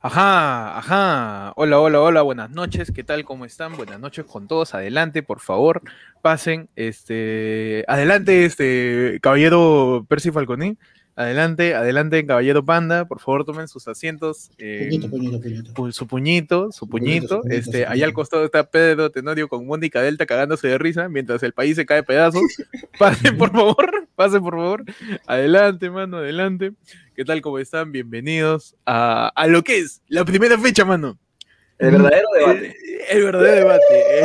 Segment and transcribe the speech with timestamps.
[0.00, 1.52] Ajá, ajá.
[1.56, 2.92] Hola, hola, hola, buenas noches.
[2.92, 3.24] ¿Qué tal?
[3.24, 3.76] ¿Cómo están?
[3.76, 4.74] Buenas noches con todos.
[4.74, 5.82] Adelante, por favor.
[6.22, 6.68] Pasen.
[6.76, 7.84] Este.
[7.88, 9.18] Adelante, este.
[9.20, 10.76] Caballero Percy Falconi.
[11.16, 13.06] Adelante, adelante, caballero Panda.
[13.08, 14.52] Por favor, tomen sus asientos.
[14.58, 15.72] Eh, Puñito, puñito, puñito.
[15.74, 20.26] pu- su puñito, su Puñito, Este, allá al costado está Pedro Tenorio con Mónica Delta
[20.26, 22.42] cagándose de risa mientras el país se cae pedazos.
[23.00, 24.07] Pasen, por favor.
[24.18, 24.84] Pasen, por favor.
[25.28, 26.72] Adelante, mano, adelante.
[27.14, 27.40] ¿Qué tal?
[27.40, 27.92] ¿Cómo están?
[27.92, 31.16] Bienvenidos a, a lo que es la primera fecha, mano.
[31.78, 32.76] El verdadero debate.
[33.12, 34.18] El, el verdadero debate.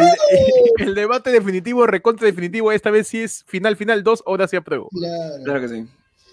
[0.79, 2.71] El, el debate definitivo, recontra definitivo.
[2.71, 4.89] Esta vez sí es final, final, dos horas y apruebo.
[4.89, 5.43] Claro.
[5.43, 5.85] Claro que sí.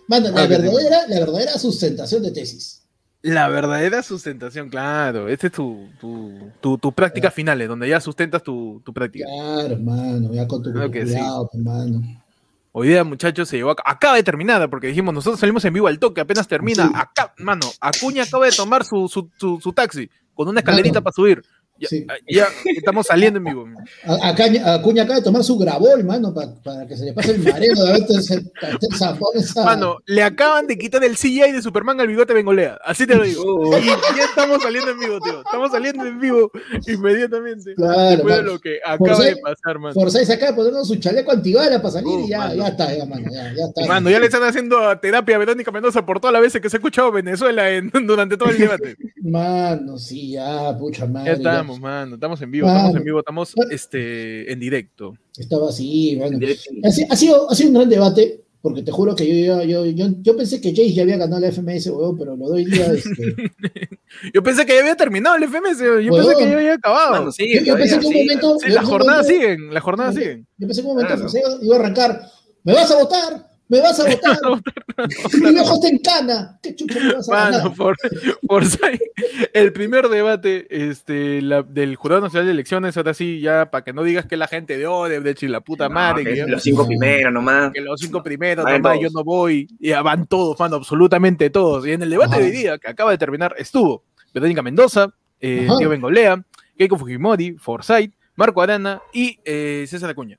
[0.08, 0.62] Mano, la Claro sí.
[0.62, 2.82] verdadera, la verdadera sustentación de tesis.
[3.20, 5.28] La verdadera sustentación, claro.
[5.28, 9.26] Esta es tu, tu, tu, tu práctica finales, donde ya sustentas tu, tu práctica.
[9.26, 11.12] Claro, mano, ya con tu Claro que sí.
[11.12, 12.19] cuidado, hermano.
[12.72, 15.88] Hoy día, muchachos, se llevó a, acaba de terminar, porque dijimos, nosotros salimos en vivo
[15.88, 16.86] al toque, apenas termina.
[16.86, 16.92] Sí.
[16.94, 21.12] Acá, mano, Acuña acaba de tomar su, su, su, su taxi con una escalerita para
[21.12, 21.42] subir.
[21.80, 22.06] Ya, Sí.
[22.28, 23.66] ya estamos saliendo en vivo.
[24.04, 27.32] A- Acaña- Acuña acaba de tomar su grabol, mano, pa- para que se le pase
[27.32, 28.42] el mareo de haber ese
[28.98, 29.64] zapón esa.
[29.64, 32.78] Mano, le acaban de quitar el CGI de Superman al bigote Bengolea.
[32.84, 33.42] Así te lo digo.
[33.42, 35.40] Uh, Y ya estamos saliendo en vivo, tío.
[35.40, 36.50] Estamos saliendo en vivo
[36.86, 37.74] inmediatamente.
[37.74, 39.94] Claro, Después de lo que acaba de pasar, mano.
[39.94, 42.54] Forsyth se acaba de ponernos su chaleco antibala para salir Uh, y ya, mano.
[42.54, 43.86] ya está, ya, mano, ya, ya está.
[43.86, 46.76] Mano, ya le están haciendo terapia a Verónica Mendoza por todas las veces que se
[46.76, 48.96] ha escuchado Venezuela en- durante todo el debate.
[49.22, 51.36] Mano, sí, ya, pucha madre.
[51.36, 51.50] Ya ya.
[51.74, 52.14] Estamos, mano.
[52.14, 52.78] Estamos en vivo, Mano.
[52.78, 55.14] estamos en vivo, estamos este, en directo.
[55.36, 56.38] Estaba así, bueno.
[56.84, 59.84] Ha, si- ha sido, ha sido un gran debate, porque te juro que yo, yo,
[59.84, 62.64] yo, yo, yo pensé que Jace ya había ganado la FMS, weón, pero lo doy
[62.66, 62.86] día.
[62.92, 63.34] Este,
[64.34, 66.26] Yo pensé que ya había terminado el FMS, yo Huevón.
[66.26, 67.10] pensé que ya había acabado.
[67.12, 68.56] Mano, sí, yo, yo pensé que un momento.
[68.58, 70.46] Sí, las jornadas momento- siguen, las jornadas siguen.
[70.58, 71.58] Yo pensé que un momento Claro.
[71.62, 72.22] Iba a arrancar.
[72.64, 73.49] ¿Me vas a votar?
[73.70, 74.38] ¿Me vas a votar?
[75.40, 76.58] Mi viejo está en cana.
[76.62, 77.74] ¿Qué chucha me vas a Mano, ganar?
[77.74, 77.96] por,
[79.52, 83.92] el primer debate este, la- del Jurado Nacional de Elecciones, ahora sí, ya para que
[83.92, 86.62] no digas que la gente de Odebrecht y la puta No, madre, que que, los
[86.62, 87.72] cinco primeros nomás.
[87.72, 89.00] que los cinco primeros, nomás, todos.
[89.00, 91.86] yo no voy, y ya van todos, mano, absolutamente todos.
[91.86, 92.40] Y en el debate Ajá.
[92.40, 94.04] de hoy día, que acaba de terminar, estuvo
[94.34, 95.66] Verónica Mendoza, eh.
[95.78, 96.42] Tío Bengolea,
[96.76, 100.38] Keiko Fujimori, Forsyth, Marco Arana y eh, César Acuña.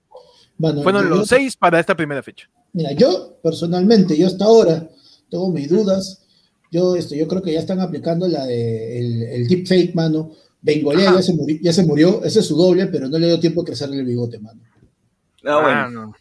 [0.61, 2.47] Mano, Fueron yo- los seis para esta primera fecha.
[2.73, 4.87] Mira, yo personalmente, yo hasta ahora
[5.29, 6.23] tengo mis dudas.
[6.71, 10.31] Yo, esto, yo creo que ya están aplicando la de el, el deepfake, mano.
[10.61, 13.39] Bengolea ya se, murió, ya se murió, ese es su doble, pero no le dio
[13.39, 14.61] tiempo a crecerle el bigote, mano.
[15.43, 15.69] Ah, bueno.
[15.69, 16.13] Ah, no.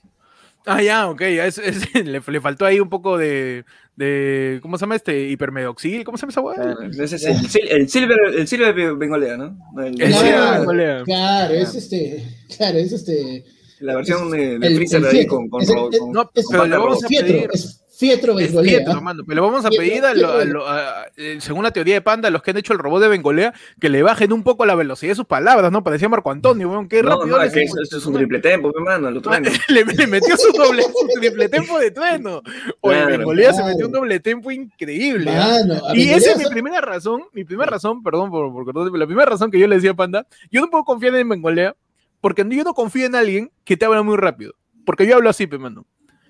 [0.66, 1.20] Ah, ya, ok.
[1.20, 3.64] es- es- le, le faltó ahí un poco de,
[3.96, 4.58] de.
[4.62, 5.28] ¿Cómo se llama este?
[5.28, 6.04] Hipermedoxil.
[6.04, 6.76] ¿Cómo se llama esa hueá?
[7.04, 9.56] Es el, sil- el silver, el silver bengolea, ¿no?
[9.78, 10.16] El- El Claro.
[10.26, 11.02] Silver Bengolea.
[11.04, 12.24] Claro, es este,
[12.56, 13.44] claro, es este.
[13.80, 15.36] La versión de, de el- Freezer el ahí fietro.
[15.36, 18.46] con, con, Es con- No, con pero le vamos a Fietro, pedir- es Fietro Es
[18.46, 18.78] Bengolea.
[18.78, 21.92] Pietro, mano, pero vamos a pedir a, lo- a lo- a- eh, según la teoría
[21.92, 24.42] de Panda, a los que han hecho el robot de Bengolea, que le bajen un
[24.42, 25.84] poco la velocidad de sus palabras, ¿no?
[25.84, 27.36] Parecía Marco Antonio, weón, qué No, rápido.
[27.36, 29.50] no, es que eso, eso es un triple tempo, mi mano, lo trueno.
[29.68, 32.40] le, le metió su doble, su triple tempo de trueno.
[32.80, 35.30] Oye, Claro, Bengolea se metió un doble tempo increíble.
[35.34, 35.58] ¿ah?
[35.68, 38.98] Mano, Y esa es mi primera razón, mi primera razón, perdón por, por cortarte, pero
[39.00, 41.76] la primera razón que yo le decía a Panda, yo no puedo confiar en Bengolea,
[42.20, 44.54] porque yo no confío en alguien que te habla muy rápido.
[44.84, 45.86] Porque yo hablo así, pe, mano.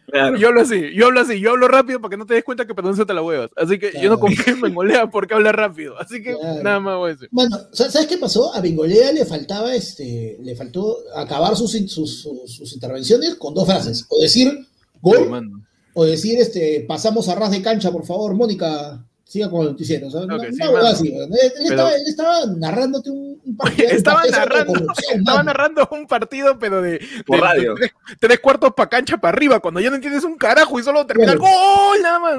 [0.06, 0.36] Claro.
[0.36, 2.66] Yo hablo así, yo hablo así, yo hablo rápido para que no te des cuenta
[2.66, 3.48] que perdón se te la huevas.
[3.56, 5.96] Así que yo no confío en Bengolea porque habla rápido.
[6.00, 6.62] Así que Claro.
[6.64, 7.28] nada más voy a decir.
[7.72, 8.52] ¿sa- ¿sabes qué pasó?
[8.52, 13.66] A Bengolea le faltaba este, le faltó acabar sus, sus, sus- sus intervenciones con dos
[13.66, 14.04] frases.
[14.08, 14.52] O decir
[15.00, 15.62] gol,
[15.94, 20.08] o decir este, pasamos a ras de cancha, por favor, Mónica, siga con el noticiero.
[20.08, 20.96] o sea, Claro una- que sí, una huevada mano.
[20.98, 21.30] así, weón.
[21.32, 23.88] él, Pero- estaba, él estaba narrándote un, un partido.
[23.90, 25.42] Estaba narrando, estaba mano.
[25.44, 27.74] narrando un partido, pero de, Por de- radio.
[27.74, 30.82] de tres, tres cuartos para cancha para arriba, cuando ya no entiendes un carajo y
[30.82, 31.54] solo termina el Claro.
[31.56, 32.36] gol, nada más.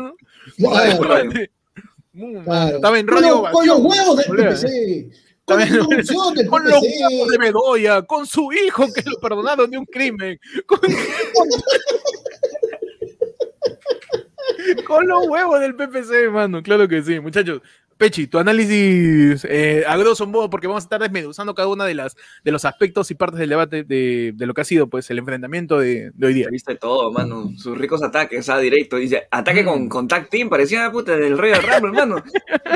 [0.58, 0.98] Estaba en
[3.08, 3.42] Con radio.
[3.42, 4.26] los- Con los huevos del.
[4.36, 5.12] PPC.
[5.46, 10.40] Con del los huevos de Bedoya, con su hijo que lo perdonaron de un crimen,
[10.66, 10.80] con,
[14.88, 17.62] con los huevos del PPC, mano, claro que sí, muchachos.
[17.98, 21.94] Pechi, tu análisis eh, a grosso modo, porque vamos a estar desmenuzando cada una de
[21.94, 25.08] las de los aspectos y partes del debate de, de lo que ha sido pues
[25.12, 26.48] el enfrentamiento de, de hoy día.
[26.50, 27.52] Viste todo, mano.
[27.58, 28.96] Sus ricos ataques, ah, directo.
[28.96, 32.24] Dice, ataque con, con tag team, parecía puta del rey del Rumble, hermano.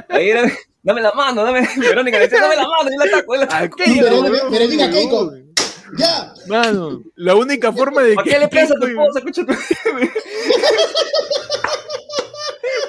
[0.10, 0.44] Ahí era,
[0.84, 1.68] dame la mano, dame.
[1.78, 3.78] Verónica le decía, dame la mano, yo la ataco, yo la ataco.
[3.82, 5.34] Aquello, Verónica- Keiko.
[5.98, 9.20] Ya, Mano, la única forma de ¿Para que qué le a tu esposa?
[9.20, 9.54] Escucha tu-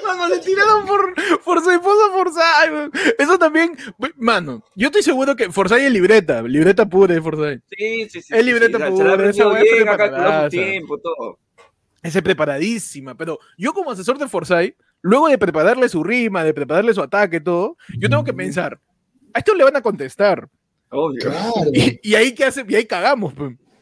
[0.07, 1.13] Mano, le tiraron por,
[1.43, 3.15] por su esposa Forsyth.
[3.19, 3.77] Eso también,
[4.15, 7.61] mano, yo estoy seguro que Forsyth es libreta, libreta pura de Forsyth.
[7.69, 8.33] Sí, sí, sí.
[8.33, 11.39] Es sí, libreta sí, se- pura, la esa bien, tiempo, todo.
[12.01, 16.93] Ese preparadísima, pero yo como asesor de Forsyth, luego de prepararle su rima, de prepararle
[16.93, 18.79] su ataque, todo, yo tengo que pensar,
[19.33, 20.47] a esto le van a contestar.
[20.89, 21.29] Obvio.
[22.01, 23.33] Y, ahí qué hace, y ahí cagamos,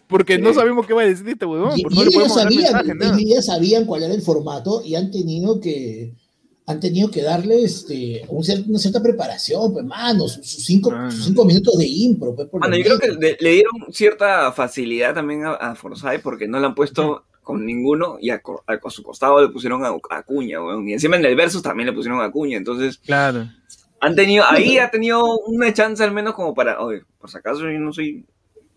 [0.08, 1.78] porque no sabemos qué va a decir este huevón.
[1.78, 6.14] Y, no ellos, sabían, ellos sabían cuál era el formato y han tenido que
[6.68, 11.10] han tenido que darle este, una cierta preparación, pues, mano, sus, cinco, ah.
[11.12, 12.36] cinco, minutos de impro.
[12.36, 15.78] Pues, yo creo que le, dieron cierta facilidad también a, a
[16.24, 18.42] porque no le han puesto con ninguno y a,
[18.90, 22.26] su costado le pusieron a, Acuña, y encima en el versus también le pusieron a
[22.26, 22.98] Acuña, entonces...
[22.98, 23.48] Claro.
[24.02, 27.62] Han tenido, ahí ha tenido una chance al menos como para, oye, por si acaso
[27.62, 28.26] yo no soy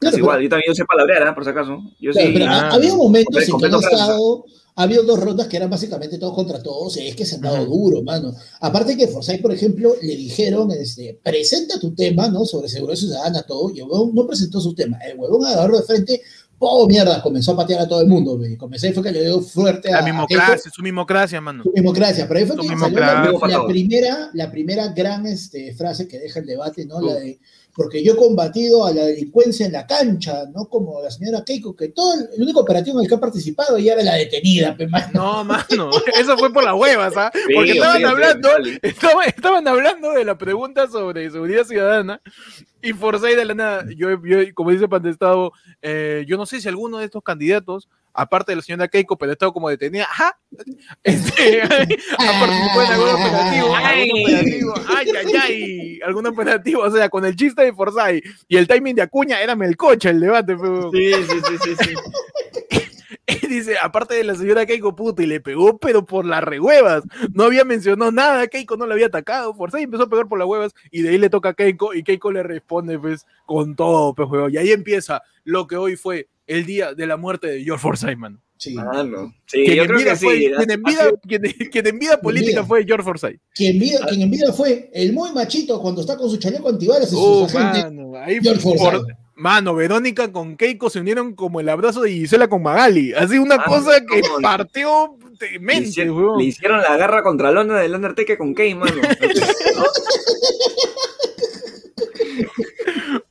[0.00, 1.33] igual, yo también sé palabrear, ¿eh?
[1.35, 1.83] por si acaso.
[2.00, 4.45] Yo sí, pero ha, habido momentos en que han estado,
[4.77, 7.43] ha habido dos rondas que eran básicamente todos contra todos, y es que se han
[7.43, 8.33] dado duro, mano.
[8.61, 12.45] Aparte que Forsyth, por ejemplo, le dijeron, este, presenta tu tema, ¿no?
[12.45, 14.99] Sobre seguridad ciudadana, todo, y el huevón no presentó su tema.
[14.99, 16.23] El huevón agarró de frente,
[16.59, 17.23] ¡oh, mierda!
[17.23, 18.56] Comenzó a patear a todo el mundo, güey.
[18.56, 20.00] Comencé fue que le dio fuerte a...
[20.00, 21.62] La mimocracia, su mimocracia, mano.
[21.62, 26.19] Su mimocracia, pero ahí fue que salió la, primera, la primera gran este, frase que
[26.19, 27.00] deja el debate, ¿no?
[27.00, 27.39] La de
[27.78, 31.76] porque yo he combatido a la delincuencia en la cancha, no como la señora Keiko,
[31.76, 34.76] que todo el, único operativo en el que ha participado ya era la detenida,
[35.14, 37.40] No, mano, eso fue por la hueva, ¿sabes?
[37.54, 38.48] Porque estaban hablando,
[38.82, 42.20] estaban, hablando de la pregunta sobre seguridad ciudadana
[42.82, 46.66] y Forsyth de la nada, yo, yo como dice Pantestado, eh, yo no sé si
[46.66, 47.88] alguno de estos candidatos
[48.19, 50.38] aparte de la señora Keiko, pero estado como detenida, ajá,
[51.05, 57.09] este, ha participado en algún operativo, algún operativo, ay, ay, ay, algún operativo, o sea,
[57.09, 60.56] con el chiste de Forsyth y el timing de Acuña era Melcocha el debate.
[60.93, 61.94] Sí, sí, sí, sí, sí.
[63.49, 67.05] dice, aparte de la señora Keiko, puta, y le pegó, pero por las rehuevas.
[67.32, 69.55] No había mencionado nada, Keiko no le había atacado.
[69.55, 72.03] Forsyth empezó a pegar por las huevas y de ahí le toca a Keiko y
[72.03, 76.67] Keiko le responde, pues, con todo, pues, Y ahí empieza lo que hoy fue el
[76.67, 78.41] día de la muerte de George Forsyth, man.
[78.56, 78.75] Sí.
[78.77, 79.33] Ah, no.
[79.47, 81.11] Sí, quien, en vida, fue, quien, en vida,
[81.71, 83.41] quien, en vida política fue George Forsyth.
[83.55, 86.69] Quien en, vida, quien en vida fue el muy machito cuando está con su chaleco
[86.69, 89.06] antibalas y uh, sus mano, ahí George Forsyth.
[89.37, 93.12] Mano, Verónica con Keiko se unieron como el abrazo de Gisela con Magali.
[93.12, 97.53] Así una ah, cosa que partió de mente, le hicieron, le hicieron la garra contra
[97.53, 99.00] Lona del Undertaker con Kay, mano.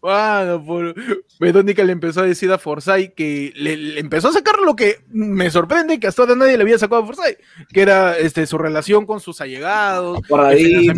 [0.07, 0.95] Bueno, por...
[1.37, 5.51] Verónica le empezó a decir a Forsyth que le, empezó a sacar lo que me
[5.51, 7.37] sorprende que hasta ahora nadie le había sacado a Forsyth,
[7.73, 10.93] que era este, su relación con sus allegados, guardadito,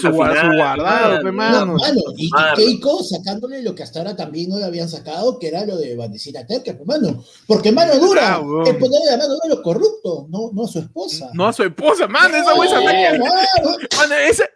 [0.00, 1.76] su, guardado, mano.
[2.16, 5.76] y, Keiko sacándole lo que hasta ahora también no le habían sacado, que era lo
[5.76, 7.22] de Bandecita Terca, hermano.
[7.46, 10.68] Porque mano dura ah, es ponerle la mano dura a los corruptos, no, no a
[10.68, 11.28] su esposa.
[11.34, 12.80] No a su esposa, mano, esa buena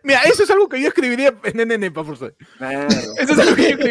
[0.03, 2.35] Mira, eso es algo que yo escribiría en NN para Forsyth.
[3.19, 3.82] Eso es algo que yo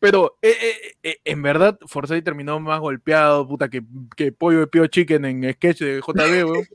[0.00, 3.82] pero eh, eh, eh, en verdad, Forsyth terminó más golpeado, puta, que,
[4.16, 6.66] que pollo de Pio Chicken en sketch de JB,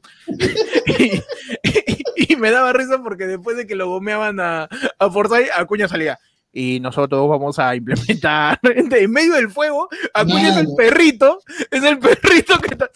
[2.16, 6.20] y, me daba risa porque después de que lo gomeaban a, a Forsyth, Acuña salía
[6.52, 9.88] y nosotros vamos a implementar en medio del fuego.
[10.14, 11.40] Acuña es el perrito,
[11.70, 12.90] es el perrito que está.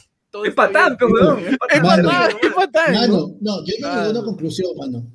[0.43, 0.97] es patán,
[1.69, 2.93] Es patán, es patán.
[3.09, 5.05] no, yo llego a una conclusión, mano.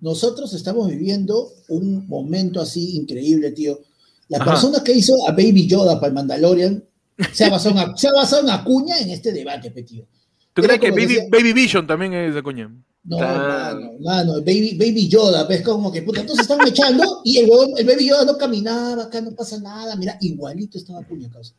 [0.00, 3.80] Nosotros estamos viviendo un momento así increíble, tío.
[4.28, 6.84] La persona que hizo a Baby Yoda para el Mandalorian
[7.32, 10.06] se ha basado en, se ha basado en Acuña en este debate, tío.
[10.52, 12.70] ¿Tú crees que Baby, Vision también es de Acuña?
[13.02, 17.50] No, mano, mano, Baby, Baby Yoda, ves como que puta, entonces están echando y el,
[17.76, 21.54] el Baby Yoda no caminaba, acá no pasa nada, mira, igualito estaba Acuña, causa.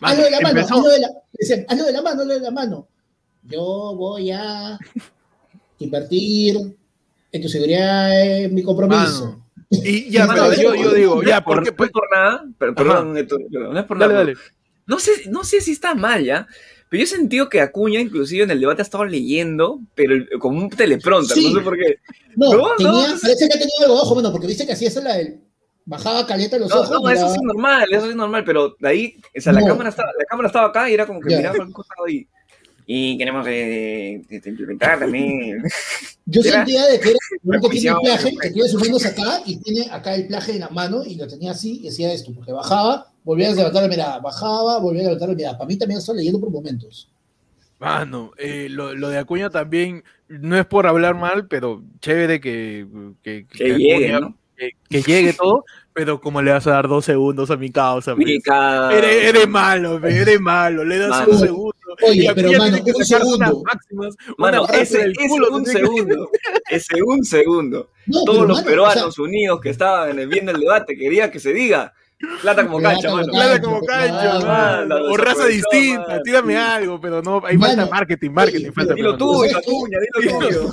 [0.00, 1.08] Hazlo de la mano, hazlo de la,
[1.68, 2.88] hazlo de la mano, hazlo de la mano.
[3.44, 4.78] Yo voy a
[5.78, 6.76] invertir
[7.32, 9.42] en tu seguridad es mi compromiso.
[9.70, 13.18] y ya, pero yo, yo, digo, ya, porque no es por nada, pero, perdón, no
[13.78, 14.12] es por nada.
[14.12, 14.38] Dale, dale.
[14.86, 16.46] No sé, no sé si está mal ya,
[16.92, 20.58] pero yo he sentido que Acuña, inclusive en el debate, ha estado leyendo, pero como
[20.58, 21.96] un teleprompter, no sé por qué.
[22.36, 25.02] No, no, tenía, parece que ha tenido algo ojo, bueno, porque viste que así es
[25.02, 25.40] la del.
[25.84, 26.90] Bajaba caleta los ojos.
[26.90, 29.64] No, eso sí es normal, eso sí es normal, pero de ahí, o sea, la,
[29.64, 32.28] cámara estaba, la cámara estaba acá y era como que miraba por un costado y
[32.86, 35.62] y queremos eh, implementar también.
[36.26, 39.42] Yo sentía de que era el que tiene el plaje, que tiene sus manos acá
[39.44, 42.32] y tiene acá el plaje en la mano y lo tenía así y decía esto,
[42.34, 45.58] porque bajaba, volvía a levantar la mirada, bajaba, volvía a levantar la mirada.
[45.58, 47.10] Para mí también estaba leyendo por momentos.
[47.78, 52.86] Mano, eh, lo, lo, de Acuña también no es por hablar mal, pero chévere que,
[53.22, 54.36] que, que, llegue, ¿no?
[54.88, 58.14] que, llegue todo, pero como le vas a dar dos segundos a mi causa.
[58.14, 58.96] Mi causa.
[58.96, 61.72] Eres, eres, malo, eres malo, le das un segundo.
[62.02, 63.62] Oye, pero mano, un segundo.
[63.64, 66.30] Máximas, mano, ese, ese un segundo,
[66.70, 67.90] ese un segundo.
[68.24, 71.92] Todos los peruanos unidos que estaban viendo el debate quería que se diga
[72.40, 73.32] Plata como cancha, mano.
[73.32, 78.94] Plata como cancha, O raza distinta, tírame algo, pero no, hay falta marketing, marketing, falta.
[78.94, 80.70] Dilo tú, dilo tuyo.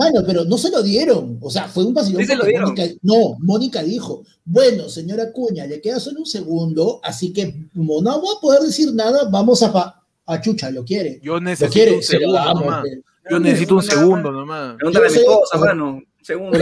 [0.00, 1.38] Mano, pero no se lo dieron.
[1.40, 2.22] O sea, fue un vacilón.
[2.22, 2.74] Sí se lo dieron.
[3.02, 8.20] no, Mónica dijo, bueno, señora Cuña, le queda solo un segundo, así que como no
[8.20, 9.96] voy a poder decir nada, vamos a...
[10.26, 11.18] A Chucha, ¿lo quiere?
[11.24, 12.84] Yo necesito un segundo nomás.
[13.28, 14.76] Yo necesito un segundo nomás.
[14.76, 16.02] Pregúntale a mi esposa, mano.
[16.22, 16.58] Segundo.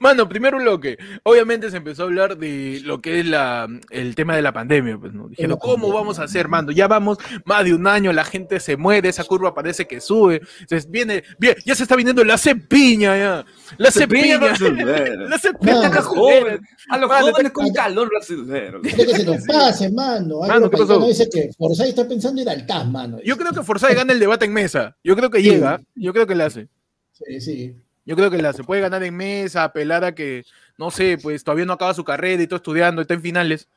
[0.00, 0.98] Mano, primero bloque.
[1.22, 4.98] Obviamente se empezó a hablar de lo que es la, el tema de la pandemia.
[4.98, 5.28] Pues, ¿no?
[5.28, 6.72] Dijeron, ¿cómo vamos a hacer, mano?
[6.72, 10.42] Ya vamos más de un año, la gente se muere, esa curva parece que sube.
[10.60, 13.44] Entonces viene, bien, ya se está viniendo la cepiña, ya.
[13.78, 14.38] La cepiña.
[14.38, 16.60] la cepiña joven.
[16.88, 18.82] A los jóvenes con calor brasileño.
[18.82, 20.40] que se nos pase, mano.
[20.40, 21.04] Mano, ¿qué pasó?
[21.06, 23.18] dice que Forsyth está pensando ir al TAS, mano.
[23.24, 24.96] Yo creo que Forsyth gana el debate en mesa.
[25.02, 25.80] Yo creo que llega.
[25.94, 26.68] Yo creo que le hace.
[27.12, 27.83] Sí, sí.
[28.06, 30.44] Yo creo que la, se puede ganar en mesa, apelar a que,
[30.76, 33.68] no sé, pues todavía no acaba su carrera y todo estudiando, está en finales.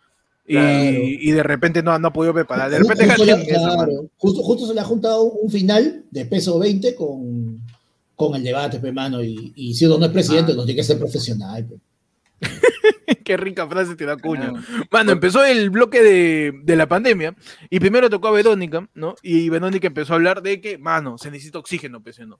[0.50, 2.70] Y, de repente no, no ha podido preparar.
[2.70, 3.06] De repente
[4.18, 7.62] justo, justo, se le ha juntado un final de peso 20 con,
[8.16, 9.22] con el debate, hermano.
[9.22, 10.56] Y, y si uno no es presidente, ah.
[10.56, 11.68] no tiene que ser profesional.
[13.26, 14.54] Qué rica frase te da cuño.
[14.90, 17.36] Mano, empezó el bloque de, de, la pandemia
[17.70, 19.16] y primero tocó a Verónica, ¿no?
[19.22, 22.40] Y Verónica empezó a hablar de que, mano, se necesita oxígeno, pues, ¿no?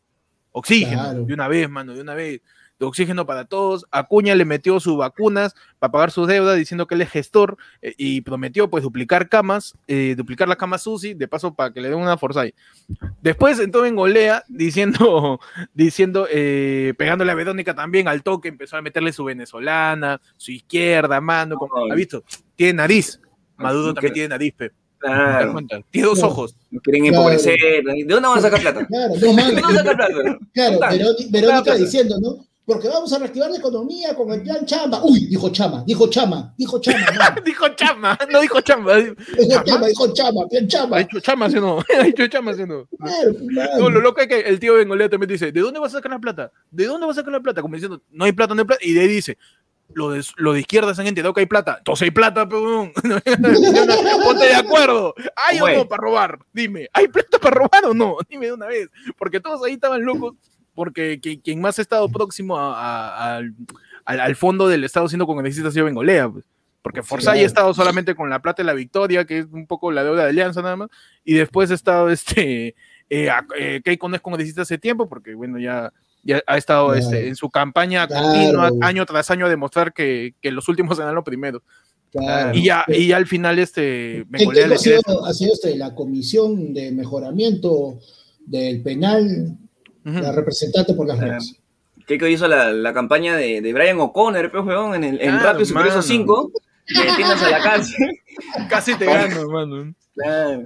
[0.58, 2.42] Oxígeno, de una vez, mano, de una vez.
[2.80, 3.86] De oxígeno para todos.
[3.92, 7.94] Acuña le metió sus vacunas para pagar sus deudas, diciendo que él es gestor eh,
[7.98, 11.90] y prometió pues duplicar camas, eh, duplicar las camas UCI, de paso para que le
[11.90, 12.54] den una forza ahí.
[13.22, 15.40] Después entró en golea diciendo,
[15.74, 21.22] diciendo, eh, pegándole a Verónica también al toque, empezó a meterle su venezolana, su izquierda,
[21.22, 22.24] mano, como, ¿ha visto?
[22.56, 23.20] Tiene nariz.
[23.58, 24.72] Maduro también tiene nariz, pe.
[25.08, 25.56] Claro.
[25.92, 26.56] Tiene dos ojos.
[26.84, 27.58] Quieren empobrecer.
[27.60, 28.86] ¿De dónde van a sacar plata?
[28.86, 30.38] Claro, no, ¿De dónde van a sacar plata?
[30.54, 30.80] Claro,
[31.30, 32.48] Verónica diciendo, ¿no?
[32.68, 35.02] Porque vamos a reactivar la economía con el plan Chama.
[35.02, 37.36] Uy, dijo Chama, dijo Chama, dijo Chama.
[37.46, 38.98] dijo Chama, no dijo Chama.
[38.98, 40.98] Dijo Chama, dijo Chama, plan Chama.
[40.98, 41.80] Ha dicho Chama, ¿sí no?
[41.98, 42.86] Ha dicho Chama, ¿sí no?
[43.00, 43.80] Claro, claro.
[43.80, 46.12] No, lo loco es que el tío Bengolea también dice, ¿de dónde vas a sacar
[46.12, 46.52] la plata?
[46.70, 47.62] ¿De dónde vas a sacar la plata?
[47.62, 48.84] Como diciendo, no hay plata, no hay plata.
[48.84, 49.38] Y de ahí dice,
[49.94, 51.76] lo de, lo de izquierda se han enterado que hay plata.
[51.80, 52.92] Entonces hay plata, pero
[54.24, 55.16] Ponte de acuerdo.
[55.36, 56.40] ¿Hay o no para robar?
[56.54, 58.18] Dime, ¿hay plata para robar o no?
[58.30, 58.90] Dime de una vez.
[59.18, 60.36] Porque todos ahí estaban locos.
[60.74, 66.30] Porque quien más ha estado próximo al, fondo del Estado siendo congresista ha sido Bengolea.
[66.30, 66.46] Pues.
[66.84, 69.92] Porque Forzay ha estado solamente con la plata y la victoria, que es un poco
[69.92, 70.90] la deuda de alianza nada más.
[71.26, 72.76] Y después ha estado este.
[73.10, 75.92] Eh, eh, Keiko no es congresista hace tiempo, porque bueno, ya
[76.24, 80.52] ya ha estado este, en su campaña continua, año tras año, a demostrar que, que
[80.52, 81.62] los últimos eran los primeros.
[82.54, 84.26] Y, ya, y ya al final, este.
[84.30, 88.00] Me ha sido, ha sido este, la comisión de mejoramiento
[88.46, 89.58] del penal,
[90.04, 91.56] la representante por las redes.
[92.08, 96.02] que hizo la, la, campaña de, de Brian O'Connor, pues, en, el, en Rápido Superior
[96.02, 96.52] 5,
[96.96, 98.20] metiéndose a la cárcel.
[98.70, 99.94] Casi te gano, hermano.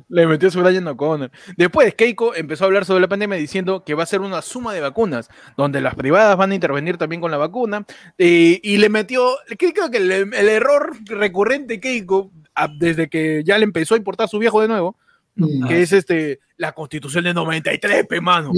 [0.10, 1.32] Le metió su Brian O'Connor.
[1.58, 4.74] Después, Keiko empezó a hablar sobre la pandemia diciendo que va a ser una suma
[4.74, 7.86] de vacunas, donde las privadas van a intervenir también con la vacuna.
[8.18, 12.32] Eh, y le metió, creo que el, error recurrente Keiko,
[12.78, 14.96] desde que ya le empezó a importar su viejo de nuevo,
[15.36, 15.68] mm.
[15.68, 18.52] que es este la constitución de 93, pe mano.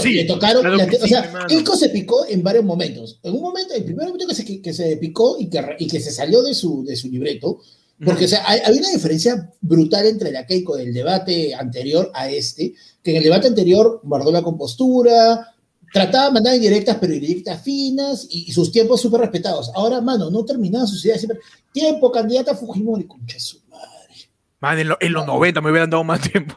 [0.00, 0.66] sí, le tocaron.
[0.66, 3.20] o sea, Keiko se picó en varios momentos.
[3.22, 6.00] En un momento, el primer momento que se, que se picó y que, y que
[6.00, 7.60] se salió de su, de su libreto
[8.04, 12.74] porque, o sea, hay, una diferencia brutal entre la Keiko del debate anterior a este,
[13.02, 15.54] que en el debate anterior guardó la compostura,
[15.92, 19.70] trataba de mandar indirectas, pero indirectas finas y, sus tiempos súper respetados.
[19.74, 21.40] Ahora, mano, no terminaba sus ideas siempre.
[21.72, 23.86] Tiempo, candidata Fujimori, concha su madre.
[24.60, 26.54] Man, en, los 90 me hubieran dado más tiempo.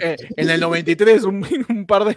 [0.00, 2.16] Eh, en el 93 un, un, par de,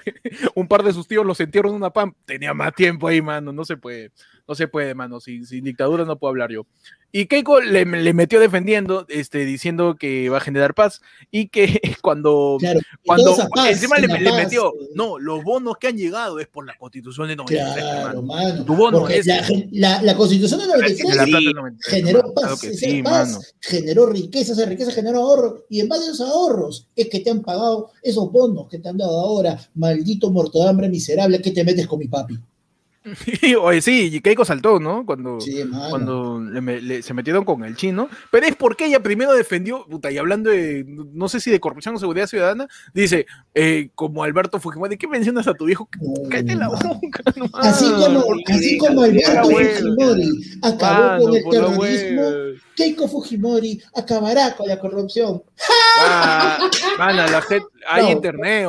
[0.55, 2.13] un par de sus tíos los entierran en una PAM.
[2.25, 3.53] Tenía más tiempo ahí, mano.
[3.53, 4.11] No se puede.
[4.47, 5.19] No se puede, mano.
[5.19, 6.65] Sin, sin dictadura no puedo hablar yo.
[7.13, 11.81] Y Keiko le, le, metió defendiendo, este, diciendo que va a generar paz y que
[12.01, 12.57] cuando,
[13.05, 13.35] cuando
[13.67, 14.89] encima le, metió, eh.
[14.95, 17.83] no, los bonos que han llegado es por la constitución de 93.
[17.83, 18.63] Claro, mano.
[18.63, 19.27] Tu bono es,
[19.71, 22.61] la, la, constitución de 93 generó paz,
[23.03, 27.19] paz generó riqueza, esa riqueza generó ahorro y en base a esos ahorros es que
[27.19, 31.41] te han pagado esos bonos que te han dado ahora, maldito muerto de hambre miserable
[31.41, 32.39] que te metes con mi papi.
[33.61, 35.05] Oye, sí, Keiko saltó, ¿no?
[35.05, 35.39] Cuando,
[35.89, 36.41] cuando
[37.01, 38.09] se metieron con el chino.
[38.29, 41.95] Pero es porque ella primero defendió, puta, y hablando de, no sé si de corrupción
[41.95, 45.89] o seguridad ciudadana, dice, eh, como Alberto Fujimori, ¿qué mencionas a tu viejo?
[46.29, 47.23] Cállate la boca.
[47.53, 52.21] así como, así como Alberto Fujimori acabó con el terrorismo,
[52.81, 55.43] Keiko Fujimori acabará con la corrupción.
[55.99, 56.57] Ah,
[56.97, 58.67] la gente hay internet.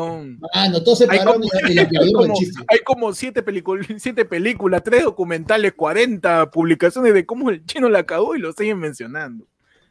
[0.55, 1.49] Mano, todos se hay como,
[2.69, 3.43] hay como siete,
[3.97, 8.79] siete películas, tres documentales, 40 publicaciones de cómo el chino la cagó y lo siguen
[8.81, 9.47] mencionando.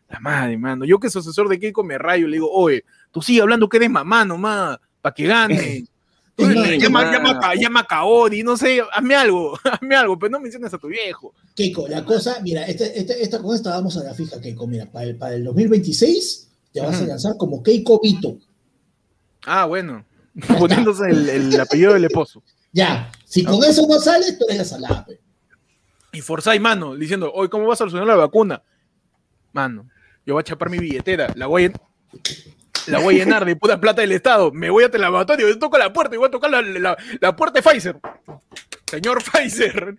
[0.07, 0.85] La madre, mano.
[0.85, 3.77] Yo que soy asesor de Keiko me rayo, le digo, oye, tú sigue hablando que
[3.77, 5.85] eres mamá nomás, para que gane.
[6.37, 10.77] llama, llama, llama a Kaori, no sé, hazme algo, hazme algo, pero no menciones a
[10.77, 11.33] tu viejo.
[11.55, 15.05] Keiko, la cosa, mira, esta, esta, esta cosa vamos a la fija, Keiko, mira, para
[15.05, 18.37] el, para el 2026 te vas a lanzar como Keiko Vito.
[19.45, 20.05] Ah, bueno,
[20.57, 22.43] poniéndose el, el, apellido del esposo.
[22.73, 25.05] Ya, si con eso no sales, tú eres la salada.
[26.13, 28.63] Y Forzai, mano, diciendo, hoy, ¿cómo vas a solucionar la vacuna?
[29.51, 29.89] Mano,
[30.25, 31.71] yo voy a chapar mi billetera, la voy a
[32.87, 34.51] la voy a llenar de puta plata del Estado.
[34.51, 36.97] Me voy a el laboratorio, yo toco la puerta y voy a tocar la, la,
[37.19, 37.97] la puerta de Pfizer.
[38.91, 39.95] Señor Pfizer.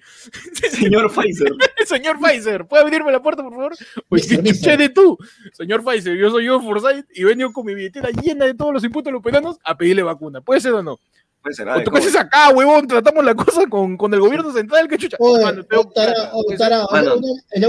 [0.71, 1.49] Señor Pfizer.
[1.87, 3.73] Señor Pfizer, ¿puede abrirme la puerta, por favor?
[4.07, 5.17] Pues ¿qué de tú?
[5.55, 8.85] Señor Pfizer, yo soy yo Forsyth y vengo con mi billetera llena de todos los
[8.85, 10.43] impuestos de los peruanos a pedirle vacuna.
[10.43, 10.99] ¿Puede ser o no?
[11.41, 11.69] Puede ser.
[11.71, 15.17] O tú haces acá, huevón, tratamos la cosa con, con el gobierno central, que chucha.
[15.21, 17.15] Oye, mano, tengo, tará, oh, tará, a la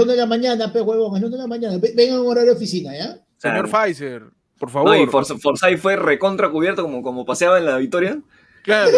[0.02, 1.78] una de la mañana, pe, huevón, a la una de la mañana.
[1.94, 3.16] Vengan a un horario de oficina, ¿ya?
[3.38, 4.33] Señor Pfizer.
[4.58, 4.90] Por favor.
[4.90, 8.18] No, y Forsyth fue recontra cubierto como, como paseaba en la victoria.
[8.62, 8.90] Claro.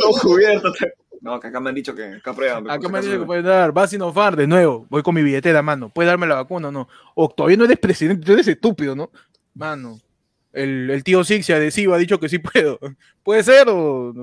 [0.00, 0.72] todo cubierto.
[1.20, 2.70] No, que acá me han dicho que acá prueban.
[2.70, 3.72] Acá me han dicho que pueden dar.
[3.72, 4.86] Vas a de nuevo.
[4.90, 5.88] Voy con mi billetera, mano.
[5.88, 6.88] ¿Puedes darme la vacuna o no?
[7.14, 9.10] O todavía no eres presidente, tú eres estúpido, ¿no?
[9.54, 9.98] Mano.
[10.52, 12.78] El, el tío Sixia adhesivo ha dicho que sí puedo.
[13.22, 14.14] ¿Puede ser o.?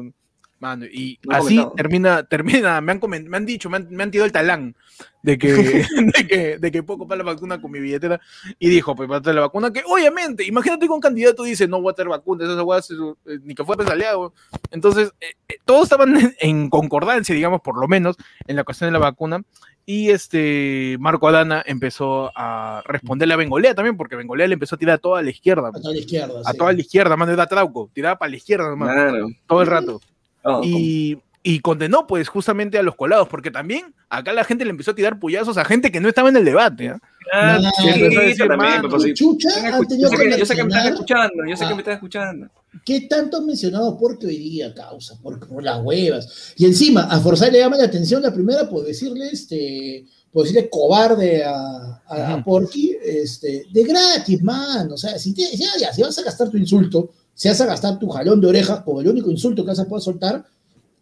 [0.59, 4.27] Mano, y así termina, termina, me han, me han dicho, me han, me han tirado
[4.27, 4.77] el talán
[5.23, 5.47] de que,
[6.17, 8.19] de que, de que puedo comprar la vacuna con mi billetera
[8.59, 11.91] y dijo, pues para la vacuna, que obviamente, imagínate que un candidato dice, no voy
[11.91, 14.33] a tener vacuna, eso eh, ni que fue aliado.
[14.71, 18.15] Entonces, eh, eh, todos estaban en, concordancia, digamos, por lo menos,
[18.47, 19.41] en la cuestión de la vacuna.
[19.85, 24.77] Y este Marco Adana empezó a responderle a Bengolea también, porque Bengolea le empezó a
[24.77, 25.69] tirar a toda la izquierda.
[25.69, 26.41] A toda la izquierda.
[26.45, 29.13] A toda la izquierda, mano, era Trauco, tiraba para la izquierda nomás.
[29.45, 30.01] Todo el rato.
[30.43, 34.71] Oh, y, y, condenó pues justamente a los colados, porque también acá la gente le
[34.71, 36.85] empezó a tirar puyazos a gente que no estaba en el debate.
[36.85, 36.95] ¿eh?
[37.33, 39.49] Ah, sí, también, Chucha,
[39.97, 42.49] yo, sé que, yo sé que me están escuchando, yo sé que me están escuchando.
[42.85, 45.15] ¿Qué tanto han mencionado porque hoy día causa?
[45.21, 46.53] Por, por las huevas.
[46.57, 50.69] Y encima, a Forzay le llama la atención la primera por decirle, este, por decirle
[50.69, 54.91] cobarde a, a, Porky, este, de gratis, man.
[54.91, 57.99] O sea, si, te, ya, si vas a gastar tu insulto, si vas a gastar
[57.99, 60.43] tu jalón de orejas como el único insulto que vas a poder soltar,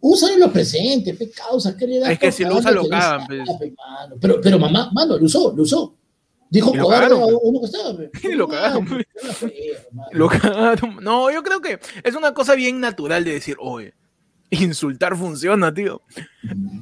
[0.02, 2.12] úsalo en los presentes, pe causa, ¿qué le da?
[2.12, 3.48] Es que si lo usa lo cagan, pues.
[4.20, 5.96] Pero, pero mamá, mano, lo usó, lo usó.
[6.50, 7.98] Dijo cobarde a uno que estaba.
[8.22, 9.04] Y lo cagaron.
[10.12, 10.96] Lo cagaron.
[11.00, 13.94] No, yo creo que es una cosa bien natural de decir, oye,
[14.50, 16.02] insultar funciona, tío.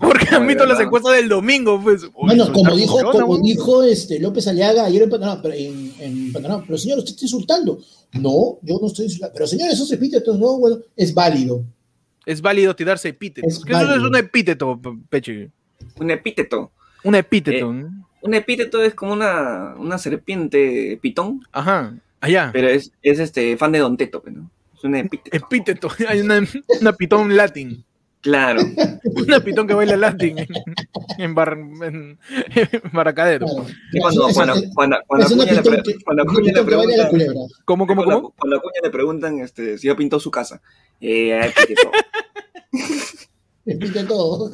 [0.00, 2.02] Porque han visto las encuestas del domingo, pues.
[2.12, 6.64] Bueno, como dijo, como dijo este López Aliaga ayer en Panamá, pero, en, en Panamá,
[6.66, 7.78] pero señor, usted está insultando.
[8.14, 9.34] No, yo no estoy insultando.
[9.34, 11.64] Pero señor, eso se epítetos, no, bueno, es válido.
[12.30, 13.64] Es válido tirarse epítetos.
[13.64, 15.50] ¿Qué es un epíteto, Peche?
[15.96, 16.70] Un epíteto.
[17.02, 17.74] Un epíteto.
[17.74, 17.86] Eh,
[18.22, 21.44] un epíteto es como una, una serpiente pitón.
[21.50, 22.50] Ajá, allá.
[22.52, 24.48] Pero es, es este fan de Don Teto, ¿no?
[24.76, 25.36] Es un epíteto.
[25.36, 26.40] Epíteto, hay una,
[26.80, 27.84] una pitón latín.
[28.20, 28.60] Claro.
[29.04, 30.48] Una pitón que baila latín en,
[31.18, 32.18] en, bar, en,
[32.92, 33.46] Baracadero.
[33.98, 37.08] Cuando, cuando, cuando, cuando, Acuña le, pre, cuando Acuña le preguntan.
[37.64, 38.34] ¿Cómo, cómo, cómo?
[38.36, 40.60] Cuando Acuña le preguntan este, si ha pintado su casa.
[41.00, 41.52] Eh,
[43.66, 44.50] Explica todo.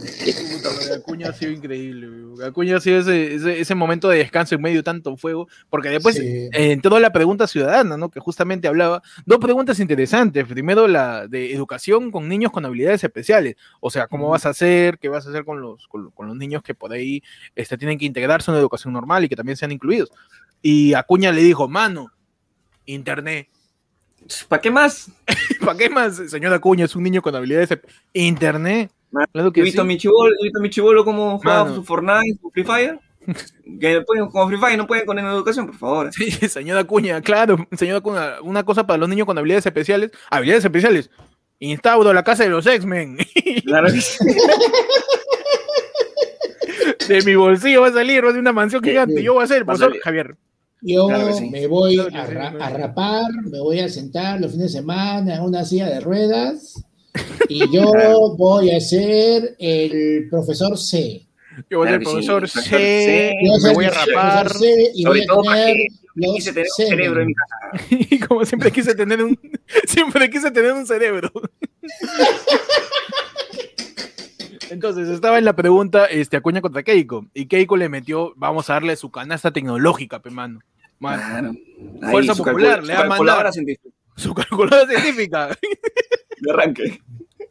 [0.96, 2.08] Acuña ha sido increíble.
[2.44, 6.18] Acuña ha sido ese, ese, momento de descanso en medio de tanto fuego, porque después
[6.18, 8.10] eh, entró la pregunta ciudadana, ¿no?
[8.10, 10.44] Que justamente hablaba, dos preguntas interesantes.
[10.46, 14.98] Primero la de educación con niños con habilidades especiales, o sea, ¿cómo vas a hacer?
[14.98, 17.22] ¿Qué vas a hacer con los, con, los niños que por ahí
[17.54, 20.10] este, tienen que integrarse en una educación normal y que también sean incluidos?
[20.62, 22.10] Y Acuña le dijo, mano,
[22.86, 23.48] internet.
[24.48, 25.12] ¿Para qué más?
[25.64, 26.86] ¿Para qué más, señor Acuña?
[26.86, 27.78] Es un niño con habilidades.
[28.12, 28.90] Internet.
[29.32, 29.88] Claro que he visto, sí.
[29.88, 33.00] mi chivolo, he visto a mi chivolo cómo juega su Fortnite, su Free Fire.
[33.80, 36.12] que pueden, como Free Fire no pueden con la educación, por favor.
[36.12, 40.10] Sí, señora Acuña, claro, señora Acuña, una cosa para los niños con habilidades especiales.
[40.30, 41.10] Habilidades especiales.
[41.58, 43.18] Instauro la casa de los X-Men.
[43.64, 43.88] Claro
[47.08, 49.22] De mi bolsillo va a salir, va a ser una mansión gigante.
[49.22, 50.36] Yo voy a ser el profesor Javier.
[50.82, 55.42] Yo me voy a, a, rapar, me voy a sentar los fines de semana en
[55.42, 56.85] una silla de ruedas
[57.48, 61.26] y yo voy a ser el profesor C.
[61.70, 64.52] Yo voy a ser el profesor C, me voy a rapar.
[64.94, 65.76] y voy a tener
[66.34, 67.86] quise tener un cerebro en mi casa.
[68.10, 69.38] Y como siempre quise tener un,
[69.86, 71.30] siempre quise tener un cerebro.
[74.70, 77.26] Entonces estaba en la pregunta este, Acuña contra Keiko.
[77.34, 80.60] Y Keiko le metió, vamos a darle su canasta tecnológica, pe mano.
[82.10, 83.50] Fuerza Popular, le ha mandado
[84.16, 85.56] Su calculadora científica.
[86.40, 87.00] De arranque.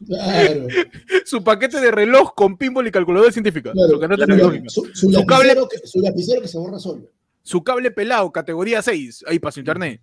[0.05, 0.67] Claro.
[1.25, 3.71] su paquete de reloj con pinball y calculadora científica.
[3.71, 4.51] Claro, su, canasta claro.
[4.67, 7.09] Su, su Su cable- lapicero que, su lapicero que se borra solo.
[7.43, 10.01] Su cable pelado, categoría 6, ahí para su internet.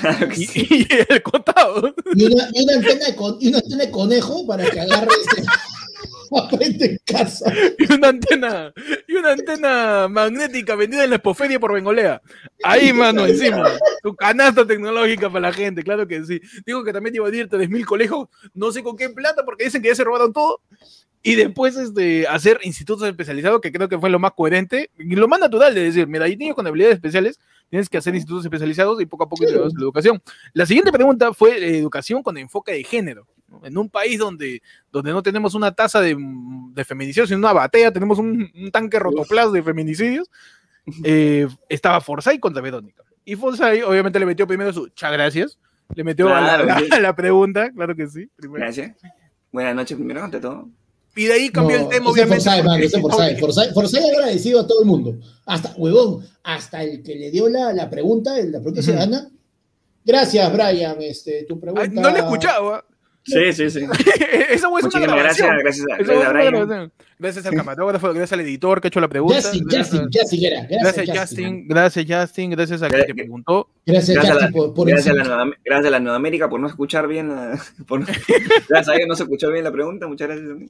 [0.00, 0.66] Claro que Y, sí.
[0.70, 1.94] y el contado.
[2.14, 5.08] Y una, y una antena de con- y una antena de conejo para que agarre
[5.20, 5.42] este.
[6.38, 7.52] aprende en casa.
[7.78, 8.72] Y una antena,
[9.06, 12.20] y una antena magnética vendida en la expoferia por Bengolea.
[12.62, 13.70] Ahí, mano, encima.
[14.02, 16.40] Tu canasta tecnológica para la gente, claro que sí.
[16.64, 19.64] Digo que también iba a ir a 3.000 colegios, no sé con qué plata, porque
[19.64, 20.60] dicen que ya se robaron todo.
[21.26, 25.26] Y después este, hacer institutos especializados, que creo que fue lo más coherente y lo
[25.26, 27.40] más natural de decir, mira, hay niños con habilidades especiales,
[27.70, 30.22] tienes que hacer institutos especializados y poco a poco te vas a la educación.
[30.52, 33.26] La siguiente pregunta fue eh, educación con enfoque de género.
[33.48, 33.60] ¿no?
[33.64, 37.92] En un país donde, donde no tenemos una tasa de, de feminicidios, sino una batea,
[37.92, 40.30] tenemos un, un tanque rotoplas de feminicidios,
[41.02, 43.02] eh, estaba Forsyth contra Verónica.
[43.24, 45.58] Y Forsyth obviamente le metió primero su cha gracias,
[45.94, 46.88] le metió a, la, Claro, la- sí.
[46.90, 48.28] a la pregunta, claro que sí.
[48.36, 48.64] primero.
[48.64, 48.96] Gracias.
[49.52, 50.68] Buenas noches primero, ante todo.
[51.16, 52.44] Y de ahí cambió el tema, obviamente.
[52.44, 53.38] Forsyth, mano, porque- ese Forsyth.
[53.40, 55.16] Forsyth, Forsyth agradecido a todo el mundo.
[55.46, 58.82] Hasta, huevón, hasta el que le dio la, la pregunta, la pregunta Ujú.
[58.82, 59.28] ciudadana.
[60.04, 60.96] Gracias, Brian.
[61.00, 61.82] Este, tu pregunta.
[61.82, 62.74] Ay, no le he escuchado.
[62.74, 62.84] ¿ah?
[63.26, 63.80] Sí, sí, sí.
[64.50, 65.48] Esa fue una grabación.
[65.58, 66.52] gracias, gracias a, gracias a una Brian.
[66.52, 66.92] grabación.
[67.18, 69.36] Gracias al camarógrafo, gracias al editor que ha hecho la pregunta.
[69.40, 70.60] Justin, gracias, Justin, Justin, era.
[70.66, 71.44] Gracias, gracias, Justin.
[71.46, 73.70] Justin, gracias Justin, gracias a quien te preguntó.
[73.86, 76.50] Gracias, Gracias a Justin, la- por, por Gracias a, la gracias a la Nueva América
[76.50, 78.06] por no escuchar bien la, por no-
[78.68, 80.66] gracias a ellos no se escuchó bien la pregunta, muchas gracias a mí.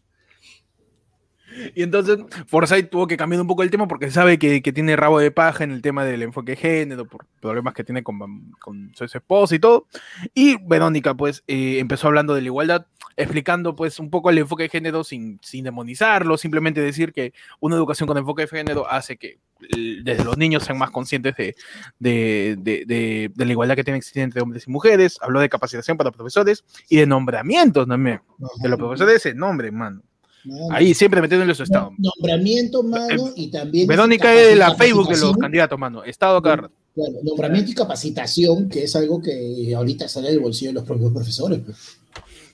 [1.75, 4.97] Y entonces Forsyth tuvo que cambiar un poco el tema porque sabe que, que tiene
[4.97, 8.51] rabo de paja en el tema del enfoque de género, por problemas que tiene con,
[8.61, 9.87] con su esposa y todo.
[10.35, 12.87] Y Verónica, pues, eh, empezó hablando de la igualdad,
[13.17, 17.77] explicando, pues, un poco el enfoque de género sin, sin demonizarlo, simplemente decir que una
[17.77, 19.39] educación con enfoque de género hace que
[19.77, 21.55] eh, desde los niños sean más conscientes de,
[21.99, 25.19] de, de- de- la igualdad que tiene existir entre hombres y mujeres.
[25.23, 28.21] Habló de capacitación para profesores y de nombramientos también.
[28.63, 30.03] De los profesores se nombren, mano.
[30.45, 30.67] Mano.
[30.71, 31.91] Ahí siempre metiéndole su estado.
[31.99, 33.87] Nombramiento, mano, y también.
[33.87, 36.05] Verónica es la Facebook de los candidatos, mano.
[36.05, 36.71] Estado rato.
[36.95, 41.13] Claro, nombramiento y capacitación, que es algo que ahorita sale del bolsillo de los propios
[41.13, 41.61] profesores.
[41.65, 41.77] pues.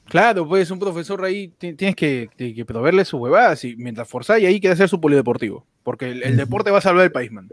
[0.09, 4.09] Claro, pues un profesor ahí ti- tienes que, que- que proveerle sus huevadas y mientras
[4.09, 5.65] Forsyth ahí quiere hacer su polideportivo.
[5.85, 7.49] Porque el, deporte va a salvar el país, man.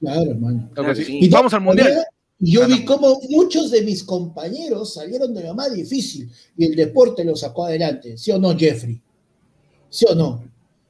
[0.00, 0.70] Claro, hermano.
[0.74, 1.18] Claro sí.
[1.20, 1.92] Y vamos al mundial.
[2.38, 2.86] Y yo vi Ganamos.
[2.96, 7.66] cómo muchos de mis compañeros salieron de lo más difícil y el deporte lo sacó
[7.66, 8.16] adelante.
[8.16, 8.98] ¿Sí o no, Jeffrey?
[9.90, 10.42] ¿Sí o no?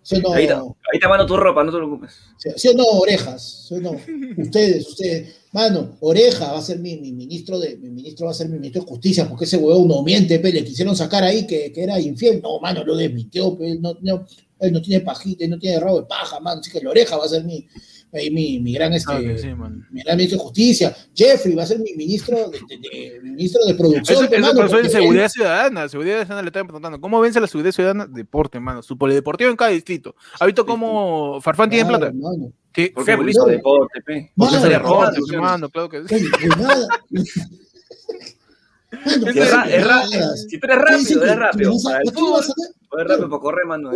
[0.03, 0.33] ¿Sí o no?
[0.33, 2.13] Ahí está, mando tu ropa, no te preocupes.
[2.37, 3.67] ¿Sí, sí o no, orejas?
[3.69, 3.97] ¿Sí o no?
[4.37, 5.37] Ustedes, ustedes.
[5.53, 8.55] Mano, oreja va a ser mi, mi ministro de, mi ministro va a ser mi
[8.55, 11.83] ministro de justicia, porque ese huevón no miente, pe, le quisieron sacar ahí que, que
[11.83, 12.41] era infiel.
[12.41, 14.27] No, mano, lo desmintió, pe, no, no,
[14.61, 16.61] él no tiene pajita, él no tiene rabo de paja, mano.
[16.61, 17.67] Así que la oreja va a ser mi,
[18.13, 19.07] ahí mi, mi gran este.
[19.07, 19.49] Claro que sí,
[19.91, 20.97] mi gran ministro de justicia.
[21.15, 24.25] Jeffrey va a ser mi ministro de, de- de- mi ministro de Eso, producción.
[24.33, 25.89] eso mano, pasó en seguridad ciudadana.
[25.89, 28.07] Seguridad ciudadana le estaban preguntando, ¿cómo vence la seguridad ciudadana?
[28.07, 28.83] Deporte, mano.
[28.83, 30.15] Su polideportivo en cada distrito.
[30.39, 32.17] ¿Ha visto cómo Farfán él- tiene Claro, plata?
[32.17, 32.53] mano.
[32.73, 32.93] ¿Qué?
[32.95, 33.17] ¿Por qué?
[33.17, 34.33] Porque deporte, pe.
[34.37, 36.25] Porque Mano, se le mano, roba, mano, hermano, claro que sí.
[36.41, 36.87] Pues nada.
[39.05, 39.75] si tú eres ¿Qué dicen rápido,
[41.25, 41.73] eres rápido.
[42.91, 43.91] Para rápido para correr, mano.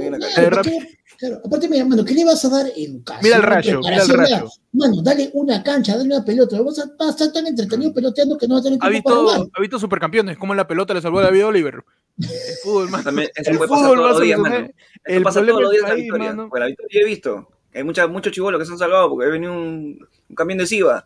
[1.45, 3.23] aparte, mira, mano, ¿qué le vas a dar educación?
[3.23, 4.49] Mira el rayo, mira el rayo.
[4.73, 6.61] Mano, dale una cancha, dale una pelota.
[6.63, 9.11] Vas a, vas a estar tan entretenido peloteando que no vas a tener ¿Ha tiempo
[9.11, 9.49] para visto, jugar.
[9.53, 10.39] ha visto supercampeones?
[10.39, 11.83] ¿Cómo la pelota le salvó la vida a Oliver?
[12.19, 12.29] El
[12.63, 13.05] fútbol, mano.
[13.05, 14.69] También, eso El puede pasar fútbol todos va a los días, mano.
[15.05, 16.37] El pasa todos los días la victoria.
[16.49, 17.49] Pues la victoria he visto.
[17.75, 21.05] Hay muchos chivolos que se han salvado porque ha venido un, un camión de SIVA.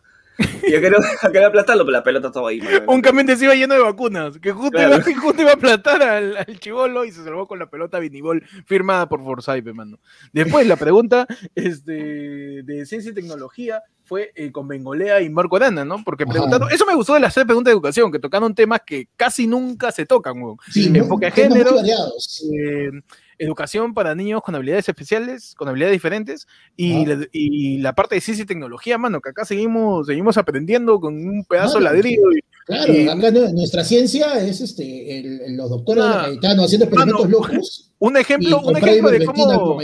[0.67, 0.97] Y yo quería,
[1.31, 2.61] quería aplastarlo, pero la pelota estaba ahí.
[2.87, 4.95] Un camión de iba lleno de vacunas, que justo, Claro.
[4.95, 7.99] iba, que justo iba a aplastar al, al chivolo y se salvó con la pelota
[7.99, 9.99] vinibol firmada por Forsyth, mano.
[10.33, 15.85] Después la pregunta este, de ciencia y tecnología fue eh, con Bengolea y Marco Arana,
[15.85, 16.03] ¿no?
[16.03, 16.31] Porque Ajá.
[16.33, 19.45] preguntaron, eso me gustó de las tres preguntas de educación, que tocaron temas que casi
[19.45, 20.57] nunca se tocan, weón.
[20.71, 22.91] Sí, enfoque muy género, eh,
[23.39, 27.15] educación para niños con habilidades especiales, con habilidades diferentes, y, Ah.
[27.15, 31.15] la, y la parte de ciencia y tecnología, mano, que acá seguimos, seguimos aprendiendo con
[31.15, 32.31] un pedazo de ladrillo.
[32.31, 36.85] y- Claro, y- acá nu- nuestra ciencia es este, el- los doctores Ah, Cayetano haciendo
[36.85, 37.91] experimentos mano, locos.
[37.97, 39.79] un ejemplo, un ejemplo de cómo,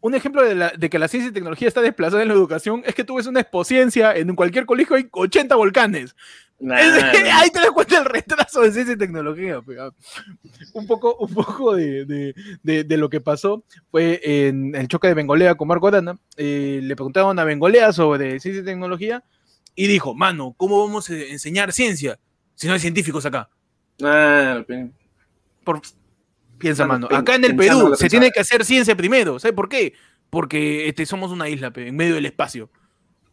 [0.00, 2.82] un ejemplo de, la- de que la ciencia y tecnología está desplazada en la educación
[2.84, 6.14] es que tú ves una expociencia en cualquier colegio hay 80 volcanes.
[6.60, 9.60] Nah, ahí te das cuenta del retraso de ciencia y tecnología.
[9.80, 9.90] ah.
[10.74, 15.06] Un poco, un poco de, de- de- de lo que pasó fue en el choque
[15.08, 16.18] de Bengolea con Marco Arana.
[16.36, 19.22] eh, le preguntaron a Bengolea sobre ciencia y tecnología
[19.76, 22.18] y dijo, mano, ¿cómo vamos a enseñar ciencia
[22.56, 23.48] si no hay científicos acá?
[24.66, 24.90] Pe.
[25.64, 25.80] Por...
[26.58, 29.38] Piensa, Mano, Acá en el Perú se tiene que hacer ciencia primero.
[29.38, 29.92] ¿Sabes por qué?
[30.28, 32.68] Porque este, somos una isla, pe, en medio del espacio.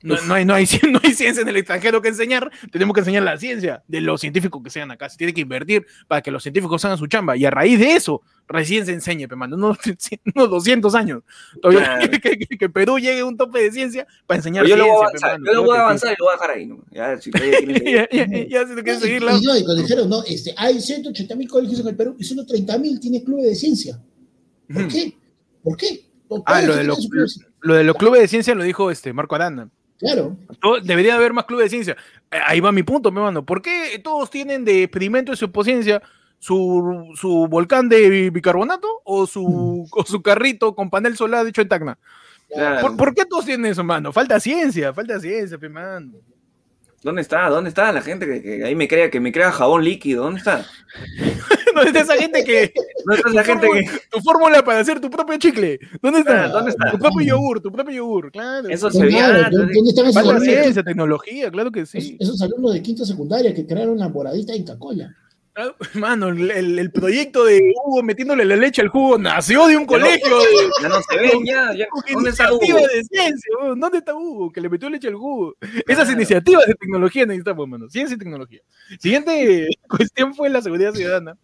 [0.06, 3.00] No, no, hay, no, hay, no hay ciencia en el extranjero que enseñar, tenemos que
[3.02, 5.10] enseñar la ciencia de los científicos que sean acá.
[5.10, 7.36] Se tiene que invertir para que los científicos hagan su chamba.
[7.36, 9.78] Y a raíz de eso, recién se enseñe, pe, mano, unos,
[10.36, 11.24] unos 200 años.
[11.62, 12.12] Todavía Claro.
[12.22, 14.94] que, que- que Perú llegue a un tope de ciencia para enseñar Yo lo voy
[14.94, 16.66] a pe, avanzar, yo lo voy a avanzar y lo voy a dejar ahí.
[16.68, 16.84] ¿no?
[16.92, 19.34] Ya, si ya, ya, ya, ya, si tú quieres seguirla.
[19.38, 22.24] Y, no, y cuando dijeron, no, este, hay 180 mil colegios en el Perú y
[22.24, 24.00] solo 30 mil tiene clubes de ciencia.
[24.72, 25.18] ¿Por qué?
[25.64, 26.06] ¿Por qué?
[26.46, 27.08] Ah, lo de, los,
[27.62, 29.70] lo de los clubes de ciencia lo dijo este Marco Aranda.
[30.00, 30.36] Claro.
[30.62, 31.98] Todo- debería haber más clubes de ciencia.
[32.32, 33.46] Eh, Ahí va mi punto, mi mano.
[33.46, 36.02] ¿Por qué todos tienen de experimento de su pociencia
[36.38, 41.62] su, su volcán de bi- bicarbonato o su, o su carrito con panel solar hecho
[41.62, 41.98] en Tacna?
[42.54, 42.82] Claro.
[42.82, 44.12] ¿Por, por qué todos tienen eso, mano?
[44.12, 46.12] Falta ciencia, falta ciencia, pe, mano.
[47.02, 47.48] ¿Dónde está?
[47.50, 50.24] ¿Dónde está la gente que, que ahí me crea que me crea jabón líquido?
[50.24, 50.66] ¿Dónde está?
[51.76, 52.74] ¿Dónde está esa gente que...
[53.06, 55.80] ¿Dónde está esa gente que Tu fórmula para hacer tu propio chicle.
[56.02, 56.46] ¿Dónde está?
[56.46, 56.92] Ah, ¿dónde está?
[56.92, 58.70] Tu propio yogur, tu propio yogur, claro.
[58.70, 59.60] Eso se veía ¿dó- antes.
[59.60, 62.18] ¿Dónde están esos alumnos, ciencia, tecnología, claro que sí.
[62.20, 65.16] esos alumnos de quinta secundaria que crearon la moradita de Inca-Cola?
[65.58, 70.28] Ah, Mano, el, proyecto de Hugo metiéndole la leche al jugo nació de un colegio.
[70.82, 71.74] Ya no se ven, ya.
[71.74, 71.86] ya.
[72.14, 72.60] ¿Dónde está Hugo?
[72.60, 73.52] de ciencia.
[73.78, 74.52] ¿Dónde está Hugo?
[74.52, 75.56] Que le metió leche al jugo.
[75.88, 77.90] Esas iniciativas de tecnología necesitamos, mano.
[77.90, 78.60] Ciencia y tecnología.
[79.00, 81.38] Siguiente cuestión fue la seguridad ciudadana,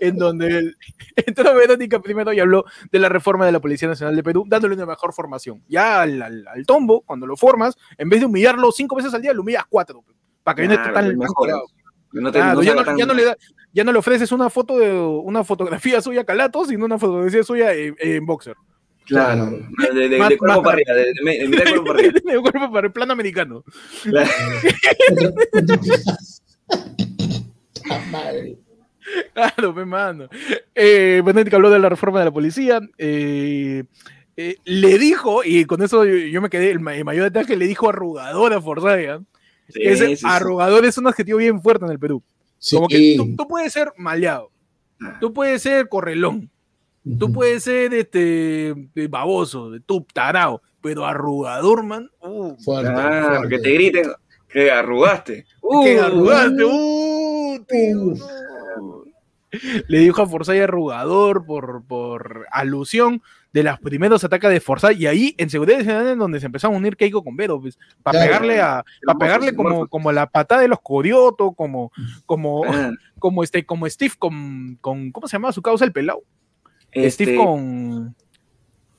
[0.00, 0.76] en donde el-
[1.16, 4.74] entró Verónica primero y habló de la reforma de la Policía Nacional de Perú, dándole
[4.76, 5.62] una mejor formación.
[5.68, 9.20] Ya al, al- al tombo, cuando lo formas, en vez de humillarlo cinco veces al
[9.20, 10.02] día, lo humillas cuatro.
[10.42, 11.34] Para que Claro, pues, tan mejor.
[11.34, 11.62] colgado.
[12.10, 13.36] Que no te- Claro, no ya, salga no, tan- ya no le da-
[13.72, 17.72] ya no le ofreces una foto de una fotografía suya calato, sino una fotografía suya
[17.74, 18.54] en, en boxer.
[19.06, 19.46] Claro.
[19.94, 21.98] De, de, Más- de cuerpo para arriba, de, de, de, de mitad de cuerpo para
[22.00, 22.20] arriba.
[22.32, 23.64] de cuerpo para el plano americano.
[24.02, 24.30] Claro.
[27.90, 28.58] Ah, madre.
[29.32, 30.28] Claro, me mando.
[30.74, 31.22] Eh,
[31.56, 32.80] habló de la reforma de la policía.
[32.98, 33.84] eh,
[34.36, 37.56] eh, le dijo, y con eso yo, yo me quedé, el, ma- el mayor detalle
[37.56, 39.20] le dijo arrugador a.
[39.68, 40.26] Sí, Ese sí, sí.
[40.28, 42.22] arrugador es un adjetivo bien fuerte en el Perú.
[42.58, 44.50] Sí, Como que tú, tú puedes ser maleado,
[45.20, 46.50] tú puedes ser correlón,
[47.18, 48.74] tú puedes ser este
[49.08, 53.56] baboso, tú tarao, pero arrugador, man, uh, Fuerte, Claro, fuerte.
[53.56, 54.10] que te griten
[54.48, 55.44] que arrugaste.
[55.84, 58.14] que Uh, arrugaste, uh, tío.
[59.88, 65.06] Le dijo a Forzay arrugador por, por alusión de los primeros ataques de Forzay y
[65.06, 68.60] ahí en Seguridad es donde se empezó a unir Keiko con Vero, pues, para pegarle
[68.60, 71.90] a, para pegarle como, como la patada de los Corioto, como,
[72.26, 76.22] como, ah, como este, como Steve con, con ¿cómo se llama su causa el pelado?
[76.92, 78.14] este, Steve con.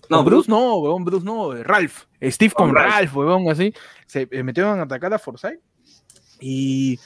[0.10, 2.06] no, Bruce, no, weón, Bruce no, eh, Ralph.
[2.22, 3.16] Steve con, Con Ralph, Ralph.
[3.16, 3.74] weón, así.
[4.06, 5.60] Se eh, metieron a atacar a Forsyth.
[6.40, 7.00] Y.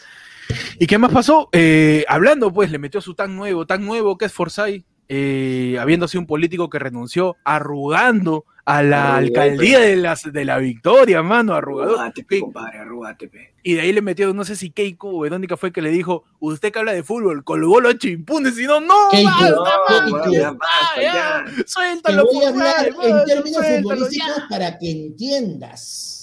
[0.78, 1.48] ¿Y qué más pasó?
[1.54, 6.08] Eh, hablando, pues, le metió su tan nuevo, tan nuevo que es Forsyth, eh, habiendo
[6.08, 11.22] sido un político que renunció, arrugando a la Arrugó, alcaldía de, las, de la victoria,
[11.22, 12.00] mano, arrugador.
[12.00, 13.54] Arrugate, compadre, arrugate, pe.
[13.62, 16.24] Y de ahí le metió, no sé si Keiko o Verónica fue que le dijo,
[16.40, 20.52] usted que habla de fútbol, colgó los chimpunes, y no, no, Keiko, basta, No, ya
[20.52, 21.46] basta, ya.
[21.58, 24.48] Te suéltalo, voy a hablar en términos suéltalo, futbolísticos ya.
[24.50, 26.23] para que entiendas.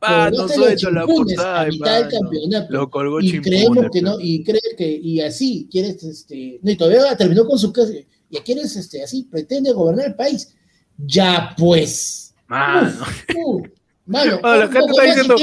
[0.00, 2.20] Mano, Colgaste los suéltalo, chimpunes a Forsyth, mitad del mano.
[2.20, 2.72] campeonato.
[2.72, 6.76] Lo colgó y creemos que no, y crees que, y así quieres, este, no, y
[6.76, 7.92] todavía terminó con su casa,
[8.30, 10.54] y quieres, este, así, pretende gobernar el país.
[10.98, 12.34] Ya pues.
[12.46, 13.04] Mano.
[13.36, 13.62] Uh,
[14.06, 15.36] mano, Mano, la gente está diciendo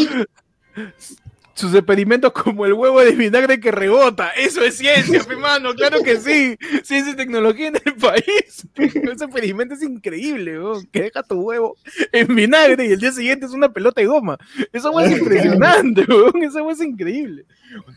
[1.54, 4.30] sus experimentos como el huevo de vinagre que rebota.
[4.30, 6.58] Eso es ciencia, pe, mano, claro que sí.
[6.84, 8.68] Ciencia y tecnología en el país.
[8.76, 10.86] Ese experimento es increíble, weón.
[10.92, 11.76] que deja tu huevo
[12.12, 14.38] en vinagre y el día siguiente es una pelota de goma.
[14.72, 16.44] Eso es impresionante, weón.
[16.44, 17.46] Eso es increíble.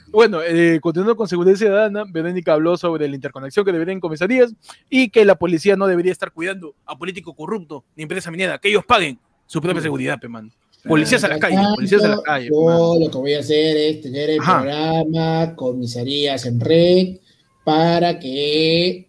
[0.09, 4.55] Bueno, eh, continuando con seguridad ciudadana, Verónica habló sobre la interconexión que deberían comisarías
[4.89, 8.69] y que la policía no debería estar cuidando a político corrupto ni empresa minera, que
[8.69, 10.51] ellos paguen su propia seguridad, pe, mano.
[10.89, 12.49] Policías a la calle, Tanto, policías a la calle.
[12.49, 14.61] Yo lo que voy a hacer es tener el Ajá.
[14.61, 17.17] programa comisarías en red
[17.65, 19.07] para que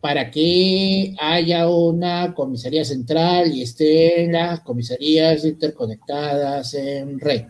[0.00, 7.46] para que haya una comisaría central y estén las comisarías interconectadas en red.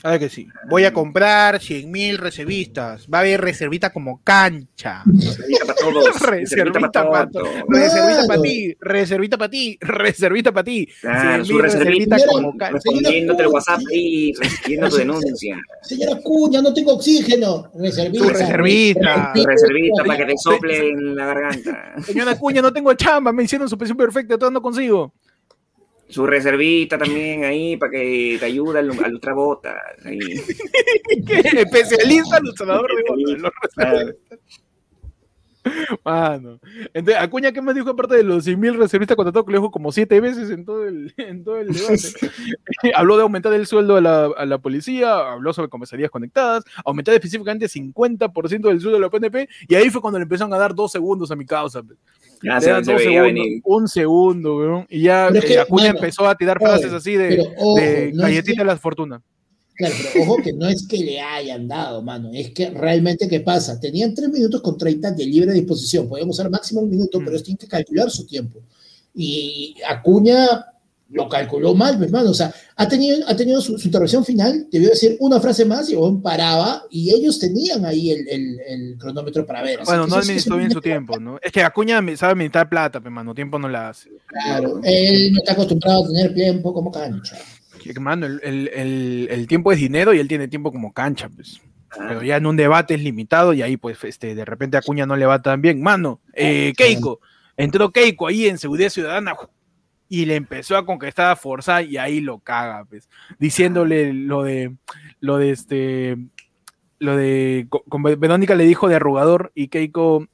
[0.00, 0.46] Claro que sí.
[0.68, 3.08] Voy a comprar 100 mil reservistas.
[3.12, 5.02] Va a haber reservita como cancha.
[5.06, 6.20] Reservita para todos.
[6.20, 7.48] Reservita para todos.
[7.68, 10.88] Reservita para ti, reservita para ti, reservita para ti.
[11.00, 12.74] Claro, 100 su mil reservita como cancha.
[12.74, 15.56] Respondiéndote el WhatsApp y recibiendo tu denuncia.
[15.82, 17.72] Señora Cuña, no tengo oxígeno.
[17.74, 18.24] Reservita.
[18.24, 19.32] Tu reservita.
[19.34, 21.94] Reservita para que te sople en la garganta.
[22.02, 25.12] Señora Cuña, no tengo chamba, me hicieron su presión perfecta, todavía no consigo.
[26.08, 29.76] Su reservita también ahí para que te ayude a lu- a lustrar botas.
[31.54, 33.02] Especialista ilustrador de
[33.42, 33.52] botas.
[33.74, 34.12] Claro.
[36.02, 36.60] Mano.
[36.94, 39.92] Entonces, Acuña, ¿qué me dijo aparte de los 100.000 reservistas contratados que le dijo como
[39.92, 41.98] siete veces en todo el, en todo el debate?
[42.94, 47.12] habló de aumentar el sueldo a la, a la, policía, habló sobre comisarías conectadas, aumentar
[47.14, 50.74] específicamente 50% del sueldo de la PNP, y ahí fue cuando le empezaron a dar
[50.74, 51.82] dos segundos a mi causa.
[52.42, 56.92] Ya se, se segundos, un segundo, weón, y ya eh, Acuña empezó a tirar frases
[56.92, 57.36] así de,
[57.76, 59.20] de galletita de la fortuna.
[59.74, 63.40] Claro, pero ojo que no es que le hayan dado, mano, es que realmente, ¿qué
[63.40, 63.78] pasa?
[63.78, 67.34] Tenían 3 minutos con 30 de libre disposición, podíamos usar máximo un minuto, pero mm.
[67.34, 68.60] ellos tienen que calcular su tiempo.
[69.14, 70.66] Y Acuña
[71.10, 75.16] lo calculó mal, hermano, o sea, ha tenido, ha tenido su, intervención final, debió decir
[75.20, 79.62] una frase más y aún paraba, y ellos tenían ahí el, el, el cronómetro para
[79.62, 79.80] ver.
[79.84, 81.38] Bueno, no administró bien su tiempo, ¿no?
[81.42, 84.10] Es que Acuña sabe administrar plata, hermano, tiempo no la hace.
[84.26, 87.38] Claro, él no está acostumbrado a tener tiempo como cancha
[87.98, 91.60] mano, el, el, el, tiempo es dinero y él tiene tiempo como cancha, pues.
[91.96, 95.16] Pero ya en un debate es limitado y ahí, pues, este, de repente Acuña no
[95.16, 95.80] le va tan bien.
[95.80, 97.20] Mano, eh, Keiko,
[97.56, 99.34] entró Keiko ahí en Seguridad Ciudadana
[100.08, 104.76] y le empezó a conquistar a Forza y ahí lo caga, pues, diciéndole lo de,
[105.20, 106.16] lo de este,
[106.98, 110.26] lo de, con Verónica le dijo de arrugador y Keiko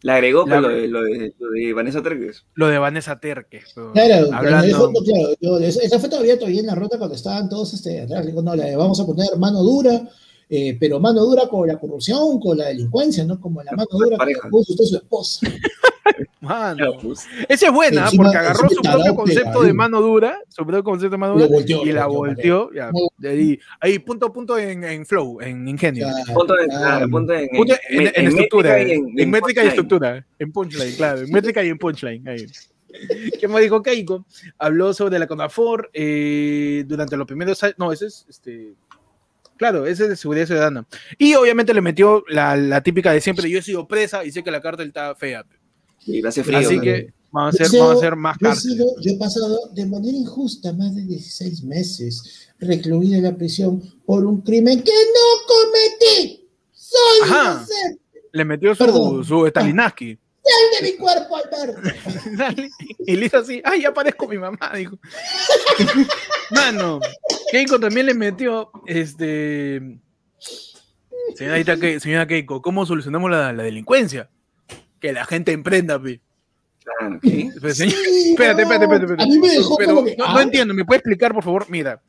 [0.00, 2.44] le agregó lo, de, lo, de, lo, de, Vanessa Terques.
[2.54, 3.74] Lo de Vanessa Terques.
[3.94, 4.92] Claro, hablando...
[5.02, 8.24] claro yo, esa fue todavía, todavía en la ruta cuando estaban todos este, atrás.
[8.24, 10.08] Digo, no, le vamos a poner mano dura,
[10.50, 13.40] eh, pero mano dura con la corrupción, con la delincuencia, ¿no?
[13.40, 15.46] Como la mano dura que puso usted su esposa.
[16.40, 16.96] Mano.
[17.02, 17.26] Pues.
[17.48, 21.10] Esa es buena, Encima, porque agarró su propio concepto de mano dura, su propio concepto
[21.10, 22.72] de mano dura, volteó, y la volteó.
[22.72, 22.90] Ya,
[23.28, 26.06] ahí, ahí, punto punto en, en flow, en ingenio.
[26.32, 30.52] Punto, de, claro, punto en, punto en, en, en, estructura, en, métrica y estructura, en
[30.52, 32.26] punchline, claro, en métrica y en punchline.
[32.26, 32.46] Ahí.
[33.38, 34.24] ¿Qué me dijo Keiko?
[34.58, 37.76] Habló sobre la CONAFOR eh, durante los primeros años.
[37.78, 38.74] No, ese es este.
[39.58, 40.86] Claro, ese es de seguridad ciudadana.
[41.18, 44.42] Y obviamente le metió la, la típica de siempre: yo he sido presa y sé
[44.42, 45.44] que la cárcel está fea.
[46.06, 46.60] Y hace frío.
[46.60, 49.84] Así que vamos a hacer, vamos a hacer más yo, sido, yo he pasado de
[49.84, 55.46] manera injusta más de 16 meses recluido en la prisión por un crimen que no
[55.46, 56.48] cometí.
[56.72, 58.00] Soy inocente.
[58.32, 60.18] Le metió su, su Stalinaski.
[60.48, 61.80] Sal de mi cuerpo, Alberto.
[63.06, 64.98] y le hizo así, ay, ya parezco mi mamá, dijo.
[66.50, 67.00] Mano,
[67.50, 69.98] Keiko también le metió, este...
[71.36, 74.30] Señora, señora Keiko, ¿cómo solucionamos la, la delincuencia?
[75.00, 76.00] que la gente emprenda.
[76.00, 77.50] Claro, ¿qué?
[77.60, 80.34] Pues, espérate, espérate, espérate, A mí me dejó Pero, como que, no, ah.
[80.34, 81.66] no entiendo, ¿me puede explicar, por favor?
[81.68, 82.00] Mira,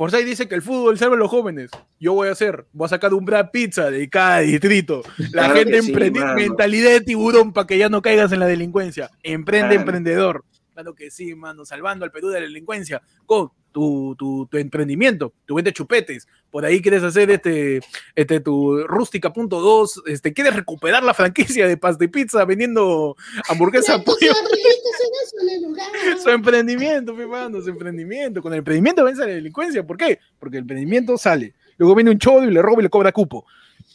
[0.00, 1.70] Forsyth dice que el fútbol salva a los jóvenes.
[1.98, 5.02] Yo voy a hacer, voy a sacar un Brad Pizza de cada distrito.
[5.18, 8.46] La Claro gente sí, emprende, mentalidad de tiburón para que ya no caigas en la
[8.46, 9.10] delincuencia.
[9.22, 9.80] Emprende, Claro.
[9.82, 10.44] emprendedor.
[10.72, 15.32] Claro que sí, mano, salvando al Perú de la delincuencia con tu, tu, tu emprendimiento,
[15.46, 16.26] tu vende chupetes.
[16.50, 17.80] Por ahí quieres hacer este,
[18.16, 23.16] este tu rústica.2, este, quieres recuperar la franquicia de pasta y pizza vendiendo
[23.48, 24.32] hamburguesa pollo.
[26.22, 28.42] Su emprendimiento, mi mano, su emprendimiento.
[28.42, 29.86] Con el emprendimiento vence la delincuencia.
[29.86, 30.18] ¿Por qué?
[30.38, 31.54] Porque el emprendimiento sale.
[31.78, 33.46] Luego viene un chodo y le roba y le cobra cupo.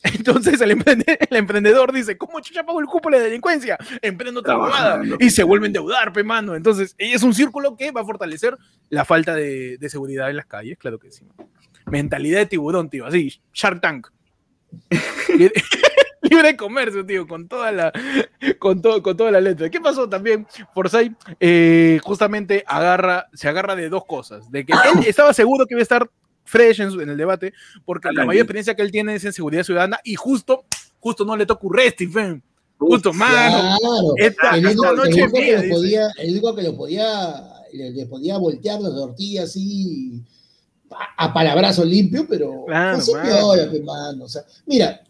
[0.03, 3.77] Entonces el, emprende- el emprendedor dice, ¿cómo chucha pago el cupo de la delincuencia?
[4.01, 5.01] Emprendo otra huevada.
[5.19, 6.55] Y se vuelve a endeudar, pe mano.
[6.55, 8.55] Entonces es un círculo que va a fortalecer
[8.89, 11.25] la falta de, de seguridad en las calles, claro que sí.
[11.87, 14.07] Mentalidad de tiburón, tío, así, Shark Tank.
[15.37, 15.53] Libre-
[16.21, 17.93] Libre de comercio, tío, con toda la,
[18.57, 19.69] con, todo, con toda la letra.
[19.69, 20.47] ¿Qué pasó también?
[20.73, 24.51] Forsyth eh, justamente agarra, se agarra de dos cosas.
[24.51, 26.09] De que él estaba seguro que iba a estar
[26.45, 27.53] fresh en, su- en el debate,
[27.83, 30.63] porque la mayor experiencia que él tiene es en seguridad ciudadana y justo,
[30.99, 32.41] justo no le toca Urresti, fe.
[32.77, 33.77] Justo, mano.
[33.79, 34.13] Claro.
[34.17, 35.21] Esta, el único, el que
[35.67, 40.21] lo podía, el único que lo podía, le, le podía voltear la tortilla así
[40.91, 43.25] a, a palabrazo limpio, pero Claro, así mano.
[43.25, 44.25] piola, pe, mano.
[44.25, 45.01] O sea, mira,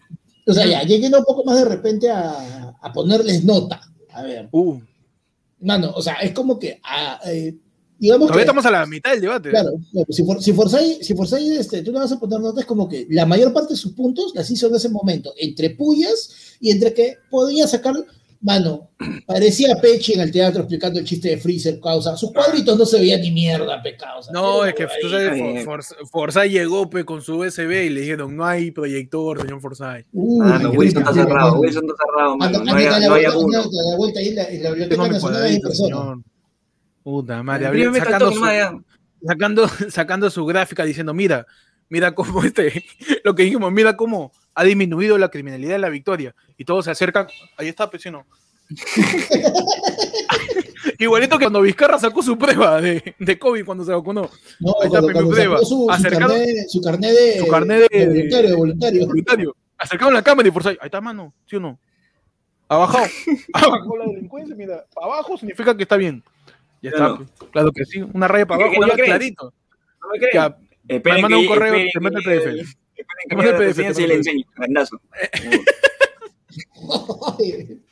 [0.48, 3.82] o sea, ya, lleguen un poco más de repente a, a ponerles nota.
[4.13, 4.80] A ver, Uh,
[5.60, 7.56] mano, o sea, es como que, ah, eh,
[8.00, 9.50] digamos todavía que, estamos a la mitad del debate.
[9.50, 12.88] Claro, claro, si, For, si Forsyth, si este, tú le vas a poner notas como
[12.90, 16.72] que la mayor parte de sus puntos las hizo en ese momento, entre pullas y
[16.72, 17.96] entre que podía sacar,
[18.42, 18.90] mano,
[19.26, 23.00] parecía Pechi en el teatro explicando el chiste de Freezer, causa, sus cuadritos no se
[23.00, 24.32] veían ni mierda, pe, causa.
[24.32, 25.66] No, es que tú sabes.
[25.66, 29.62] For- For- Forsyth llegó pe, con su USB y le dijeron, no hay proyector, señor
[29.62, 30.06] Forsyth.
[30.43, 31.60] Ah, no, Wilson está cerrado.
[31.60, 32.60] Wilson está cerrado, mano.
[32.60, 35.43] No dale no anda, dale vuelta ahí en la, en la Biblioteca Tengo mi Nacional
[35.43, 36.35] de.
[37.06, 38.41] Puta madre, habría- sacando su,
[39.28, 41.45] sacando, sacando su gráfica diciendo, mira,
[41.88, 42.84] mira cómo este,
[43.24, 46.34] lo que dijimos, mira cómo ha disminuido la criminalidad en la victoria.
[46.58, 47.28] Y todos se acercan,
[47.58, 48.26] ahí está, pues, ¿sí o no?
[50.97, 54.30] Igualito que cuando Vizcarra sacó su prueba de, de COVID cuando se vacunó.
[54.60, 55.58] No, Ahí está, cuando, prueba.
[55.58, 59.08] sacó su, carnet, su carnet de, Su carnet de- de voluntario, de voluntario.
[59.08, 59.56] Voluntario.
[59.78, 61.78] Acercaron la cámara y por ahí está, mano, ¿sí o no?
[62.68, 62.97] Abajo,
[63.53, 66.24] abajo la delincuencia, mira, abajo significa que está bien.
[66.86, 67.18] Ya está,
[67.52, 69.52] claro que sí, una raya para abajo, ya clarito.
[70.02, 70.54] No me creen.
[71.04, 72.76] me manda un correo, te mete el PDF.
[73.28, 73.98] Te mete el PDF.
[73.98, 74.46] le enseño,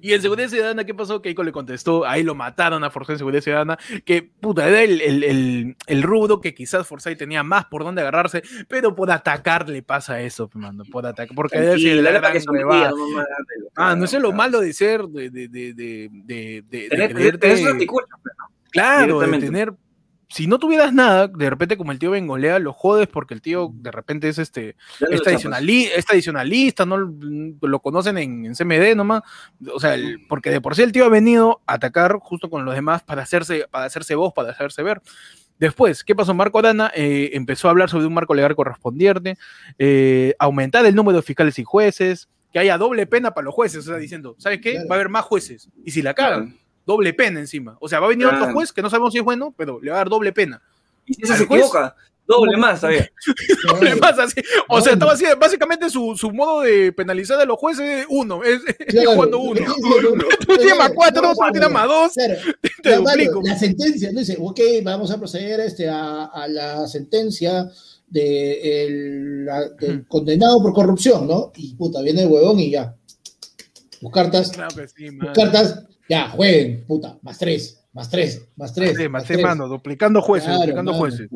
[0.00, 1.20] y en Seguridad Ciudadana, ¿qué pasó?
[1.20, 5.00] Keiko le contestó, ahí lo mataron a Forsyth en Seguridad Ciudadana, que puta, era el,
[5.02, 9.82] el, el, rudo que quizás Forsyth tenía más por dónde agarrarse, pero por atacar le
[9.82, 12.32] pasa eso, mando, por atacar, porque es la gran
[13.74, 17.76] Ah, no es lo malo de ser, de, de, de, de, de, de, tener, tener,
[18.70, 19.74] Claro, de tener
[20.32, 23.70] si no tuvieras nada, de repente como el tío Bengolea lo jodes porque el tío
[23.74, 24.76] de repente es este
[25.10, 25.20] es
[26.06, 29.22] tradicionalista, no lo conocen en, CMD nomás,
[29.70, 29.94] o sea,
[30.30, 33.22] porque de por sí el tío ha venido a atacar justo con los demás para
[33.22, 35.02] hacerse, para hacerse voz, para hacerse ver.
[35.58, 36.32] Después, ¿qué pasó?
[36.32, 39.36] Marco Arana eh, empezó a hablar sobre un marco legal correspondiente,
[39.78, 43.80] eh, aumentar el número de fiscales y jueces, que haya doble pena para los jueces,
[43.80, 44.78] o sea, diciendo, ¿sabes qué?
[44.88, 46.56] Va a haber más jueces, y si la cagan,
[46.86, 47.76] doble pena encima.
[47.80, 49.90] O sea, va a venir otro juez que no sabemos si es bueno, pero le
[49.90, 50.62] va a dar doble pena.
[51.06, 53.10] Y si se equivoca, doble más, ¿sabes?
[53.68, 54.40] doble más, así.
[54.68, 58.42] O sea, estaba así, básicamente su, su, modo de penalizar a los jueces es uno,
[58.42, 58.60] es,
[59.16, 59.60] cuando uno.
[60.46, 62.12] Tú tienes más cuatro, tú tienes más dos.
[62.82, 63.40] Te duplico.
[63.44, 67.68] La sentencia, no dice, ok, vamos a proceder este, a, a la sentencia
[68.12, 69.46] de el,
[69.80, 71.50] de condenado por corrupción, ¿no?
[71.56, 72.94] Y puta, viene el huevón y ya.
[74.00, 78.98] Tus cartas, claro que sí, cartas, ya, jueguen, puta, más tres, más tres, más tres.
[78.98, 81.30] Sí, más, tres, mano, duplicando jueces, duplicando jueces.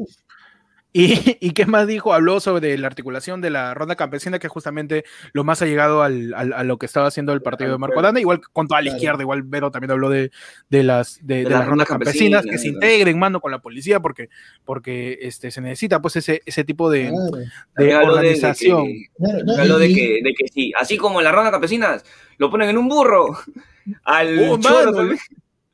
[0.92, 2.12] ¿Y, ¿Y, qué más dijo?
[2.12, 6.34] Habló sobre la articulación de la ronda campesina, que justamente lo más ha llegado al,
[6.34, 9.22] a lo que estaba haciendo el partido de Marco Adana, igual con toda la izquierda,
[9.22, 10.30] igual Vero también habló de,
[10.68, 14.28] de las, de, de, las rondas campesinas, que se integren, mano, con la policía, porque,
[14.66, 17.10] porque este, se necesita pues ese, ese tipo de,
[17.78, 18.86] de organización.
[19.58, 22.04] Habló de, que, de que sí, así como en la ronda campesinas
[22.36, 23.38] lo ponen en un burro,
[24.04, 24.58] al oh,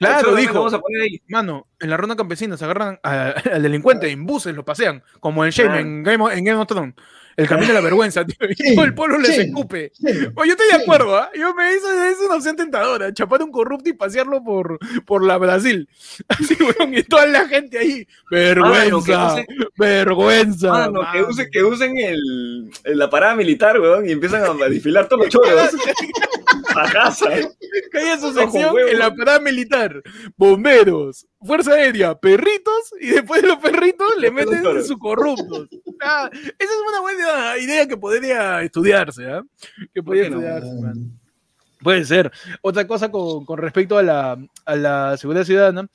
[0.02, 0.54] Claro, dijo.
[0.54, 1.22] Vamos a poner ahí.
[1.28, 5.52] Mano, en la ronda campesina se agarran al delincuente en buses, lo pasean, como en
[5.52, 6.94] Shame, en, Game of, en Game of Thrones.
[7.34, 8.36] El camino de la vergüenza, tío.
[8.50, 9.92] Y todo el pueblo les escupe.
[10.34, 11.30] Oye, yo estoy de acuerdo, ¿ah?
[11.34, 13.12] Yo me hice, es una opción tentadora.
[13.14, 15.88] Chapar un corrupto y pasearlo por, por la Brasil.
[16.28, 18.06] Así, weón, y toda la gente ahí.
[18.30, 19.36] Vergüenza.
[19.76, 20.68] vergüenza.
[20.68, 25.22] Mano, que, use, que usen el, la parada militar, weón, y empiezan a desfilar todos
[25.22, 25.70] los choros.
[26.76, 27.28] a casa.
[27.90, 30.02] Que haya su sección en la parada militar.
[30.36, 35.68] Bomberos, Fuerza Aérea, perritos, y después de los perritos le meten sus corruptos.
[36.02, 39.42] Ah, esa es una buena idea que podría estudiarse, ¿ah?
[39.94, 40.70] Que podría estudiarse,
[41.82, 42.30] Puede ser.
[42.60, 45.88] Otra cosa con, respecto a la, a la, seguridad ciudadana.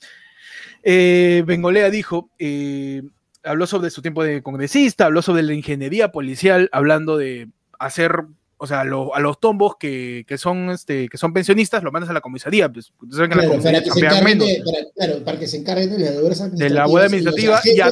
[0.82, 3.02] Eh, Bengolea dijo, eh,
[3.42, 7.48] habló sobre su tiempo de congresista, habló sobre la ingeniería policial, hablando de
[7.78, 8.24] hacer
[8.58, 12.12] o sea, a los tombos que, que, son, este, que son pensionistas, los mandas a
[12.12, 12.68] la comisaría.
[12.68, 14.62] Pues, claro, para, que se encarguen de,
[14.96, 16.10] claro, para que se encarguen de la
[16.50, 17.90] de la administrativa y, a,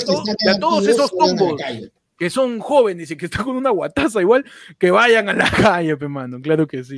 [0.58, 1.60] todos esos tombos
[2.18, 4.44] que son jóvenes y que están con una guataza igual,
[4.78, 6.96] que vayan a la calle, pe mano, claro que sí.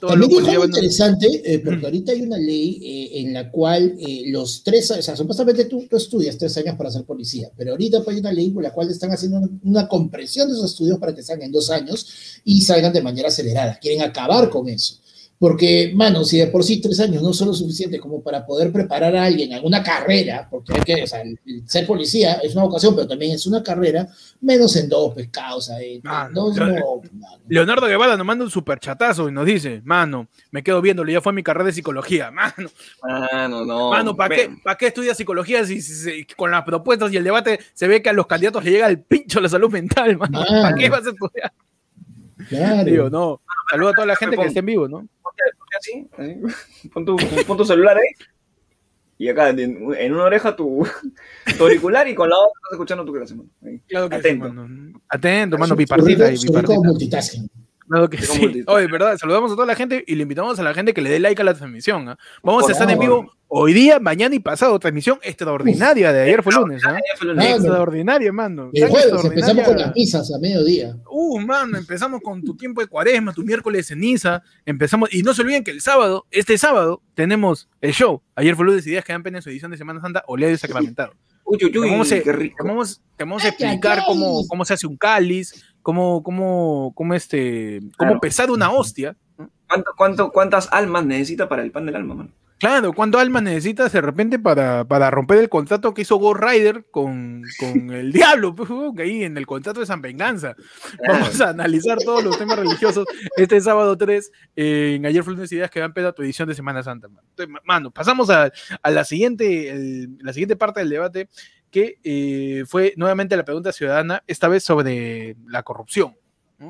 [0.00, 4.24] También dijo algo interesante, eh, porque ahorita hay una ley eh, en la cual eh,
[4.26, 8.02] los tres, o sea, supuestamente tú, tú, estudias tres años para ser policía, pero ahorita
[8.02, 10.98] pues, hay una ley por la cual están haciendo una, una compresión de esos estudios
[10.98, 13.78] para que salgan en dos años y salgan de manera acelerada.
[13.80, 15.00] Quieren acabar con eso.
[15.38, 18.72] Porque, mano, si de por sí tres años no son lo suficiente como para poder
[18.72, 21.22] preparar a alguien a una carrera, porque hay que, o sea,
[21.66, 24.08] ser policía es una vocación, pero también es una carrera,
[24.40, 26.00] menos en dos pescados ahí.
[27.48, 31.20] Leonardo Guevara nos manda un super chatazo y nos dice, mano, me quedo viéndolo, ya
[31.20, 32.70] fue mi carrera de psicología, mano.
[33.02, 33.90] Mano, no.
[33.90, 37.88] Mano, ¿para qué, ¿para qué estudias psicología si, con las propuestas y el debate se
[37.88, 40.42] ve que a los candidatos les llega el pincho la salud mental, mano?
[40.46, 41.52] ¿Para qué vas a estudiar?
[42.48, 42.84] Claro.
[42.84, 43.42] Digo, no.
[43.70, 45.06] Saludo a toda la gente que esté en vivo, ¿no?
[45.76, 46.08] Así,
[46.92, 47.16] Pon, tu,
[47.46, 48.26] pon tu celular ahí.
[49.18, 50.86] Y acá en, una oreja tu,
[51.56, 53.34] tu, auricular y con la otra estás escuchando tu clase,
[53.88, 54.46] Claro que Atento.
[54.46, 55.00] Sí, mano.
[55.08, 57.20] Atento, mano, bipartita y bipartita.
[57.88, 58.64] Claro que sí.
[58.66, 61.08] Oye, verdad, saludamos a toda la gente y le invitamos a la gente que le
[61.08, 62.10] dé like a la transmisión.
[62.10, 62.16] ¿eh?
[62.42, 64.78] Vamos a estar en vivo hoy día, mañana y pasado.
[64.78, 66.82] Transmisión extraordinaria de ayer fue lunes.
[66.84, 66.98] ¿eh?
[67.38, 68.70] Extraordinaria, mano.
[68.72, 70.96] El jueves empezamos con las misas a mediodía.
[71.10, 74.42] Uh, mano, empezamos con tu tiempo de cuaresma, tu miércoles de ceniza.
[74.64, 78.22] Empezamos, y no se olviden que el sábado, este sábado, tenemos el show.
[78.34, 80.52] Ayer fue lunes y días que dan pena en su edición de Semana Santa, oleado
[80.54, 81.12] y sacramentado.
[81.48, 82.16] Uy, uy, uy, vamos, a,
[82.58, 88.18] vamos, vamos a explicar cómo, cómo se hace un cáliz, cómo, cómo, cómo, este, cómo
[88.18, 89.16] pesar una hostia.
[89.68, 92.30] ¿Cuánto, cuánto, ¿Cuántas almas necesita para el pan del alma, mano?
[92.58, 96.86] Claro, ¿cuánto alma necesitas de repente para, para romper el contrato que hizo Ghost Rider
[96.90, 98.54] con, con el diablo?
[98.54, 100.56] Pues, que ahí en el contrato de San Venganza.
[101.06, 105.80] Vamos a analizar todos los temas religiosos este sábado 3 en Ayer Flunes Ideas que
[105.80, 107.08] van a tu edición de Semana Santa.
[107.64, 108.50] Mano, pasamos a,
[108.82, 111.28] a la, siguiente, la siguiente parte del debate
[111.70, 116.16] que eh, fue nuevamente la pregunta ciudadana, esta vez sobre la corrupción.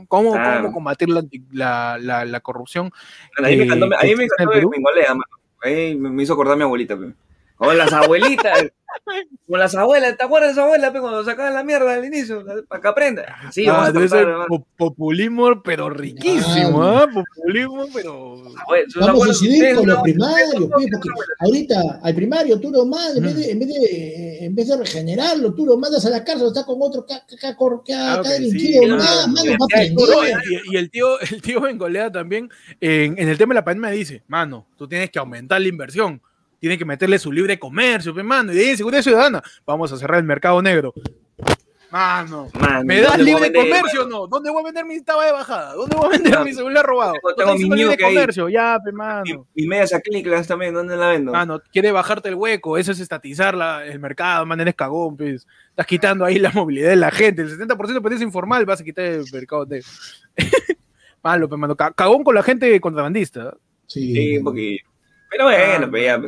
[0.08, 2.90] ¿Cómo, ¿Cómo, combatir la, la, la, corrupción?
[3.38, 4.68] a mí me encantó, a mí me encantó
[5.14, 5.36] mano
[5.96, 6.96] me hizo acordar a mi abuelita,
[7.58, 8.66] O las abuelitas.
[9.46, 12.44] Como las abuelas, ¿te acuerdas de su abuela cuando sacaban la mierda al inicio?
[12.68, 13.36] Para que aprenda.
[13.52, 14.26] Sí, ah, debe ser
[14.76, 17.06] populismo, pero riquísimo, ¿ah?
[17.12, 18.42] Populismo, pero.
[19.00, 21.08] Vamos a decidir con los primarios, porque
[21.40, 24.76] ahorita al primario tú lo mandas, en, vez de, en, vez de, en vez de
[24.76, 27.06] regenerarlo, tú lo mandas a la cárcel, está con otro
[27.84, 29.28] que ha delinquido más,
[30.70, 32.50] Y, el tío, el tío Bengolea también,
[32.80, 36.20] en, en el tema de la pandemia, dice: Mano, tú tienes que aumentar la inversión
[36.58, 40.18] tiene que meterle su libre comercio, mano, y de ahí seguridad ciudadana, vamos a cerrar
[40.18, 40.94] el mercado negro.
[41.90, 42.48] Mano,
[42.84, 44.26] ¿me das libre comercio o no?
[44.26, 45.72] ¿Dónde voy a vender mi taba de bajada?
[45.74, 47.14] ¿Dónde voy a vender mi celular robado?
[47.36, 49.46] Tengo mi libre comercio, ya, pe, mano.
[49.54, 51.32] Y, medias acrílicas también, ¿dónde la vendo?
[51.32, 53.54] Mano, quiere bajarte el hueco, eso es estatizar
[53.86, 55.46] el mercado, man, eres cagón, pues.
[55.70, 59.04] Estás quitando ahí la movilidad de la gente, el 70% de informal vas a quitar
[59.04, 59.84] el mercado de...
[61.22, 63.56] Malo, pe, mano, cagón con la gente contrabandista.
[63.86, 64.90] Sí, sí un poquito.
[65.30, 66.20] Pero bueno, pues ya,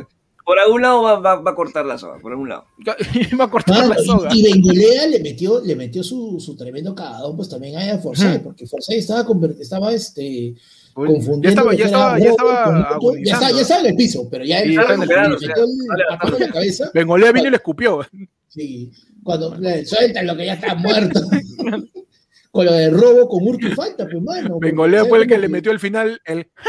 [0.49, 2.65] por algún lado va, a cortar la soga, por algún lado.
[3.39, 4.31] va a cortar la soga.
[4.33, 8.65] Y, Bengolea le metió, le metió su, su tremendo cagadón, pues también a Forsyth, porque
[8.65, 9.23] Forsyth estaba,
[9.59, 10.55] estaba este,
[10.95, 11.43] confundiendo.
[11.43, 14.61] Ya estaba, ya estaba, ya estaba, ya, está, ya estaba en el piso, pero ya
[14.61, 16.89] sí, le metió el la cabeza.
[16.95, 18.01] Bengolea vino y le escupió.
[18.47, 18.91] Sí,
[19.21, 21.21] cuando le sueltan lo que ya está muerto.
[22.51, 24.57] con lo de robo con hurto y falta, pues mano.
[24.59, 26.49] Bengolea fue el que le metió al final el.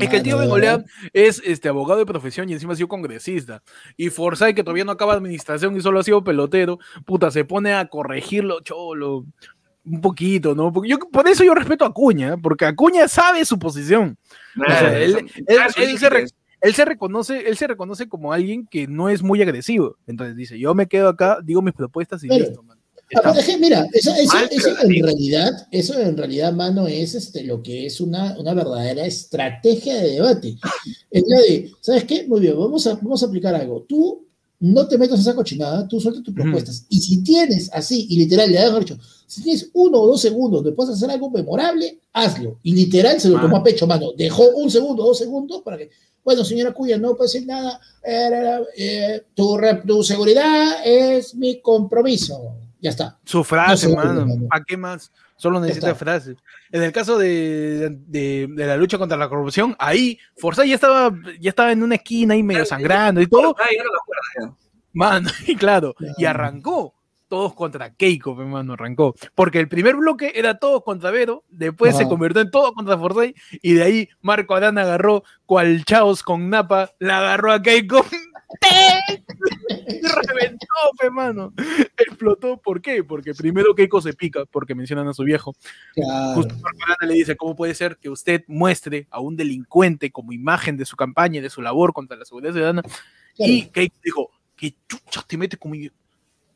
[0.00, 3.62] es que el tío Bengolea es este, abogado de profesión y encima ha sido congresista.
[3.96, 7.74] Y Forsyth, que todavía no acaba administración y solo ha sido pelotero, puta, se pone
[7.74, 9.26] a corregirlo, cholo,
[9.84, 10.72] un poquito, ¿no?
[10.84, 14.18] yo, por eso yo respeto a Acuña, porque Acuña sabe su posición.
[14.96, 19.96] él, se reconoce, él se reconoce como alguien que no es muy agresivo.
[20.06, 22.77] Entonces dice, yo me quedo acá, digo mis propuestas y listo, man.
[23.16, 24.10] Ah, mira, eso,
[24.82, 29.96] en realidad, eso en realidad, mano, es este, lo que es una, una verdadera estrategia
[29.96, 30.56] de debate.
[31.10, 32.26] Es la de, ¿sabes qué?
[32.26, 33.86] Muy bien, vamos a, vamos a aplicar algo.
[33.88, 34.26] Tú
[34.60, 36.84] no te metas en esa cochinada, tú sueltas tus propuestas.
[36.90, 40.62] Y si tienes así, y literal, le das dicho, si tienes uno o dos segundos
[40.62, 42.58] de puedes hacer algo memorable, hazlo.
[42.62, 44.12] Y literal se lo tomó a pecho, mano.
[44.18, 45.88] Dejó un segundo, dos segundos para que,
[46.22, 47.80] bueno, señora Cuya, no puede decir nada.
[48.04, 49.56] Eh, eh, tu,
[49.86, 53.18] tu seguridad es mi compromiso ya está.
[53.24, 54.26] Su frase, mano.
[54.48, 55.12] ¿Para qué más?
[55.36, 56.36] Solo necesita frase.
[56.70, 61.50] En el caso de, de, la lucha contra la corrupción, ahí Forza ya estaba, ya
[61.50, 63.54] estaba en una esquina ahí medio sangrando y todo.
[64.92, 66.94] Mano, y claro, y arrancó
[67.28, 69.14] todos contra Keiko, hermano, arrancó.
[69.34, 73.36] Porque el primer bloque era todos contra Vero, después se convirtió en todo contra Forsyth,
[73.62, 78.04] y de ahí Marco Arana agarró cual Chaos con Napa, la agarró a Keiko
[80.26, 80.66] reventó,
[81.00, 81.52] hermano.
[81.96, 82.56] Explotó.
[82.56, 83.04] ¿Por qué?
[83.04, 85.54] Porque primero Keiko se pica, porque mencionan a su viejo.
[86.34, 86.54] Justo
[87.06, 90.96] le dice, ¿cómo puede ser que usted muestre a un delincuente como imagen de su
[90.96, 92.82] campaña y de su labor contra la seguridad ciudadana?
[93.36, 95.72] Y Keiko dijo, ¿qué chucha te metes con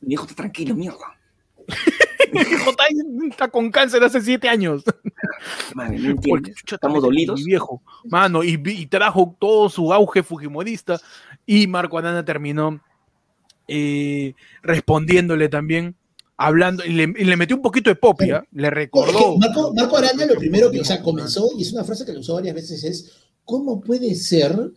[0.02, 1.16] mi hijo está tranquilo, mierda.
[2.32, 2.70] mi hijo
[3.30, 4.82] está, con cáncer hace siete años.
[6.70, 7.40] Estamos dolidos.
[7.40, 11.00] Mi viejo, mano, y, y, trajo todo su auge fujimorista
[11.46, 12.80] y Marco Arana terminó
[13.68, 15.96] eh, respondiéndole también,
[16.36, 19.38] hablando, y le, metió un poquito de popia, le recordó.
[19.38, 22.34] Marco, Arana lo primero que o sea, comenzó, y es una frase que lo usó
[22.34, 23.12] varias veces, es,
[23.44, 24.72] ¿cómo puede ser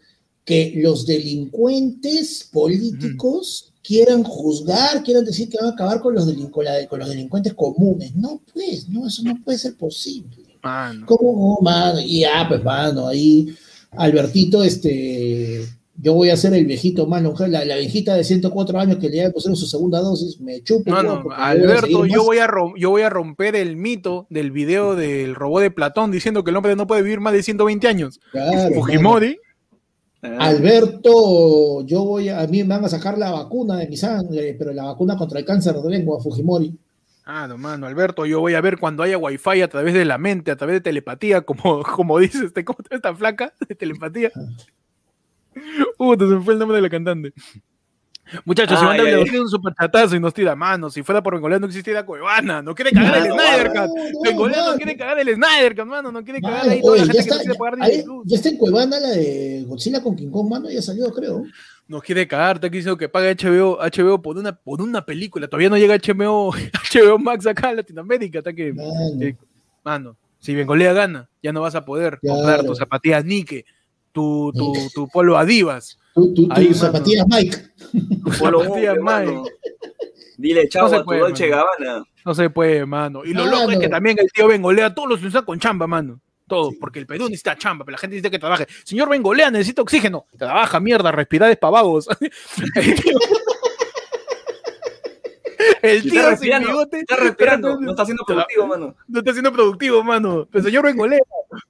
[0.46, 7.00] que los delincuentes políticos quieran juzgar, quieran decir que van a acabar con los, con
[7.00, 8.16] los delincuentes comunes?
[8.16, 10.38] No, pues, no, eso no puede ser posible.
[11.06, 12.00] ¿Cómo, mano?
[12.00, 13.56] Y ya, pues, mano, ahí
[13.92, 15.66] Albertito, este
[15.98, 19.10] yo voy a ser el viejito más longevo, la, la, viejita de 104 años que
[19.10, 20.92] le haya pusieron su segunda dosis, me chupo.
[20.92, 25.36] No, no, Alberto, yo voy, a yo voy a romper el mito del video del
[25.36, 28.20] robot de Platón diciendo que el hombre no puede vivir más de 120 años.
[28.74, 29.40] Fujimori.
[30.40, 34.56] Alberto, yo voy a, a mí me van a sacar la vacuna de mi sangre,
[34.58, 36.78] pero la vacuna contra el cáncer de lengua, Fujimori.
[37.28, 40.20] Ah, no, mano, Alberto, yo voy a ver cuando haya wifi a través de la
[40.20, 43.54] mente, a través de telepatía, como, como dice este, ¿cómo está flaca?
[43.68, 44.32] De telepatía.
[45.98, 47.34] Uh, se me fue el nombre de la cantante.
[48.44, 50.94] Muchachos, si Wanda le tiene un super chatazo y nos tira manos.
[50.94, 52.62] Si fuera por Bengolea no existiera Cuevana.
[52.62, 54.24] No quiere cagar el Snyder Cut.
[54.24, 56.12] Bengolea no quiere cagar el Snyder Cut, mano.
[56.12, 58.58] No quiere cagar ahí toda la gente que no quiere pagar ahí, Ya está en
[58.58, 60.70] Cuevana la de Godzilla con King Kong, mano.
[60.70, 61.44] Ya salió, creo.
[61.88, 65.48] Nos quiere cagar, te quiso que pague HBO, HBO por una, por una película.
[65.48, 68.40] Todavía no llega HBO, HBO Max acá en Latinoamérica.
[68.40, 68.74] Hasta que,
[69.84, 70.10] mano.
[70.12, 73.66] Eh, si Bengolea gana, ya no vas a poder comprar tus zapatillas Nike,
[74.12, 77.58] tu, tu, tu polo Adivas Tú, tú, zapatillas Mike.
[78.32, 79.52] zapatillas Mike.
[80.38, 82.04] Dile chavo a tu Dolce Gabbana.
[82.24, 83.26] No se puede, mano.
[83.26, 86.22] Y lo loco es que también el tío Bengolea todos los usa con chamba, mano.
[86.48, 88.66] Todos, porque el Perú necesita chamba, pero la gente dice que trabaje.
[88.86, 90.26] Señor Bengolea, necesita oxígeno.
[90.38, 92.08] Trabaja, mierda, respirar es pavagos.
[95.82, 97.00] El tío sin bigote.
[97.00, 98.96] Está respirando, no está siendo productivo, mano.
[99.08, 100.48] No está siendo productivo, mano.
[100.52, 101.20] Pero señor Bengolea,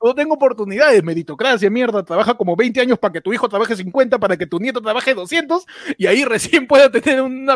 [0.04, 2.04] no tengo oportunidades, meritocracia, mierda.
[2.04, 5.14] Trabaja como 20 años para que tu hijo trabaje 50, para que tu nieto trabaje
[5.14, 5.66] 200,
[5.98, 7.50] y ahí recién pueda tener un,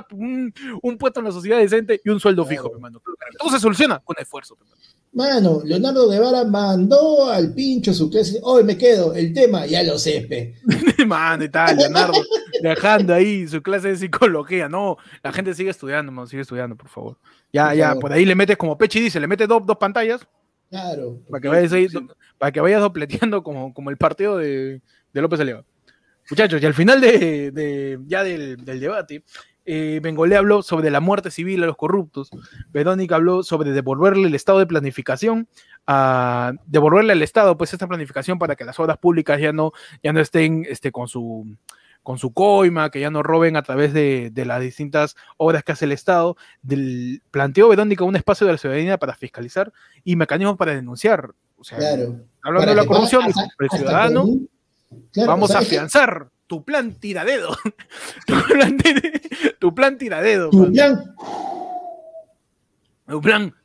[0.82, 3.02] un, puesto en la sociedad decente y un sueldo fijo, hermano.
[3.38, 4.80] Todo se soluciona con esfuerzo, hermano.
[5.12, 8.40] Mano, Leonardo Guevara mandó al pincho su clase.
[8.44, 10.56] Hoy me quedo, el tema ya lo sé,
[11.08, 12.14] Mano, y tal, Leonardo,
[12.62, 14.70] dejando ahí su clase de psicología.
[14.70, 17.18] No, la gente sigue estudiando, mano, sigue estudiando, por favor.
[17.52, 20.28] Ya, ya, por ahí le metes como Pechi dice, le metes dos, dos pantallas.
[20.70, 21.20] Claro.
[21.30, 21.88] Para que vayas, ahí,
[22.38, 24.82] para que vayas dopleteando como, como el partido de,
[25.14, 25.64] de López Aliaga.
[26.30, 29.24] Muchachos, y al final de, de ya del, del debate,
[29.66, 32.30] eh, Bengolé habló sobre la muerte civil a los corruptos,
[32.72, 35.48] Verónica habló sobre devolverle el estado de planificación,
[35.86, 39.72] a devolverle al Estado pues esta planificación para que las obras públicas ya no,
[40.04, 41.56] ya no estén este, con su
[42.04, 45.86] con su coima, que ya no roben a través de, las distintas obras que hace
[45.86, 46.38] el Estado.
[46.62, 49.72] Del, planteó Verónica un espacio de la ciudadanía para fiscalizar
[50.04, 51.32] y mecanismos para denunciar.
[51.58, 51.78] O sea,
[52.42, 54.26] hablando de la corrupción, el ciudadano,
[55.16, 57.56] vamos a afianzar tu plan tiradedo.
[58.26, 58.78] tu, plan,
[59.60, 60.50] tu plan tiradedo.
[60.50, 61.16] Tu plan.
[63.08, 63.56] Tu plan.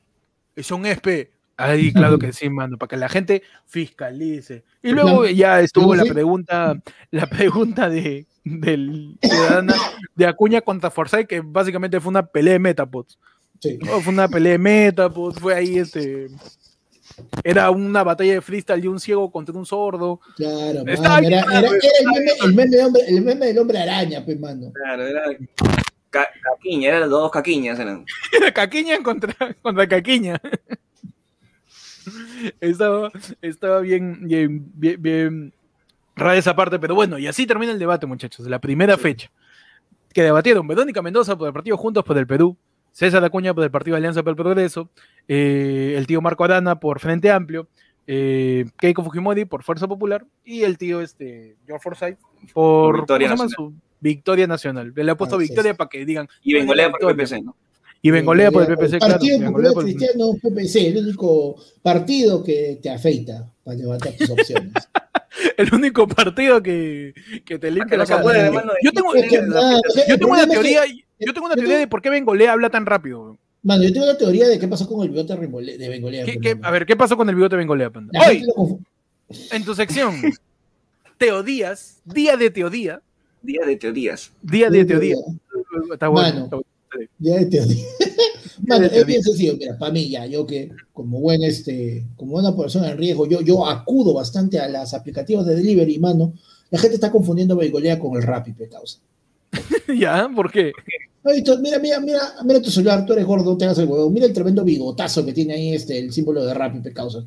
[0.55, 1.33] Es un ESPE.
[1.57, 4.65] Ahí, claro que sí, mano, para que la gente fiscalice.
[4.83, 6.81] Y luego ya estuvo la pregunta,
[7.11, 9.75] la pregunta de, del ciudadana
[10.15, 13.19] de Acuña contra Forsyth, que básicamente fue una pelea de Metapods.
[13.61, 13.79] Sí.
[13.81, 16.29] fue una pelea de Metapods, fue ahí este
[17.43, 20.21] era una batalla de freestyle y un ciego contra un sordo.
[20.37, 22.73] Claro, era, el, meme,
[23.07, 24.73] el, meme del hombre araña, pues, mano.
[24.73, 25.23] Claro, era
[26.11, 27.79] caquiña, eran dos caquiñas.
[27.79, 28.05] Eran.
[28.33, 30.41] Era caquiña contra, contra caquiña.
[32.61, 33.11] estaba,
[33.43, 35.53] estaba bien, bien, bien,
[36.17, 38.47] rara esa parte, pero bueno, y así termina el debate, muchachos.
[38.47, 39.31] La primera fecha
[40.13, 42.57] que debatieron Verónica Mendoza por el partido Juntos por el Perú,
[42.93, 44.89] César Acuña por el Partido Alianza por el Progreso,
[45.27, 47.69] eh, el tío Marco Arana por Frente Amplio,
[48.07, 52.19] eh, Keiko Fujimori por Fuerza Popular y el tío este, George Forsyth
[52.53, 53.75] por Victoria Nacional.
[54.01, 54.93] Victoria Nacional.
[54.95, 56.29] Le ha puesto Victoria para que digan.
[56.43, 57.57] Y Bengolea por PPC, ¿no?
[58.05, 63.51] Y Bengolea por el PPC, Partido Popular Cristiano PPC, el único partido que te afeita
[63.65, 64.75] para levantar tus opciones.
[65.57, 67.15] el único partido que,
[67.47, 68.23] que te limpia la cara.
[68.83, 70.83] Yo tengo, yo tengo una teoría
[71.19, 73.39] yo tengo una teoría de por qué Bengolea habla tan rápido.
[73.63, 76.27] Mano, yo tengo una teoría de qué pasó con el bigote de Bengolea.
[76.63, 77.91] a ver, ¿qué pasó con el bigote de Bengolea?
[78.29, 78.45] Hoy,
[79.51, 80.21] en tu sección,
[81.17, 83.01] Teodías, día de Teodía.
[83.41, 84.31] Día de Teodías.
[84.43, 85.17] Día de Teodía.
[85.91, 86.51] Está bueno.
[87.19, 87.85] Día de Teodía.
[88.67, 92.57] Mano, es bien sencillo, mira, para mí ya, yo que como buen este, como buena
[92.57, 96.33] persona en riesgo, yo, yo acudo bastante a las aplicativos de delivery, mano.
[96.71, 98.99] La gente está confundiendo Bengolea con el Rappi, causa.
[99.99, 100.29] ¿Ya?
[100.35, 100.73] ¿Por qué?
[101.61, 104.11] Mira, mira, mira, mira tu celular, tú eres gordo, no te hagas el huevo.
[104.11, 107.25] Mira el tremendo bigotazo que tiene ahí este, el símbolo de Rappi, causa.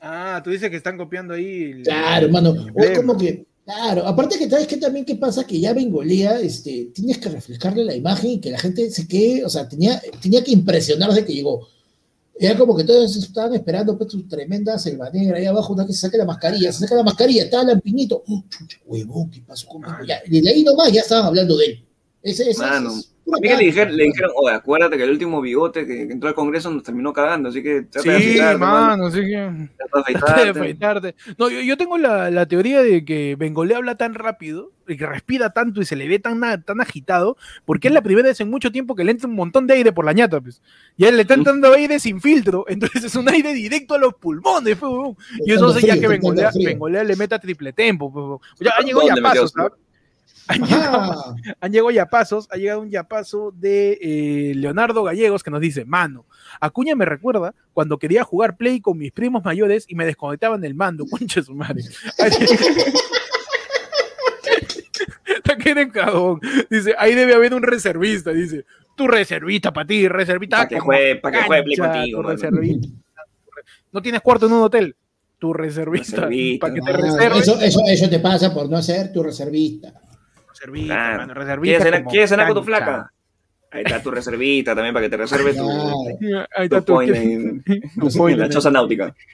[0.00, 1.82] Ah, tú dices que están copiando ahí.
[1.82, 2.54] claro, hermano.
[2.76, 6.90] Es como que, claro, aparte que sabes que también qué pasa que ya Bengolea, este,
[6.94, 10.42] tienes que reflejarle la imagen y que la gente se quede, o sea, tenía, tenía
[10.42, 11.68] que impresionarse que llegó.
[12.40, 15.92] Era como que todos estaban esperando pues, su tremenda selva negra ahí abajo, una que
[15.92, 18.22] se saque la mascarilla, se saca la mascarilla, está Lampinito.
[18.26, 21.66] Oh, chucha, huevón, ¿qué pasó con ya, Y de ahí nomás ya estaban hablando de
[21.66, 21.87] él.
[22.22, 25.40] Ese, ese, Mano, a mí que le dijeron, le dijeron, oye, acuérdate que el último
[25.40, 29.20] bigote que, entró al Congreso nos terminó cagando, así que trata sí, de mano, así
[29.20, 29.68] que...
[30.14, 31.14] Trata de afeitarte.
[31.36, 35.06] No, yo, yo tengo la, la, teoría de que Bengolé habla tan rápido, y que
[35.06, 38.50] respira tanto y se le ve tan, tan agitado, porque es la primera vez en
[38.50, 40.62] mucho tiempo que le entra un montón de aire por la ñata, pues.
[40.96, 43.98] Y a él le está entrando aire sin filtro, entonces es un aire directo a
[43.98, 44.92] los pulmones, pues,
[45.44, 48.40] Y eso hace ya que Bengolea, le meta triple tempo, pues.
[48.60, 49.72] Ya llegó ya paso, ¿sabes?
[51.60, 55.84] Han llegado, ya pasos, ha llegado un yapazo de eh, Leonardo Gallegos que nos dice,
[55.84, 56.24] mano,
[56.60, 60.74] Acuña me recuerda cuando quería jugar Play con mis primos mayores y me desconectaban el
[60.74, 61.82] mando, concha su madre.
[65.92, 66.40] cagón.
[66.70, 68.32] Dice, ahí debe haber un reservista.
[68.32, 68.64] Dice,
[68.96, 70.58] tu reservista para ti, reservista.
[70.58, 72.22] Para que juegue, para que juegue contigo.
[73.92, 74.96] No tienes cuarto en un hotel.
[75.38, 76.28] Tu reservista.
[76.60, 79.94] Para que te ah, Eso, eso, eso, te pasa por no ser tu reservista.
[80.60, 82.04] Reservista, reservista.
[82.04, 83.12] ¿Quieres cenar con tu flaca?
[83.70, 85.68] Ahí está tu reservista también para que te reserve tu,
[86.56, 89.14] Ahí está tu, point en, la choza náutica.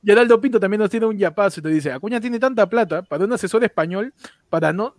[0.00, 3.02] Y Geraldo Pinto también nos tiene un yapazo y te dice, Acuña tiene tanta plata
[3.02, 4.14] para un asesor español
[4.48, 4.94] para no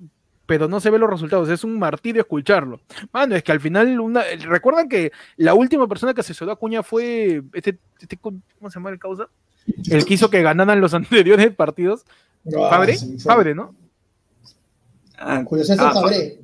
[0.46, 2.82] pero no se ve los resultados, es un martirio escucharlo.
[3.14, 6.82] Mano, es que al final, una, recuerdan que la última persona que asesoró a Acuña
[6.82, 9.30] fue este, este ¿cómo se llama el causa?
[9.92, 12.04] El que hizo que ganaran los anteriores partidos.
[12.48, 13.76] Ah, Fabre, Fabre, ¿no?
[15.18, 16.40] Ah, Julio César ah, Fabre.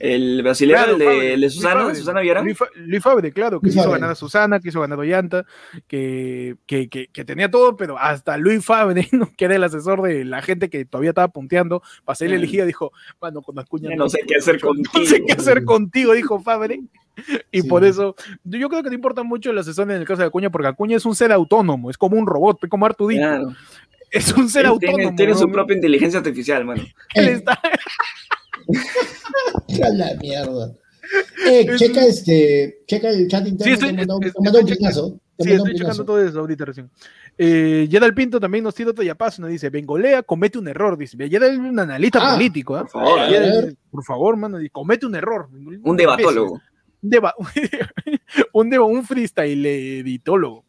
[0.00, 2.42] El brasileño, de, Susana, Susana Vieira.
[2.42, 5.46] Luis, Fabre, claro, que hizo ganar a Susana, que hizo ganar a Ollanta,
[5.86, 10.42] que, que, que, tenía todo, pero hasta Luis Fabre, que era el asesor de la
[10.42, 13.94] gente que todavía estaba punteando, para ser elegida, dijo, bueno, con Acuña.
[13.96, 14.90] No, sé qué hacer contigo.
[14.94, 16.80] No sé qué hacer contigo, dijo Fabre.
[17.52, 20.28] Y por eso, yo creo que no importa mucho el asesor en el caso de
[20.28, 23.20] Acuña, porque Acuña es un ser autónomo, es como un robot, es como Artudito.
[23.20, 23.54] Claro.
[24.14, 25.14] Es un ser autónomo.
[25.16, 26.84] Tiene, su propia inteligencia artificial, mano.
[27.14, 27.60] Él está.
[29.92, 30.72] la mierda.
[31.46, 33.64] Eh, checa este, checa el chat interno.
[33.64, 36.90] Sí, estoy, un Sí, estoy checando todo eso ahorita recién.
[37.36, 41.16] Eh, Yedal Pinto también nos tira otro yapazo, nos dice, Bengolea comete un error, dice.
[41.28, 42.84] Yedal es un analista ah, político, ¿eh?
[42.90, 45.48] Por favor, por favor, mano, comete un error.
[45.52, 46.54] Un debatólogo.
[47.02, 47.34] Un, deba
[48.52, 50.64] un, deba un freestyle editólogo.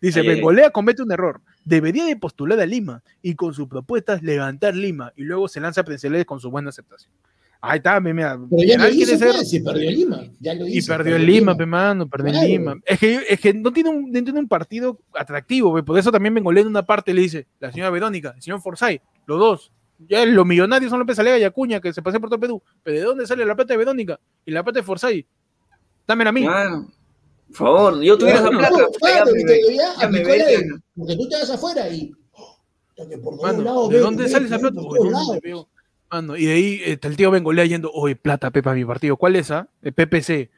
[0.00, 1.40] Dice, Bengolea comete un error.
[1.68, 5.82] Debería de postular a Lima y con sus propuestas levantar Lima y luego se lanza
[5.82, 7.12] a presidenciales con su buena aceptación.
[7.60, 8.38] Ahí está, mira.
[8.48, 9.32] Pero ya lo hizo, ser...
[9.34, 10.22] Pues, perdió Lima.
[10.40, 12.76] Ya lo hizo, y perdió en Lima, pe mano, perdió en Lima.
[12.86, 16.32] Es que, es que no, tiene un, no tiene un partido atractivo, por eso también
[16.32, 19.72] vengo leyendo una parte le dice, la señora Verónica, el señor Forsyth, los dos.
[20.08, 22.62] Ya los millonarios son López Alega y Acuña, que se pasan por todo Perú.
[22.82, 24.18] Pero ¿de dónde sale la plata de Verónica?
[24.46, 25.26] Y la plata de Forsyth.
[26.06, 26.46] Dámela a mí.
[27.48, 28.76] Por favor, yo tuviera esa plata.
[30.96, 32.12] porque tú te vas afuera y...
[33.42, 34.80] Mano, ¿De dónde sale esa plata?
[36.36, 39.16] y de ahí está el tío Bengolea yendo, oye, plata, Pepa, mi partido.
[39.16, 39.68] ¿Cuál es esa?
[39.82, 40.50] El PPC.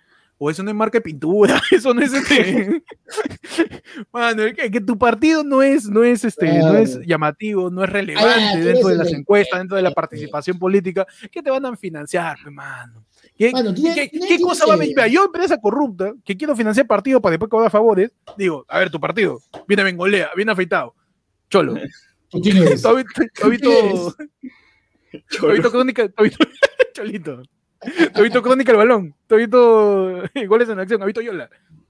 [0.43, 2.82] O eso no es marca de pintura, eso no es este.
[4.12, 7.91] Mano, que, que, tu partido no es, no es este, no es llamativo, no es
[7.91, 12.38] relevante dentro de las encuestas, dentro de la participación política, ¿qué te van a financiar,
[12.51, 13.05] mano?
[13.41, 14.95] ¿Qué, ¿qué, cosa va a venir?
[15.11, 19.01] Yo, empresa corrupta, que quiero financiar partido para después cobrar favores, digo, a ver, tu
[19.01, 20.95] partido, viene Bengolea, viene afeitado,
[21.49, 21.74] cholo.
[22.30, 22.41] ¿Tú?
[25.41, 26.07] Tobito Crónica,
[26.93, 27.43] Cholito.
[28.12, 29.14] Tobito Crónica el balón.
[29.26, 31.01] Tobito goles en acción.
[31.01, 31.49] Tobito Yola.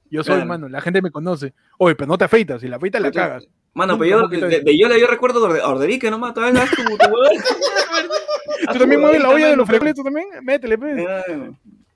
[0.09, 1.53] Yo soy, mano, la gente me conoce.
[1.79, 3.49] Oye, pero no te afeitas, si la afeitas la cagas.
[3.73, 7.07] Mano, pero yo de, de, Yola yo recuerdo a Orderique nomás, todavía no como tu
[8.73, 10.27] ¿Tú también mueves la olla de los frecuentes tú también?
[10.43, 11.07] Métele, pues.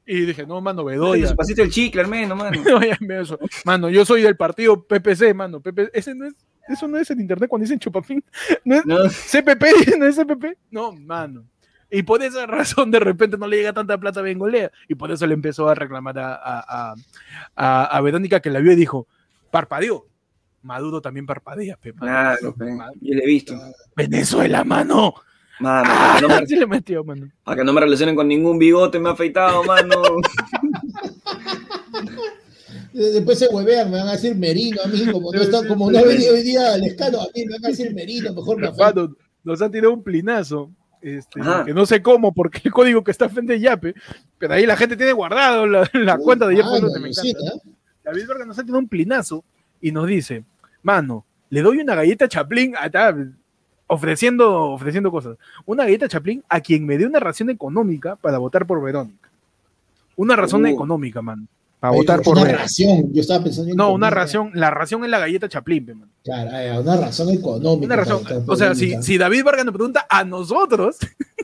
[0.06, 1.34] Y dije, no, mano, Bedoya.
[1.34, 2.62] Pasito el chicle, hermano, mano.
[3.64, 5.60] mano, yo soy del partido PPC, mano.
[5.60, 6.34] PP, ese no es
[6.68, 8.24] eso no es en internet cuando dicen chupapín.
[8.64, 8.96] ¿No es no.
[9.08, 9.98] CPP?
[9.98, 10.56] ¿No es CPP?
[10.70, 11.44] No, mano.
[11.90, 14.70] Y por esa razón de repente no le llega tanta plata a Bengolea.
[14.88, 16.94] Y por eso le empezó a reclamar a, a,
[17.54, 19.06] a, a Verónica que la vio y dijo,
[19.50, 20.06] parpadeó.
[20.64, 22.54] Maduro también parpadea, pe, Claro,
[23.00, 23.54] yo le he visto.
[23.94, 25.14] Venezuela, mano.
[25.60, 27.28] Mano, ah, no me, le metió, mano.
[27.44, 30.02] Para que no me relacionen con ningún bigote, me ha afeitado, mano.
[32.92, 35.98] Después se huevean, me van a decir Merino a mí, como no, está, como no
[35.98, 38.70] ha venido hoy día al escano, a mí me van a decir Merino, mejor me
[39.42, 40.70] Nos han tirado un plinazo.
[41.02, 43.94] Este, que no sé cómo, porque el código que está frente de Yape,
[44.38, 46.68] pero ahí la gente tiene guardado la, cuenta de Yape.
[46.72, 47.52] Ah, me encanta.
[48.02, 49.44] David Vargas nos ha tirado un plinazo
[49.82, 50.44] y nos dice,
[50.84, 52.74] mano, le doy una galleta Chaplin,
[53.88, 58.66] ofreciendo, ofreciendo cosas, una galleta Chaplin a quien me dé una razón económica para votar
[58.66, 59.28] por Verónica.
[60.14, 60.68] Una razón uh.
[60.68, 61.48] económica, mano.
[61.80, 63.12] A votar por una ración.
[63.12, 64.52] Yo estaba pensando en No, una ración.
[64.54, 66.10] La ración es la galleta Chaplin, man.
[66.22, 67.84] Claro, eh, una razón económica.
[67.84, 68.22] Una razón.
[68.46, 70.96] O sea, si, si, David Vargas nos pregunta a nosotros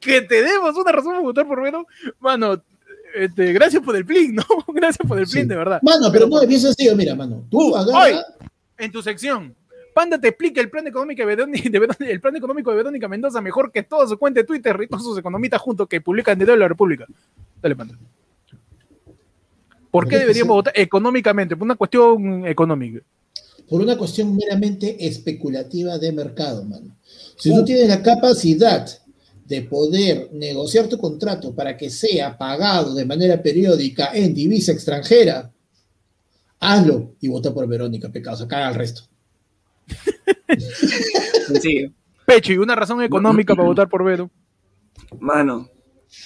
[0.00, 1.84] que, tenemos una razón para votar por Venom,
[2.20, 2.62] mano,
[3.16, 4.44] este, gracias por el plin, ¿no?
[4.74, 5.80] Gracias por el plin, de verdad.
[5.82, 7.44] Mano, pero no, es bien sencillo, mira, mano.
[7.50, 8.12] Tú Hoy,
[8.78, 9.54] en tu sección,
[9.94, 13.72] Panda te explica el plan económico de, Verónica, el plan económico de Verónica Mendoza mejor
[13.72, 16.68] que todo su cuenta de Twitter y todos sus economistas juntos que publican de la
[16.68, 17.06] República.
[17.62, 17.98] Dale, Panda.
[19.90, 21.56] ¿Por qué deberíamos votar económicamente?
[21.56, 23.00] Por una cuestión económica.
[23.66, 26.94] Por una cuestión meramente especulativa de mercado, mano.
[27.36, 27.64] Si uh.
[27.64, 28.86] tienes la capacidad
[29.46, 35.52] de poder negociar tu contrato para que sea pagado de manera periódica en divisa extranjera,
[36.58, 39.02] hazlo y vota por Verónica, pecado, caga al resto.
[41.62, 41.92] Sí.
[42.26, 44.30] Pechi, una razón económica para votar por Vero.
[45.20, 45.70] Mano,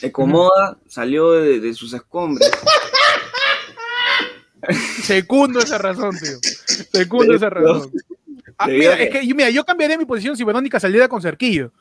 [0.01, 2.49] Ecomoda salió de, sus escombros.
[5.03, 6.39] Secundo esa razón, tío.
[6.93, 7.91] Secundo esa razón.
[8.57, 11.73] Ah, mira, es que mira, yo cambiaría mi posición si Verónica saliera con cerquillo.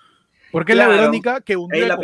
[0.51, 1.97] Porque es la Verónica que hundió la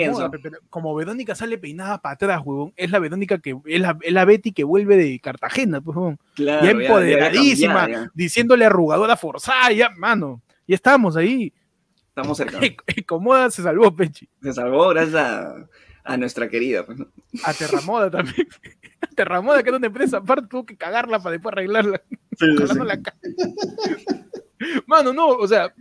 [0.69, 4.25] como Verónica sale peinada para atrás, huevón, es la Verónica que es la, es la
[4.25, 6.19] Betty que vuelve de Cartagena, pues, huevón.
[6.37, 10.41] ya empoderadísima, diciéndole arrugadora forzada, ya, mano.
[10.67, 11.53] Y estamos ahí.
[12.09, 12.59] Estamos cerca.
[13.05, 14.29] Comoda se salvó, Pechi.
[14.41, 15.15] Se salvó gracias
[16.03, 16.85] a, nuestra querida.
[16.85, 16.99] Pues,
[17.43, 18.47] A Terramoda también.
[19.15, 22.01] Terramoda, que era una empresa aparte, tuvo que cagarla para después arreglarla.
[22.37, 22.45] Sí,
[22.83, 23.01] La
[24.85, 25.73] Mano, no, o sea,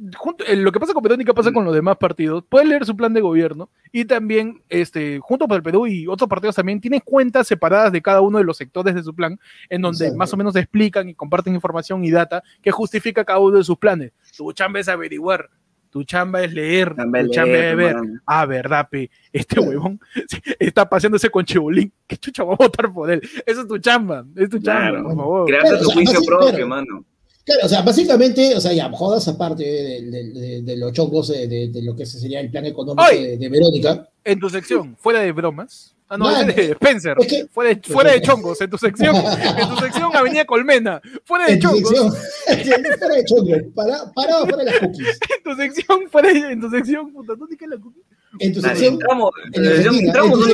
[0.47, 2.45] eh, lo que pasa con Verónica pasa con los demás partidos.
[2.49, 6.29] Puede leer su plan de gobierno y también, este, junto para el Perú y otros
[6.29, 9.83] partidos también, tiene cuentas separadas de cada uno de los sectores de su plan, en
[9.83, 13.65] donde más o menos explican y comparten información y data que justifica cada uno de
[13.65, 14.13] sus planes.
[14.37, 15.49] Tu chamba es averiguar,
[15.91, 17.97] tu chamba es leer, tu chamba es ver.
[18.27, 20.01] Ah, verdad, pe, este huevón
[20.59, 21.93] está paseándose con Chibolín.
[22.07, 23.21] ¿Qué chucha va a votar por él?
[23.47, 25.47] Esa es tu chamba, es tu chamba, por favor.
[25.47, 27.05] Crearte tu juicio propio, mano.
[27.45, 32.07] Claro, o sea, básicamente, o sea, ya, jodas aparte de, los chongos de, lo que
[32.07, 34.09] sería el plan económico de, Verónica.
[34.25, 35.95] En tu sección, fuera de bromas.
[36.09, 37.17] Ah, no, es de Spencer.
[37.51, 39.17] fuera, de, fuera de chongos, en tu sección,
[39.59, 41.03] en tu sección Avenida Colmena.
[41.25, 41.93] Fuera de chongos.
[42.47, 45.19] fuera de chongos, para, parado fuera de las cookies.
[45.37, 48.03] En tu sección, fuera de, en tu sección, puta, ¿dónde queda la cookie?
[48.39, 48.95] En tu sección.
[48.95, 50.49] Entramos, en, tu sección, entramos,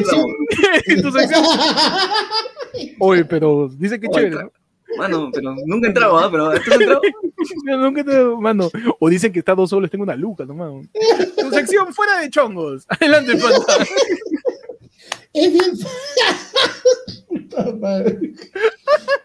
[0.86, 1.44] en tu sección.
[2.98, 4.50] Oye, pero dice que chévere.
[4.96, 6.28] Mano, pero nunca he entrado, ¿ah?
[6.30, 7.00] Pero ¿tú has entrado?
[7.64, 8.70] nunca he entrado, mano.
[8.98, 10.82] O dicen que está dos soles, tengo una luca, no,
[11.38, 12.84] Tu sección fuera de chongos.
[12.88, 13.84] Adelante, pata.
[15.32, 15.78] Es bien.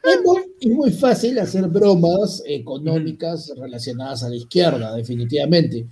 [0.03, 5.87] es, muy, es muy fácil hacer bromas económicas relacionadas a la izquierda, definitivamente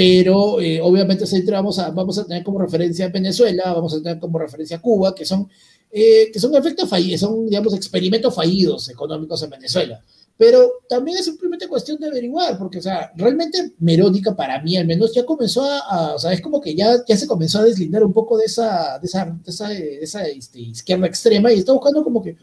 [0.00, 4.18] pero eh, obviamente vamos a, vamos a tener como referencia a Venezuela, vamos a tener
[4.18, 5.48] como referencia a Cuba, que son
[5.92, 10.02] eh, que son efectos fallidos, son, digamos, experimentos fallidos económicos en Venezuela.
[10.36, 14.86] Pero también es simplemente cuestión de averiguar, porque, o sea, realmente Merónica, para mí al
[14.86, 18.02] menos, ya comenzó a, o sea, es como que ya, ya se comenzó a deslindar
[18.04, 22.02] un poco de esa, de esa, de esa, esa este, izquierda extrema y está buscando
[22.02, 22.36] como que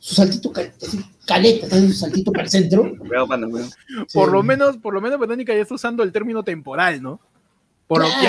[0.00, 0.52] su saltito
[1.24, 2.92] caleta, su saltito para el centro.
[4.12, 7.20] Por lo menos, por lo menos Verónica ya está usando el término temporal, ¿no?
[7.86, 8.28] Por lo que,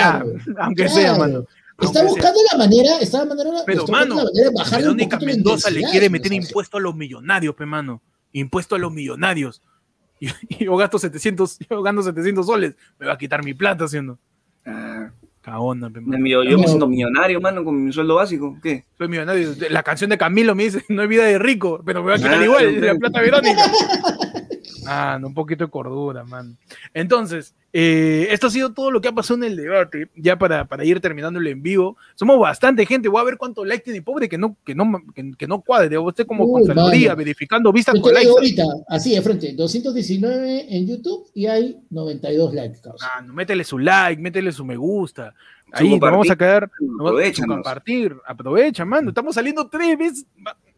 [0.58, 1.46] aunque sea, mano.
[1.78, 6.08] Está buscando la manera, está la manera, pero mano, de bajar Verónica Mendoza le quiere
[6.08, 8.02] meter impuesto a los millonarios, pe mano.
[8.32, 9.62] Impuesto a los millonarios.
[10.18, 14.18] Y, yo gasto 700, yo gano 700 soles, me va a quitar mi plata haciendo.
[14.64, 15.10] Ah.
[15.42, 16.26] Caona, pe, mano.
[16.26, 18.58] Yo, yo me siento millonario, mano, con mi sueldo básico.
[18.62, 18.86] ¿Qué?
[18.96, 19.54] Soy millonario.
[19.68, 22.18] La canción de Camilo me dice, no hay vida de rico, pero me va a
[22.18, 23.62] quitar ah, igual, la plata Verónica.
[24.86, 26.56] Ah, un poquito de cordura, man.
[26.94, 30.08] Entonces, eh, esto ha sido todo lo que ha pasado en el debate.
[30.16, 31.96] Ya para, para ir terminando el en vivo.
[32.14, 33.08] Somos bastante gente.
[33.08, 35.98] Voy a ver cuánto like tiene pobre que no, que no, que, no cuadre.
[35.98, 38.30] Usted como Uy, verificando vistas con likes.
[38.30, 42.80] ahorita, así de frente, 219 en YouTube y hay 92 likes.
[43.02, 45.34] Ah, no, métele su like, métele su me gusta.
[45.72, 46.70] Ahí vamos a quedar.
[46.98, 48.16] Aprovecha, compartir.
[48.26, 49.10] Aprovecha, mano.
[49.10, 50.26] Estamos saliendo tres veces.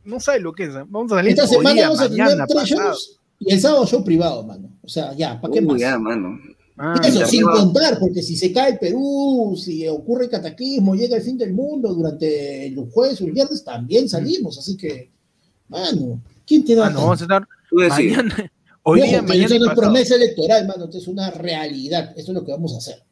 [0.05, 0.75] No sabe lo que es.
[0.75, 0.85] ¿eh?
[0.89, 4.45] Vamos a salir Esta semana vamos a tener tres shows y el sábado show privado,
[4.45, 4.71] mano.
[4.83, 5.81] O sea, ya, ¿para qué más?
[5.81, 6.39] Ya, mano.
[6.77, 11.17] Ah, Eso, sin contar, porque si se cae el Perú, si ocurre el cataclismo, llega
[11.17, 14.59] el fin del mundo durante el jueves o el viernes, también salimos.
[14.59, 15.11] Así que,
[15.69, 16.87] mano, ¿quién te da?
[16.87, 18.53] Ah, no, vamos a estar mañana.
[18.85, 22.15] Hoy día, mañana eso no es promesa electoral, mano, esto es una realidad.
[22.17, 23.03] Esto es lo que vamos a hacer.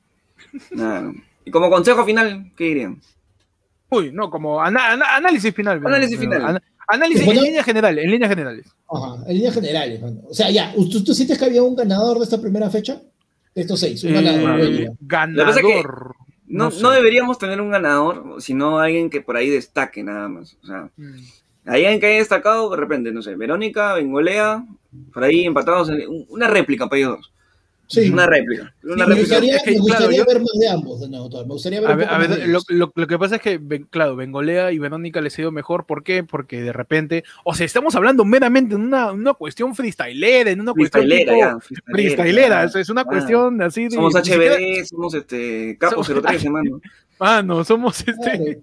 [1.45, 3.01] Y como consejo final, ¿qué dirían?
[3.91, 5.85] Uy, no, como análisis final.
[5.85, 6.63] Análisis final.
[6.89, 8.67] Análisis en líneas generales, en líneas generales.
[8.89, 10.01] Ajá, en líneas generales.
[10.29, 13.03] O sea, ya, ¿tú, sientes que había un ganador de esta primera fecha?
[13.55, 14.61] De estos seis, un ganador.
[14.61, 16.15] Eh, ganador.
[16.47, 20.57] no, no, deberíamos tener un ganador, sino alguien que por ahí destaque nada más.
[20.63, 21.15] O sea, mm.
[21.65, 24.65] alguien que haya destacado, de repente, no sé, Verónica, Bengolea,
[25.13, 27.33] por ahí empatados, en, una réplica para ellos dos.
[27.89, 28.11] Sí.
[28.11, 28.75] Una réplica.
[28.83, 31.29] Una me gustaría, ver más de ambos de nuevo.
[31.31, 33.61] Me gustaría ver, a ver, lo, lo, lo, que pasa es que,
[33.91, 35.87] claro, Bengolea y Verónica les ha ido mejor.
[35.87, 36.25] ¿Por qué?
[36.25, 40.73] Porque de repente, o sea, estamos hablando meramente en una, una cuestión freestylera, en una
[40.73, 42.65] cuestión freestylera, freestylera.
[42.65, 43.91] Es una cuestión así de.
[43.91, 45.77] Somos HBD, somos este.
[45.79, 46.81] Capos 03, hermano.
[47.21, 48.63] Mano, somos este.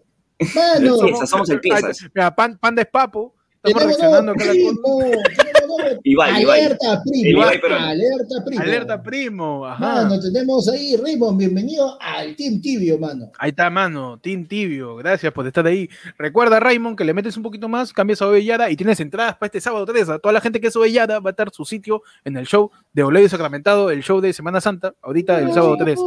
[0.53, 1.97] Mano, somos, somos el piezas.
[2.13, 4.33] Mira, pan, pan de papo Estamos reaccionando
[6.23, 7.41] Alerta, primo.
[7.41, 8.61] alerta, primo.
[8.61, 9.65] Alerta, primo.
[9.65, 10.03] Ajá.
[10.03, 13.31] Mano, tenemos ahí, Raymond, bienvenido al Team Tibio, mano.
[13.37, 14.95] Ahí está, mano, Team Tibio.
[14.97, 15.89] Gracias por estar ahí.
[16.17, 19.47] Recuerda, Raymond, que le metes un poquito más, cambias a Ovellada y tienes entradas para
[19.47, 20.09] este sábado 3.
[20.09, 22.71] A toda la gente que es Ovellada va a estar su sitio en el show
[22.93, 25.99] de Oledio Sacramentado, el show de Semana Santa, ahorita el sábado 3.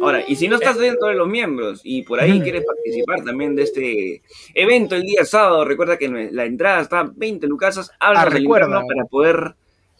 [0.00, 3.54] Ahora, y si no estás dentro de los miembros y por ahí quieres participar también
[3.54, 4.22] de este
[4.54, 9.54] evento el día sábado, recuerda que la entrada está 20 lucasas, habla ah, para poder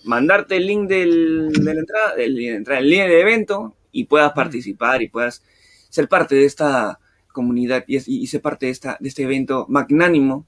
[0.04, 5.02] mandarte el link del, de la entrada, el, el link del evento y puedas participar
[5.02, 5.42] y puedas
[5.88, 6.98] ser parte de esta
[7.32, 10.46] comunidad y, ser parte de, esta, de este evento magnánimo.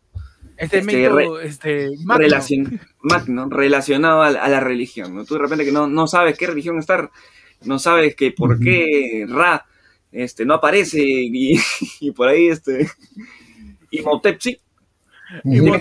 [0.56, 3.48] Este, evento este, magno.
[3.48, 5.14] relacionado a, la religión.
[5.14, 5.24] ¿no?
[5.24, 7.10] Tú de repente que no, no sabes qué religión estar,
[7.64, 9.66] no sabes que por qué Ra
[10.12, 12.88] este, no aparece y, por ahí este,
[13.90, 14.58] y Motep sí.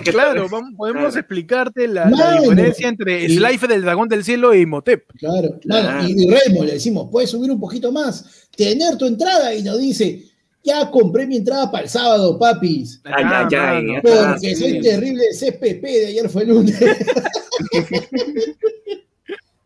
[0.04, 2.08] claro, podemos explicarte la,
[2.40, 5.04] diferencia entre el life del dragón del cielo y Motep.
[5.18, 6.08] Claro, claro.
[6.08, 10.24] Y, Remo le decimos, puedes subir un poquito más, tener tu entrada y nos dice,
[10.64, 13.00] ya compré mi entrada para el sábado, papis.
[13.04, 16.80] Ah, ya, ya, porque soy terrible CPP de ayer fue el lunes.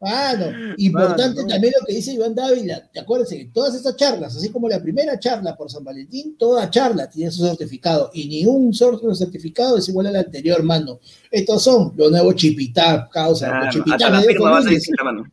[0.06, 2.88] Bueno, importante también lo que dice Iván Dávila.
[2.92, 6.70] ¿Te acuerdas que todas estas charlas, así como la primera charla por San Valentín, toda
[6.70, 11.00] charla tiene su certificado y ni un solo certificado es igual al anterior, mano.
[11.28, 13.64] Estos son los nuevos chipitap, causa.
[13.64, 14.12] los chipitap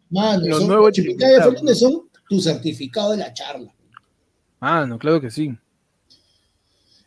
[0.09, 0.47] mano.
[0.47, 3.71] los nuevos chipitap de son tu certificado de la charla.
[4.59, 5.55] Mano, claro que sí.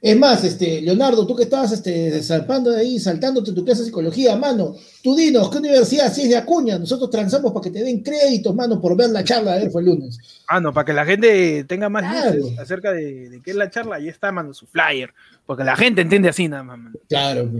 [0.07, 3.87] Es más, este, Leonardo, tú que estabas este, saltando de ahí, saltándote tu clase de
[3.87, 6.13] psicología, mano, tú dinos, ¿qué universidad?
[6.13, 9.25] Si es de Acuña, nosotros transamos para que te den créditos, mano, por ver la
[9.25, 10.17] charla de ayer fue el lunes.
[10.47, 12.45] Ah, no, para que la gente tenga más claro.
[12.57, 15.13] acerca de, qué es la charla, ahí está, mano, su flyer,
[15.45, 16.79] porque la gente entiende así nada más.
[17.09, 17.51] Claro,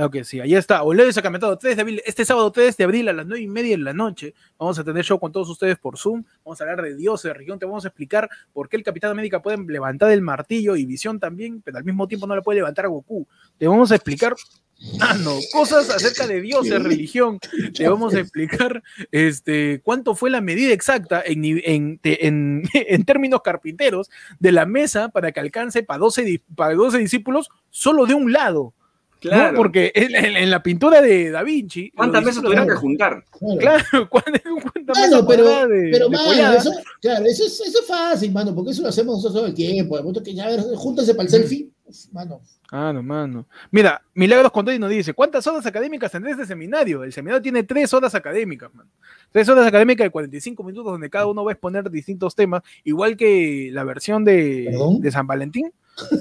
[0.00, 0.82] Ok, sí, ahí está.
[0.82, 3.76] Oleo Sacramentado, 3 de abril, este sábado 3 de abril a las 9 y media
[3.76, 4.34] de la noche.
[4.58, 6.22] Vamos a tener show con todos ustedes por Zoom.
[6.44, 7.58] Vamos a hablar de Dios, de región.
[7.58, 11.18] Te vamos a explicar por qué el Capitán América puede levantar el martillo y Visión
[11.18, 13.26] también, pero al mismo tiempo no le puede levantar a Goku.
[13.58, 14.34] Te vamos a explicar
[15.00, 15.16] Ah,
[15.52, 17.38] cosas acerca de Dios, de religión.
[17.74, 22.00] Te vamos a explicar este, cuánto fue la medida exacta en, en,
[22.72, 28.06] en, términos carpinteros de la mesa para que alcance para 12, para 12 discípulos solo
[28.06, 28.72] de un lado.
[29.20, 29.56] Claro.
[29.56, 31.90] Porque en, la pintura de Da Vinci.
[31.90, 33.24] ¿Cuántas veces tuvieron que juntar?
[33.58, 38.54] Claro, ¿cuántas, veces pero, de, pero mano, eso, claro, eso es, eso es fácil, mano,
[38.54, 39.96] porque eso lo hacemos nosotros todo el tiempo.
[39.96, 41.68] De modo que ya, a ver, júntense para el selfie.
[42.12, 42.40] mano.
[42.70, 43.46] Ah, no, mano.
[43.70, 47.02] Mira, Milagros Contoni nos dice: ¿Cuántas horas académicas tendrá este seminario?
[47.02, 48.90] El seminario tiene tres horas académicas, mano.
[49.32, 53.16] Tres horas académicas de 45 minutos, donde cada uno va a exponer distintos temas, igual
[53.16, 55.72] que la versión de, de San Valentín,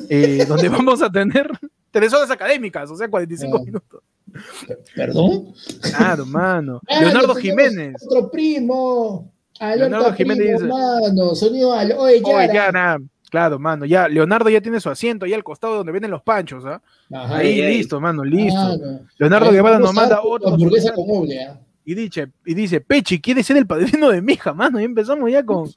[0.10, 1.52] eh, donde vamos a tener
[1.98, 4.04] tres horas académicas, o sea, 45 minutos.
[4.96, 5.54] ¿Perdón?
[5.82, 6.80] Claro, mano.
[7.02, 7.96] Leonardo Jiménez.
[8.06, 9.32] Otro primo.
[9.60, 11.92] Leonardo Jiménez Mano, sonido al.
[11.94, 13.00] Oye, ya.
[13.30, 16.64] Claro, mano, ya, Leonardo ya tiene su asiento ahí al costado donde vienen los panchos,
[16.66, 16.82] ¿ah?
[17.12, 18.80] ahí, listo, mano, listo.
[19.18, 20.54] Leonardo Guevara nos manda otro.
[20.54, 21.60] ¿ah?
[21.84, 24.80] Y dice, y dice, Pechi, ¿quiere ser el padrino de mi hija, mano?
[24.80, 25.70] Y empezamos ya con.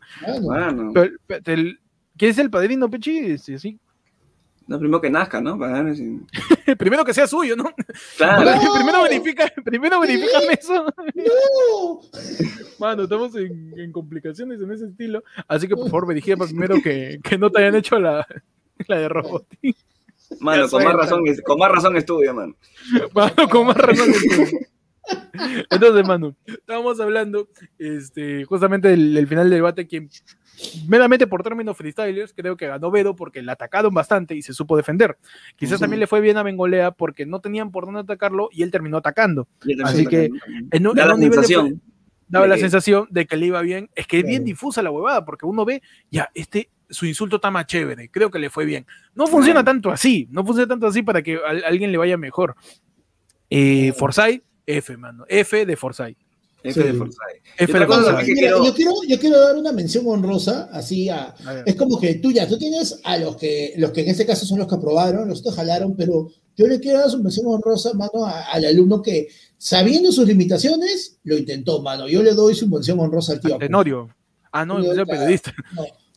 [0.42, 0.92] Mano.
[0.92, 3.36] ¿Quién es el padrino, Pechi?
[3.38, 3.78] Sí, sí.
[4.70, 5.58] No, primero que nazca, ¿no?
[6.78, 7.74] primero que sea suyo, ¿no?
[8.16, 8.52] Claro.
[8.76, 10.84] primero verifica, primero verifícame eso.
[10.84, 12.00] No.
[12.78, 15.24] Mano, estamos en, complicaciones en ese estilo.
[15.48, 18.24] Así que por favor verifica primero que, que no te hayan hecho la,
[18.86, 19.74] la de robotín.
[20.38, 22.54] Mano, con más, razón, con más razón estudia, mano.
[23.12, 24.68] Mano, con más razón estudia.
[25.70, 27.48] Entonces, mano, estábamos hablando
[27.78, 30.08] este, justamente del, final del debate, quien
[30.86, 34.76] meramente por términos freestylers, creo que ganó Vedo porque le atacaron bastante y se supo
[34.76, 35.16] defender.
[35.56, 38.70] Quizás también le fue bien a Bengolea porque no tenían por dónde atacarlo y él
[38.70, 39.48] terminó atacando.
[39.84, 40.30] Así que
[40.70, 41.80] en un, la sensación.
[42.28, 43.90] daba la sensación de que le iba bien.
[43.94, 47.50] Es que es bien difusa la huevada porque uno ve, ya, este, su insulto está
[47.50, 48.86] más chévere, creo que le fue bien.
[49.14, 52.56] No funciona tanto así, no funciona tanto así para que a, alguien le vaya mejor.
[53.48, 56.16] Eh, Forsyth, F, mano, F de Forsyth.
[56.62, 57.18] F de Forsyth.
[57.56, 57.86] F de
[58.64, 61.34] yo, quiero, yo quiero dar una mención honrosa, así a,
[61.64, 64.44] es como que tú ya, tú tienes a los que, los que en este caso
[64.44, 67.94] son los que aprobaron, los que jalaron, pero yo le quiero dar su mención honrosa,
[67.94, 72.06] mano, al alumno que, sabiendo sus limitaciones, lo intentó, mano.
[72.06, 73.56] Yo le doy su mención honrosa al tío.
[73.56, 74.11] Tenorio.
[74.52, 75.54] Ah, no, es periodista.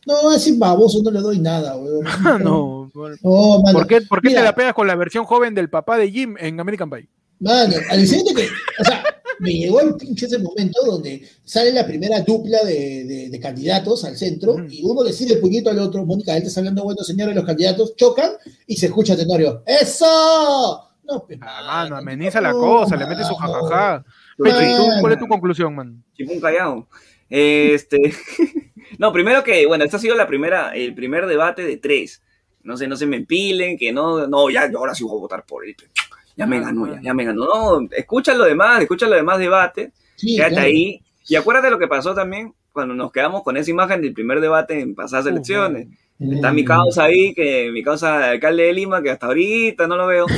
[0.06, 2.06] No, no, ese baboso no le doy nada, weón.
[2.06, 2.90] Ah, no.
[2.94, 3.78] no mano.
[3.78, 6.36] ¿Por qué, por qué te la pegas con la versión joven del papá de Jim
[6.38, 7.08] en American Pie?
[7.40, 8.48] Mano, al que,
[8.80, 9.04] o sea,
[9.38, 14.16] me llegó el pinche ese momento donde sale la primera dupla de, de, candidatos al
[14.16, 16.04] centro y uno le sirve el puñito al otro.
[16.04, 18.32] Mónica, él está hablando, bueno, señores, los candidatos chocan
[18.66, 19.62] y se escucha Tenorio.
[19.66, 20.90] ¡Eso!
[21.04, 24.04] No, pues, ah, mano, ameniza la cosa, le mete su jajaja.
[24.36, 26.02] ¿cuál es tu conclusión, man?
[26.16, 26.88] Chipún callado.
[27.28, 27.98] Este.
[28.98, 32.22] no, primero que, bueno, esta ha sido la primera, el primer debate de tres.
[32.62, 35.44] No sé, no se me empilen, que no, no, ya, ahora sí voy a votar
[35.44, 35.76] por él
[36.36, 37.44] ya me ganó, ya, ya me ganó.
[37.46, 41.02] No, escucha lo demás, escucha lo demás debate, quédate ahí.
[41.28, 44.80] Y acuérdate lo que pasó también cuando nos quedamos con esa imagen del primer debate
[44.80, 45.88] en pasadas elecciones.
[46.18, 49.96] Está mi causa ahí, que mi causa de alcalde de Lima, que hasta ahorita no
[49.96, 50.26] lo veo.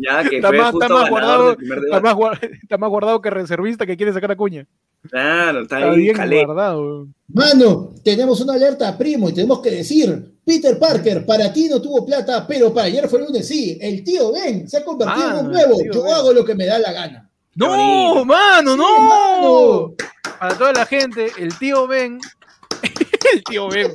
[0.00, 3.84] Ya, que está, fue más, está, más guardado, está, más, está más guardado que reservista
[3.84, 4.64] que quiere sacar a Cuña.
[5.10, 7.08] Claro, está, está ahí bien guardado.
[7.26, 12.06] Mano, tenemos una alerta, primo, y tenemos que decir, Peter Parker, para ti no tuvo
[12.06, 13.76] plata, pero para ayer fue lunes sí.
[13.80, 15.78] El tío Ben se ha convertido en un ah, nuevo.
[15.92, 17.30] Yo hago lo que me da la gana.
[17.56, 19.94] No, mano, no.
[20.38, 22.20] Para toda la gente, el tío Ben
[23.34, 23.92] el tío Ben,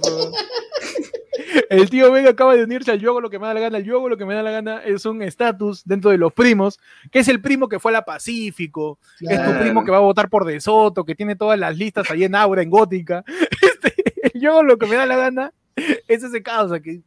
[1.69, 3.77] El tío Ben acaba de unirse al yo lo que me da la gana.
[3.77, 6.79] El yo lo que me da la gana es un estatus dentro de los primos,
[7.11, 10.01] que es el primo que fue a la Pacífico, es tu primo que va a
[10.01, 13.23] votar por De Soto, que tiene todas las listas ahí en Aura, en Gótica.
[13.63, 17.01] Este, el yo lo que me da la gana es ese causa que,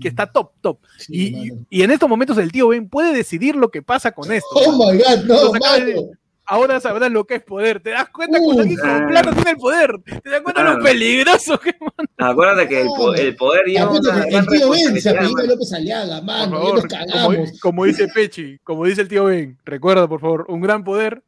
[0.00, 0.78] que está top, top.
[1.08, 4.48] y, y, en estos momentos el tío Ben puede decidir lo que pasa con esto.
[4.52, 5.52] Oh my God, no,
[6.50, 7.80] ahora sabrás lo que es poder.
[7.80, 9.98] ¿Te das cuenta cuando alguien con plata tiene el poder?
[10.22, 12.30] ¿Te das cuenta lo peligroso que manda?
[12.30, 12.88] Acuérdate que el,
[13.18, 17.44] el poder lleva una El tío Ben se apellida López Aliaga, mano, por favor, como,
[17.60, 21.22] como, dice Pechi, como dice el tío Ben, recuerda, por favor, un gran poder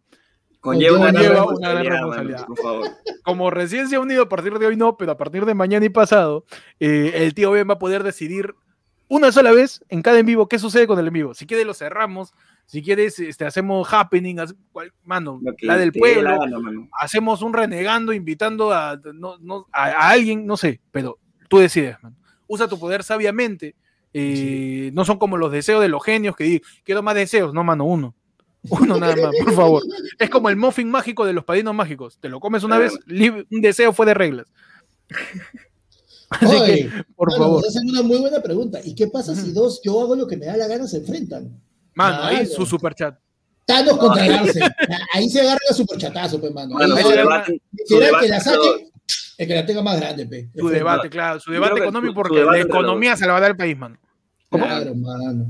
[0.61, 2.47] conlleva una, gran responsabilidad.
[2.47, 2.91] por favor.
[3.25, 5.87] Como recién se ha unido, a partir de hoy no, pero a partir de mañana
[5.87, 6.45] y pasado,
[6.81, 8.55] eh, el tío Ben va a poder decidir
[9.09, 11.35] una sola vez en cada en vivo qué sucede con el en vivo.
[11.35, 12.33] Si quiere lo cerramos,
[12.67, 14.37] si quieres, este, hacemos happening,
[15.05, 16.39] mano, la del pueblo,
[16.99, 18.99] hacemos un renegando invitando a,
[19.73, 22.17] a, alguien, no sé, pero tú decides, mano.
[22.47, 23.75] Usa tu poder sabiamente.
[24.15, 27.65] Eh, no son como los deseos de los genios que dicen, quiero más deseos, no,
[27.65, 28.15] mano, uno.
[28.69, 29.83] Uno nada más, por favor.
[30.19, 32.19] Es como el muffin mágico de los padrinos mágicos.
[32.21, 34.47] Te lo comes una vez, un deseo fue de reglas.
[36.31, 37.63] Así que, por favor.
[37.67, 38.81] Es una muy buena pregunta.
[38.83, 41.61] ¿Y qué pasa si dos yo hago lo que me da la gana se enfrentan?
[41.95, 43.19] Mano, ahí su superchat.
[43.67, 44.23] Thanos contra
[45.13, 46.77] Ahí se agarra el superchatazo, pues, mano.
[46.79, 47.05] Ahí
[48.21, 48.91] que la saque,
[49.39, 50.49] el que la tenga más grande, pe.
[50.57, 53.57] Su debate, claro, su debate económico, porque la economía se la va a dar el
[53.57, 53.99] país, mano.
[54.49, 54.65] ¿Cómo?
[54.65, 55.47] Claro, mano.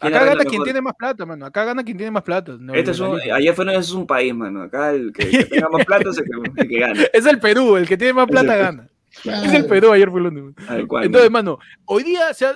[0.00, 1.46] Acá gana quien tiene más plata, mano.
[1.46, 2.58] Acá gana quien tiene más plata.
[2.74, 4.62] este es un, allá afuera es un país, mano.
[4.62, 7.02] Acá el que, tenga más plata es el que, gana.
[7.12, 8.88] Es el Perú, el que tiene más plata gana.
[9.24, 10.54] Es el Perú, ayer fue el lunes.
[11.02, 12.46] Entonces, mano, hoy día se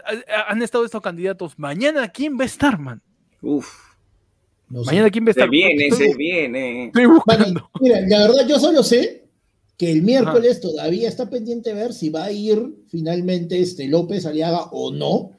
[0.49, 1.57] han estado estos candidatos.
[1.59, 3.01] Mañana, ¿quién va a estar, man?
[3.47, 3.68] Uf.
[4.68, 5.47] Mañana, ¿quién va a estar?
[5.47, 6.90] Se viene, se viene.
[7.80, 9.28] mira, la verdad, yo solo sé
[9.76, 14.64] que el miércoles todavía está pendiente ver si va a ir finalmente este López Aliaga
[14.72, 15.32] o no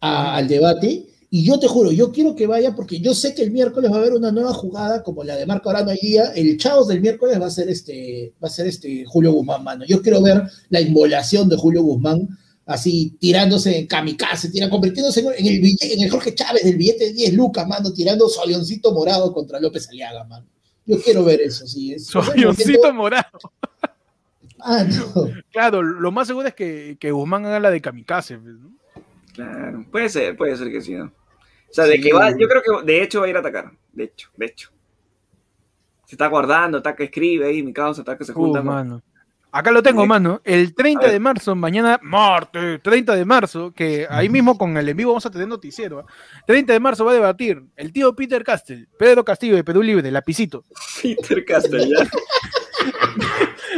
[0.00, 1.06] al debate.
[1.30, 3.96] Y yo te juro, yo quiero que vaya porque yo sé que el miércoles va
[3.96, 6.32] a haber una nueva jugada como la de Marco Arano día.
[6.34, 9.84] El Chaos del miércoles va a ser este, va a ser este Julio Guzmán, mano.
[9.86, 12.28] Yo quiero ver la inmolación de Julio Guzmán
[12.66, 17.12] así tirándose en kamikaze, tira, convirtiéndose en el, en el Jorge Chávez del billete de
[17.12, 20.46] 10 lucas, mano, tirando su avioncito morado contra López Aliaga, mano.
[20.84, 21.98] Yo quiero ver eso, sí.
[21.98, 23.38] su avioncito morado.
[24.64, 25.24] Ah, no.
[25.50, 28.70] Claro, lo más seguro es que, que Guzmán haga la de kamikaze, pues, ¿no?
[29.34, 31.06] Claro, puede ser, puede ser que sí, ¿no?
[31.06, 33.72] O sea, de que va, yo creo que de hecho va a ir a atacar.
[33.92, 34.70] De hecho, de hecho.
[36.04, 38.62] Se está guardando, está que escribe ahí, mi causa, está que se junta.
[38.62, 39.02] mano.
[39.54, 40.40] Acá lo tengo, mano.
[40.44, 44.96] El 30 de marzo, mañana, martes, 30 de marzo, que ahí mismo con el en
[44.96, 46.06] vivo vamos a tener noticiero.
[46.46, 46.74] 30 ¿ah?
[46.74, 50.64] de marzo va a debatir el tío Peter Castell, Pedro Castillo de Perú Libre, lapicito.
[51.02, 52.10] Peter Castell, ya.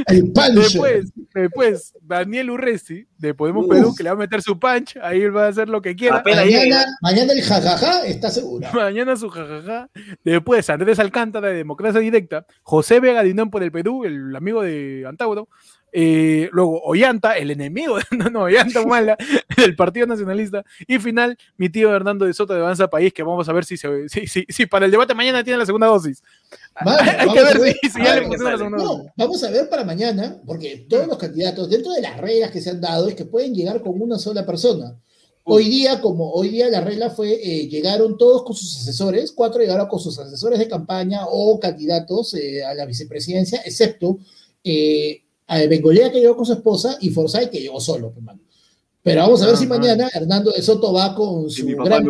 [0.06, 4.96] El Después, después, Daniel Urresti, de Podemos Perú, que le va a meter su punch,
[5.00, 6.22] ahí él va a hacer lo que quiera.
[6.24, 8.66] Mañana, mañana, el jajaja está seguro.
[8.74, 9.88] Mañana su jajaja.
[10.24, 15.04] Después, Andrés Alcántara de Democracia Directa, José Vega Dinón por el Perú, el amigo de
[15.06, 15.48] Antauro,
[15.96, 18.80] eh, luego Ollanta, el enemigo de no, no, Ollanta
[19.56, 20.64] del Partido Nacionalista.
[20.88, 23.76] Y final, mi tío Hernando de Soto de Avanza País, que vamos a ver si,
[23.76, 26.20] se, si, si, si para el debate mañana tiene la segunda dosis.
[26.74, 29.12] Hay que ver, si, ya le la segunda dosis.
[29.16, 32.70] Vamos a ver para mañana, porque todos los candidatos, dentro de las reglas que se
[32.70, 34.98] han dado, es que pueden llegar con una sola persona.
[35.44, 39.60] Hoy día, como hoy día la regla fue, eh, llegaron todos con sus asesores, cuatro
[39.60, 44.18] llegaron con sus asesores de campaña o candidatos eh, a la vicepresidencia, excepto
[44.64, 48.40] eh, a Bengolea que llegó con su esposa y Forsyth que llegó solo, hermano.
[49.04, 52.04] Pero vamos a ver si mañana Hernando de Soto va con su gran.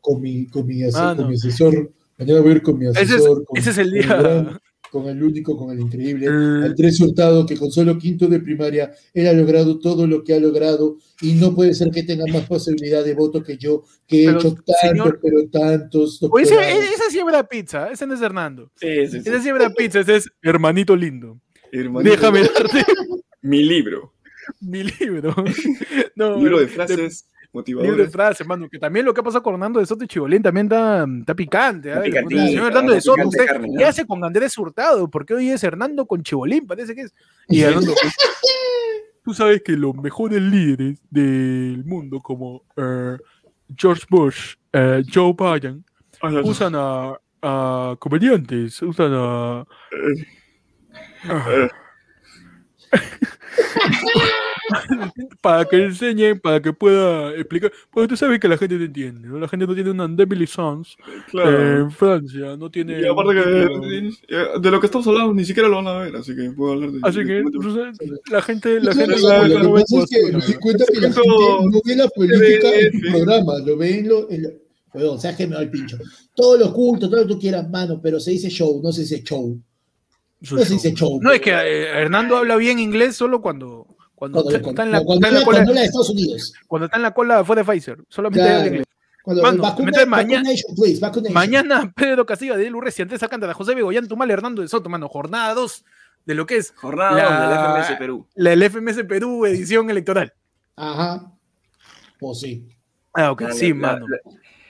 [0.00, 1.92] con, mi, con, mi, asesor.
[2.16, 3.44] Mañana voy a ir con mi asesor.
[3.54, 4.58] Ese es, el día.
[4.90, 9.26] con el único, con el increíble, Andrés Hurtado, que con solo quinto de primaria, él
[9.26, 13.04] ha logrado todo lo que ha logrado y no puede ser que tenga más posibilidad
[13.04, 16.20] de voto que yo, que he hecho tanto, pero tantos.
[16.40, 18.70] Ese, ese sí es pizza, ese no es Hernando.
[18.76, 19.28] Sí, sí, sí.
[19.28, 21.38] Ese sí es pizza, ese es hermanito lindo.
[21.72, 22.84] Déjame darte
[23.42, 24.14] mi libro.
[24.60, 25.34] Mi libro.
[26.16, 27.28] No, libro de frases.
[27.66, 28.68] Libre frase, mano.
[28.68, 31.34] Que también lo que ha pasado con Hernando de Soto y Chibolín también está, está
[31.34, 31.90] picante.
[31.90, 32.12] ¿eh?
[32.28, 33.46] señor Hernando de Soto, usted,
[33.76, 35.08] ¿qué hace con Andrés Hurtado?
[35.08, 37.14] Porque hoy es Hernando con Chibolín, parece que es.
[37.48, 38.14] Y Hernando, pues,
[39.24, 43.16] tú sabes que los mejores líderes del mundo, como uh,
[43.74, 45.84] George Bush, uh, Joe Biden,
[46.44, 49.66] usan a, a comediantes, usan a.
[55.40, 57.72] Para que enseñe, para que pueda explicar.
[57.90, 59.38] Porque tú sabes que la gente te entiende, ¿no?
[59.38, 60.96] La gente no tiene una Emily Sons
[61.30, 61.80] claro.
[61.80, 63.00] en Francia, no tiene.
[63.00, 63.40] Y aparte que
[64.60, 66.90] de lo que estamos hablando ni siquiera lo van a ver, así que puedo hablar
[66.90, 67.42] de Así que
[68.30, 71.00] la gente, la gente no, lo, lo que pasa es que me di cuenta que
[71.00, 74.30] la gente no ve la política en tu programa, lo ve en lo.
[74.30, 74.50] En lo
[74.92, 75.98] perdón, sabes que me va el pincho.
[76.34, 79.02] Todos los cultos, todo lo que tú quieras, mano, pero se dice show, no se
[79.02, 79.60] dice show.
[80.40, 81.18] No se dice show.
[81.20, 85.04] No, es que eh, Hernando habla bien inglés solo cuando cuando, cuando, está en la,
[85.04, 86.52] cuando, está en la cola de Estados Unidos.
[86.66, 87.98] Cuando está en la cola fue de Pfizer.
[88.08, 88.66] Solamente claro.
[88.66, 88.84] inglés.
[89.22, 94.30] Cuando, Mano, vacuna, mañana, please, mañana Pedro Castillo, Adel Urresi, Andrés Alcántara, José Begoyán Tumal,
[94.30, 95.84] Hernando de Soto, mano, jornada 2
[96.24, 98.26] de lo que es jornada la, del FMS Perú.
[98.34, 100.32] La del FMS Perú, edición electoral.
[100.76, 101.30] Ajá.
[102.18, 102.66] Pues sí.
[103.12, 104.06] Ah, ok, La- sí, la- mano.
[104.08, 104.18] La,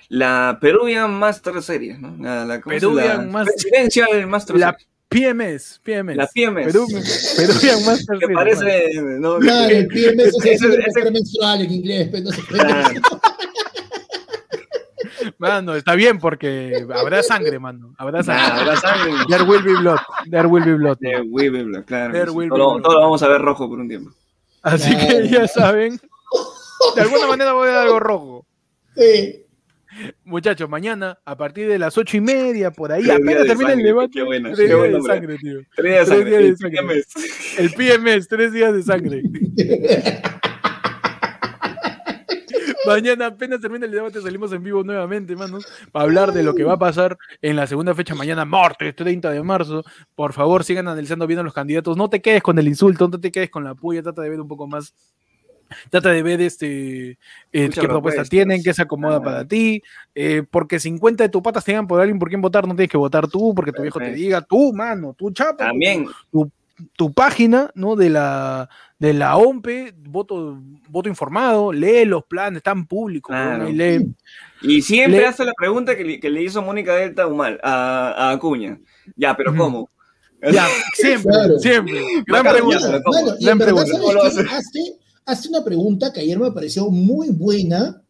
[0.09, 2.17] la Peruvian Master Series, ¿no?
[2.19, 2.61] La.
[2.61, 4.89] Peruvian la Master- Presidencial Master La Series.
[5.09, 6.17] PMS, PMS.
[6.17, 6.67] La PMS.
[6.67, 6.87] Perú,
[7.37, 8.91] Peruvian Master Que parece.
[9.19, 9.39] ¿no?
[9.39, 12.43] Claro, el PMS es Ese- el ese- mujer menstrual en inglés, pero no se.
[12.43, 13.01] Claro.
[15.39, 17.95] Mano, está bien porque habrá sangre, mano.
[17.99, 18.43] Habrá sangre.
[18.49, 19.13] Nada, habrá sangre.
[19.29, 19.99] There will be blood.
[20.31, 20.99] There will be blood.
[20.99, 22.13] De Weevil, claro.
[22.13, 24.11] There will Todo, be- todo lo vamos a ver rojo por un tiempo.
[24.63, 25.25] Así que Claro.
[25.27, 26.01] ya saben.
[26.97, 28.47] De alguna manera voy a dar algo rojo.
[28.97, 29.45] Sí.
[30.25, 33.73] Muchachos, mañana a partir de las ocho y media, por ahí, Tres apenas de termina
[33.73, 34.11] el debate.
[34.13, 35.61] qué buena, tres qué días de sangre, tío.
[35.77, 36.77] Tres días Tres de días de sangre.
[36.79, 37.03] sangre.
[37.05, 37.59] PMS.
[37.59, 39.23] El PMS, tres días de sangre.
[42.87, 46.65] Mañana apenas termina el debate, salimos en vivo nuevamente, manos, para hablar de lo que
[46.65, 49.85] va a pasar en la segunda fecha mañana, martes 30 de marzo.
[50.15, 51.99] Por favor, sigan analizando bien a los candidatos.
[51.99, 54.41] No te quedes con el insulto, no te quedes con la puya, trata de ver
[54.41, 54.95] un poco más.
[55.91, 57.17] Trata de ver este eh,
[57.53, 58.29] qué propuesta propuestas.
[58.31, 59.23] tienen, qué se acomoda Ah.
[59.23, 59.83] para ti.
[60.15, 62.97] eh, porque 50 de tus patas tengan por alguien por quien votar, no tienes que
[62.99, 64.25] votar tú, porque tu viejo te Perfecto.
[64.25, 65.67] diga, tú, mano, tú, chapa.
[65.67, 66.07] También,
[66.95, 67.97] tu página, ¿no?
[67.97, 68.69] De la,
[69.01, 73.69] de la OMPE, voto, voto informado, lee los planes, están públicos, Claro.
[73.69, 74.15] lee.
[74.63, 78.13] y siempre Le- hace la pregunta que le, que le hizo Mónica Delta Humal a,
[78.17, 78.79] a Acuña.
[79.17, 79.55] Ya, pero.
[79.57, 79.91] ¿cómo?
[80.53, 81.59] Ya, siempre, Claro.
[81.59, 82.01] siempre.
[82.25, 83.01] Gran pregunta.
[83.41, 83.85] y en verdad.
[85.29, 88.03] Hazte una pregunta que ayer me pareció muy buena.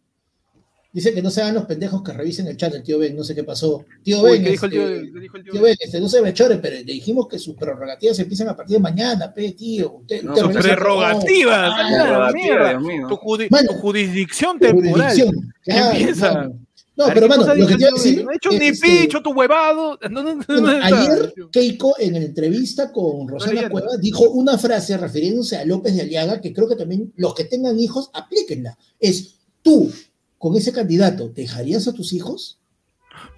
[0.93, 3.23] Dice que no se hagan los pendejos que revisen el chat del tío Ben, no
[3.25, 3.85] sé qué pasó.
[4.03, 4.89] Tío Uy, Ben, ¿qué dijo el tío?
[4.89, 5.53] este, qué dijo el tío?
[5.53, 8.57] tío Ben, este, no se me chore, pero le dijimos que sus prerrogativas empiezan a
[8.57, 9.93] partir de mañana, pe, tío.
[9.97, 12.71] Usted, No, usted sus prerrogativas, Ah, a la Prerrogativa, mierda.
[12.71, 13.07] Dios mío.
[13.09, 14.93] Tu, judi- Mano, tu jurisdicción temporal.
[14.93, 16.35] jurisdicción, claro, Empieza.
[16.35, 16.59] mano.
[16.99, 18.25] No, pero ¿qué mano, lo que te iba a decir.
[18.25, 19.97] No he hecho ni este, picho, tu huevado.
[20.83, 23.71] Ayer Keiko en la entrevista con Rosana.
[23.71, 27.45] Cueva dijo una frase refiriéndose a López de Aliaga que creo que también los que
[27.45, 28.77] tengan hijos aplíquenla.
[28.99, 29.93] Es tú
[30.39, 32.59] con ese candidato, ¿dejarías a tus hijos?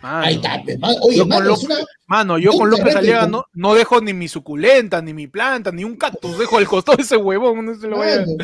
[0.02, 0.26] Mano.
[0.26, 0.94] Ahí está, pe, mano.
[1.02, 1.76] Oye, Yo con mano, López- una,
[2.06, 2.96] Mano, yo con López.
[2.96, 6.66] Aliaga no, no dejo ni mi suculenta, ni mi planta, ni un cactus, dejo al
[6.66, 8.34] costado de ese huevón, no se lo voy a, mano,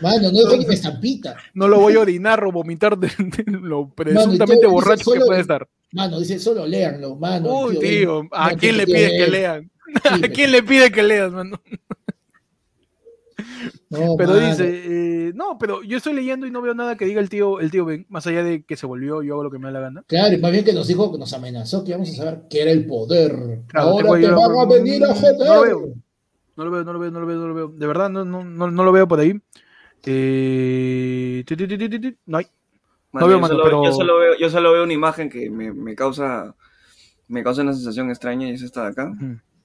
[0.00, 1.36] mano, no dejo ni una estampita.
[1.54, 5.14] no lo voy a orinar o vomitar de, de lo Mano, presuntamente borracho dice que
[5.18, 5.68] solo- puede estar.
[5.92, 7.48] Mano, dice, solo léanlo, mano.
[7.64, 7.80] Uy, Ben.
[7.80, 9.70] tío, ¿a quién tío, le tío pides que lean?
[10.04, 11.60] ¿A quién le pide que leas, mano?
[13.90, 14.64] No, Pero dice,
[15.28, 17.70] eh, no, pero yo estoy leyendo y no veo nada que diga el tío, el
[17.70, 19.80] tío Ben, más allá de que se volvió, yo hago lo que me da la
[19.80, 20.04] gana.
[20.06, 22.62] Claro, y más bien que nos dijo, que nos amenazó que íbamos a saber qué
[22.62, 23.60] era el poder.
[23.68, 25.36] Claro, Ahora te van a venir a no joder.
[25.38, 25.94] lo veo.
[26.56, 27.68] No lo veo, no lo veo, no lo veo, no lo veo.
[27.68, 29.34] De verdad, no, no, no, no lo veo por ahí.
[30.28, 32.46] Eh, ti, ti, ti, ti, ti, ti, no hay.
[33.12, 35.50] Mano, veo, yo, mano, solo, pero- yo, solo veo, yo solo veo una imagen que
[35.50, 36.54] me, me causa
[37.28, 39.12] me causa una sensación extraña y es esta de acá.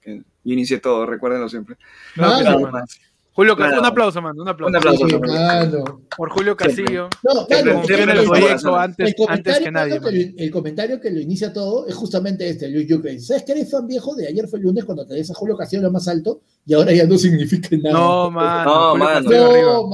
[0.01, 1.75] Que yo inicié todo, recuérdenlo siempre.
[2.15, 2.57] Claro que Mano.
[2.57, 2.85] sí, mano.
[3.33, 3.81] Julio Castillo, Claro.
[3.81, 4.69] un aplauso, mano, un aplauso.
[4.69, 5.07] Un aplauso.
[5.07, 6.01] Sí, mano.
[6.17, 7.09] Por Julio Castillo.
[7.23, 7.45] No,
[7.85, 9.99] siempre el proyecto antes, el comentario, antes que nadie.
[10.35, 13.17] que el comentario que lo inicia todo es justamente este, Luis Yucre.
[13.19, 15.55] ¿Sabes que eres fan viejo de ayer fue el lunes cuando te des a Julio
[15.55, 17.97] Castillo lo más alto y ahora ya no significa nada?
[17.97, 18.69] No, mano.
[18.69, 19.29] No, mano.
[19.29, 19.45] No,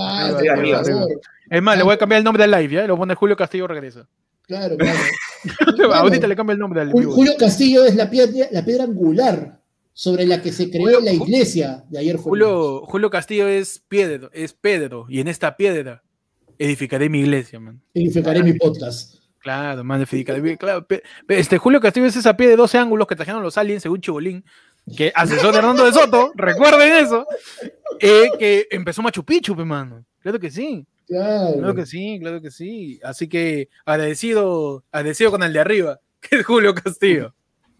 [0.02, 0.82] arriba.
[0.84, 1.08] mano.
[1.50, 2.88] Es más, le voy a cambiar el nombre al live, ¿ya?
[2.88, 4.08] Lo pone Julio Castillo regresa.
[4.48, 5.94] Claro, mano.
[5.94, 7.12] Ahorita le cambio el nombre vivo.
[7.14, 9.57] Julio Castillo es la piedra, la piedra angular
[10.00, 12.30] sobre la que se creó Julio- la iglesia de ayer fue.
[12.30, 16.04] Julio, Julio Castillo es Pedro, es Pedro, y en esta piedra
[16.60, 17.82] edificaré mi iglesia, man.
[17.96, 19.16] Edificaré mi podcast.
[19.40, 20.86] Claro, man, edificaré claro,
[21.30, 24.46] este Julio Castillo es esa piedra de 12 ángulos que trajeron los aliens según Chibolín,
[24.96, 27.26] que asesor de Hernando de Soto, recuerden eso,
[28.00, 30.06] eh, que empezó Machu Picchu, hermano.
[30.20, 30.86] Claro que sí.
[31.08, 31.74] Claro.
[31.74, 33.00] que sí, claro que sí.
[33.02, 37.34] Así que agradecido, agradecido con el de arriba, que es Julio Castillo.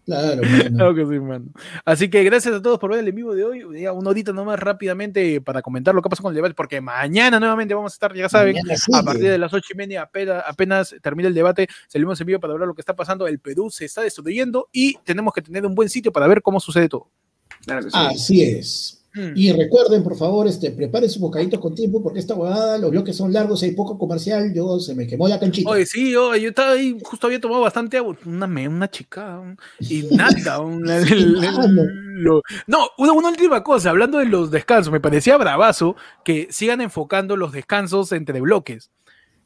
[0.08, 0.40] Claro,
[0.74, 1.44] claro que sí, mano.
[1.84, 3.62] Así que gracias a todos por ver el en vivo de hoy.
[3.62, 7.74] una horita nomás rápidamente para comentar lo que pasó con el debate, porque mañana nuevamente
[7.74, 8.56] vamos a estar, ya saben,
[8.94, 12.40] a partir de las ocho y media apenas, apenas termina el debate, salimos en vivo
[12.40, 13.26] para hablar lo que está pasando.
[13.26, 16.58] El Perú se está destruyendo y tenemos que tener un buen sitio para ver cómo
[16.58, 17.10] sucede todo.
[17.92, 18.97] Así es.
[19.18, 19.32] Mm.
[19.34, 23.16] Y recuerden, por favor, este, preparen sus bocaditos con tiempo, porque esta huevada, los bloques
[23.16, 25.68] son largos, hay poco comercial, yo se me quemó la canchita.
[25.68, 30.02] Oye, sí, yo, yo estaba ahí, justo había tomado bastante agua, una, una chica, y
[30.12, 30.68] nada, no,
[32.96, 37.50] una, una, última cosa, hablando de los descansos, me parecía bravazo que sigan enfocando los
[37.50, 38.92] descansos entre bloques,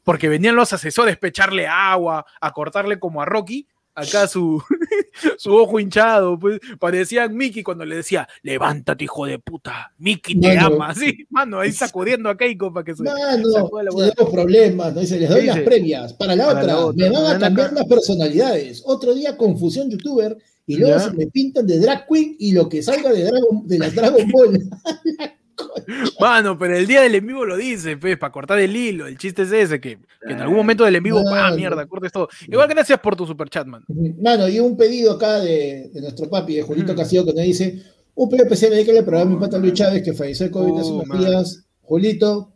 [0.03, 4.61] porque venían los asesores a pecharle agua, a cortarle como a Rocky, acá su,
[5.37, 10.57] su ojo hinchado, pues parecía Mickey cuando le decía, levántate hijo de puta, Mickey te
[10.57, 13.03] ama, así, mano, ahí sacudiendo a Keiko para que se...
[13.03, 15.01] Mano, tenemos problemas, ¿no?
[15.01, 19.13] Dice, les doy las previas, para la otra, me van a cambiar las personalidades, otro
[19.13, 23.11] día confusión youtuber, y luego se me pintan de drag queen y lo que salga
[23.11, 24.59] de, Dragon, de la Dragon Ball.
[26.19, 29.07] Mano, pero el día del en vivo lo dice, pues, para cortar el hilo.
[29.07, 32.29] El chiste es ese, que, en algún momento del en vivo, ah, mierda, cortes todo.
[32.47, 33.83] Igual gracias por tu super chat, man.
[34.21, 37.83] Mano, y un pedido acá de, nuestro papi, de Julito Castillo, que nos dice:
[38.15, 40.91] Un pedido especial que le programa mi pata Luis Chávez, que falleció de COVID hace
[40.91, 41.65] unos días.
[41.81, 42.53] Julito,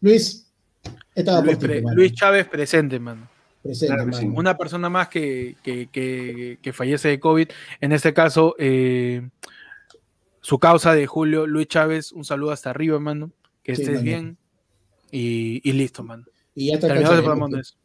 [0.00, 0.48] Luis,
[1.14, 3.28] estaba Luis, por Luis Chávez presente, mano.
[3.62, 5.88] Presente, Una persona más que, que,
[6.62, 7.48] que, fallece de COVID.
[7.80, 9.28] En este caso, eh,
[10.48, 13.32] su causa de Julio Luis Chávez, un saludo hasta arriba, hermano.
[13.62, 14.38] Que estés bien.
[15.10, 16.24] Y, listo, mano.
[16.54, 17.78] Y ya te alcanzaremos.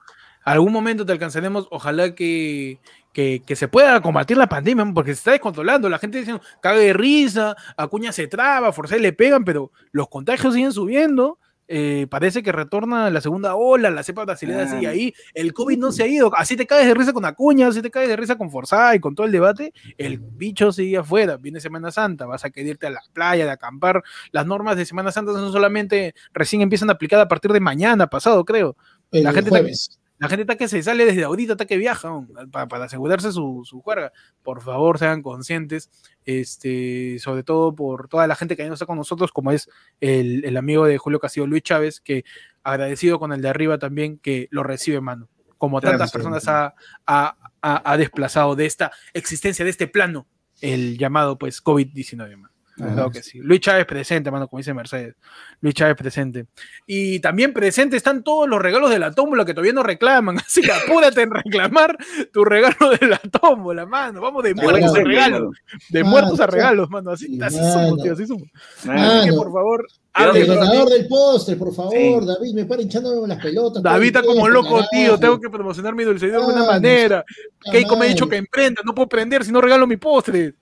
[0.45, 1.68] Algún momento te alcanzaremos.
[1.72, 2.80] Ojalá que,
[3.11, 5.90] que, se pueda combatir la pandemia, porque se está descontrolando.
[5.90, 10.53] La gente diciendo, cague de risa, Acuña se traba, Forza le pegan, pero los contagios
[10.53, 15.53] siguen subiendo eh, parece que retorna la segunda ola, la cepa brasileña sigue ahí, el
[15.53, 18.10] COVID no se ha ido, así te caes de risa con Acuña, así te caes
[18.10, 21.91] de risa con Forza y con todo el debate, el bicho sigue afuera, viene Semana
[21.91, 25.31] Santa, vas a querer irte a la playa, de acampar, las normas de Semana Santa
[25.34, 28.76] son solamente, recién empiezan a aplicar a partir de mañana, pasado creo.
[29.22, 29.99] La gente jueves.
[30.23, 32.10] La gente está que se sale desde ahorita, está que viaja
[32.49, 34.14] para, asegurarse su, su juerga.
[34.41, 35.90] Por favor, sean conscientes,
[36.23, 39.69] este, sobre todo por toda la gente que no está con nosotros, como es
[39.99, 42.23] el, amigo de Julio Castillo, Luis Chávez, que
[42.64, 45.27] agradecido con el de arriba también, que lo recibe, mano.
[45.57, 46.73] Como tantas personas ha,
[47.06, 50.26] ha, desplazado de esta existencia, de este plano,
[50.61, 52.53] el llamado pues COVID-19, mano.
[52.76, 53.40] Claro que sí.
[53.40, 55.16] Luis Chávez presente, mano, como dice Mercedes.
[55.62, 56.48] Luis Chávez presente.
[56.88, 60.38] Y también presente están todos los regalos de la tómbola que todavía no reclaman.
[60.45, 61.98] Así que apúrate en reclamar
[62.32, 64.22] tu regalo de la tómbola, mano.
[64.22, 65.56] Vamos de muertos a regalos.
[65.90, 67.12] De muertos a regalos, mano.
[67.12, 68.48] Así, así somos, tío, así somos.
[68.88, 73.41] Así que por favor, el ganador del postre, por favor, David, me para hinchando las
[73.41, 73.81] pelotas.
[73.81, 75.18] David está como loco, tío.
[75.18, 77.26] Tengo que promocionar mi dulce de alguna manera.
[77.72, 80.56] Keiko me ha dicho que emprenda, no puedo prender si no regalo mi postre.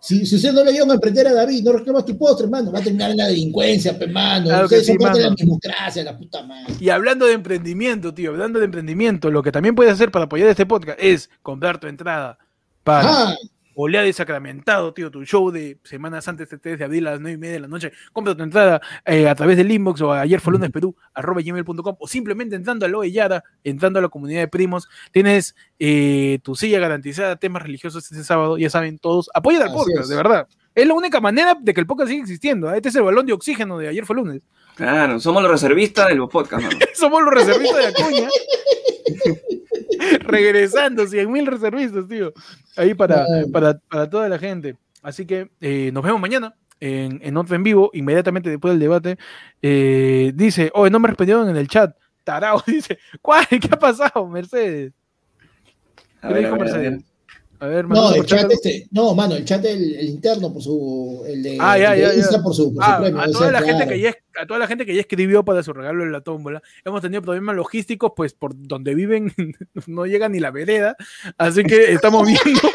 [0.00, 2.70] Si, si usted no le dio a emprender a David, no reclamas tu postre, hermano,
[2.70, 4.46] va a terminar en la delincuencia, pe, mano.
[4.46, 6.74] Claro Ustedes sí, son la democracia, la puta madre.
[6.78, 10.48] Y hablando de emprendimiento, tío, hablando de emprendimiento, lo que también puedes hacer para apoyar
[10.48, 12.38] este podcast es comprar tu entrada
[12.84, 13.36] para
[13.80, 17.20] Olea de Sacramentado, tío, tu show de Semanas antes de 3 de abril a las
[17.20, 17.92] 9 y media de la noche.
[18.12, 21.96] Compra tu entrada eh, a través del inbox o ayer fue lunes Perú, arroba gmail.com
[21.96, 24.88] o simplemente entrando a Loe Yara, entrando a la comunidad de primos.
[25.12, 29.30] Tienes eh, tu silla garantizada, temas religiosos este sábado, ya saben todos.
[29.32, 30.48] Apoya al podcast, de verdad.
[30.74, 32.74] Es la única manera de que el podcast siga existiendo.
[32.74, 32.78] ¿eh?
[32.78, 34.42] Este es el balón de oxígeno de ayer fue lunes.
[34.74, 36.66] Claro, somos los reservistas del podcast.
[36.94, 38.28] somos los reservistas de Acuña.
[40.28, 42.32] Regresando, 100 mil reservistas, tío.
[42.76, 44.76] Ahí para, para, para, toda la gente.
[45.02, 49.18] Así que eh, nos vemos mañana en, en otro en vivo, inmediatamente después del debate.
[49.62, 51.96] Eh, dice, oh, no me respondieron en el chat.
[52.24, 53.46] Tarao dice, ¿cuál?
[53.48, 54.92] ¿Qué ha pasado, Mercedes?
[56.20, 57.04] ¿Qué dijo Mercedes?
[57.60, 61.42] A ver, no, el chat este, no, mano, el chat el, interno por su el
[61.42, 63.20] de, ah, ya, ya, por su, ah, premio.
[63.20, 65.72] A toda, la gente que ya, a toda la gente que ya escribió para su
[65.72, 69.32] regalo en la tómbola, hemos tenido problemas logísticos, pues por donde viven
[69.88, 70.96] no llega ni la vereda,
[71.36, 72.70] así que estamos viendo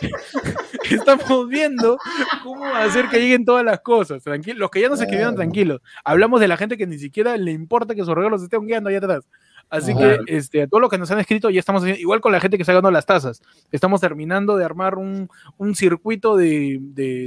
[0.90, 1.98] estamos viendo
[2.42, 4.22] cómo hacer que lleguen todas las cosas.
[4.22, 5.80] Tranquilo, los que ya nos escribieron, tranquilos.
[6.04, 8.98] Hablamos de la gente que ni siquiera le importa que sus regalos estén guiando allá
[8.98, 9.28] atrás.
[9.70, 12.32] Así que este, a todos los que nos han escrito, ya estamos haciendo, igual con
[12.32, 13.42] la gente que está ganando las tazas.
[13.70, 15.28] Estamos terminando de armar un,
[15.74, 16.80] circuito de,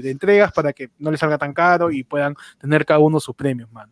[0.06, 3.72] entregas para que no les salga tan caro y puedan tener cada uno sus premios,
[3.72, 3.92] mano.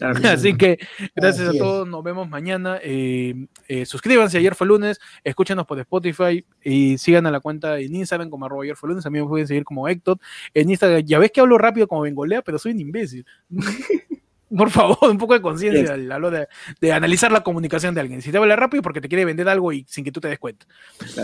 [0.24, 0.78] Así que
[1.14, 2.78] gracias a todos, nos vemos mañana.
[2.82, 7.94] Eh, eh, suscríbanse, ayer fue lunes, escúchenos por Spotify y sigan a la cuenta en
[7.94, 9.06] Instagram como arroba ayer fue lunes.
[9.06, 10.18] A mí me pueden seguir como Hector.
[10.52, 13.24] En Instagram, ya ves que hablo rápido como Bengolea, pero soy un imbécil.
[14.56, 18.22] por favor, un poco de conciencia de, analizar la comunicación de alguien.
[18.22, 20.38] Si te habla rápido porque te quiere vender algo y sin que tú te des
[20.38, 20.66] cuenta.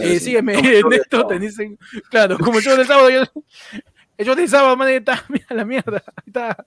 [0.03, 1.79] Eh, sígueme en esto, te dicen,
[2.11, 3.23] claro, como yo del sábado, yo,
[4.19, 6.65] yo del sábado, maneta, mira la mierda, está.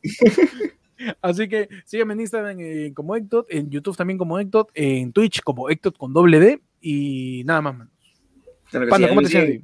[1.22, 5.42] Así que sígueme en Instagram eh, como Ectot, en YouTube también como Ectot, en Twitch
[5.42, 7.88] como Ectot con doble D y nada más,
[8.90, 9.62] Panda, ¿cómo te sientes?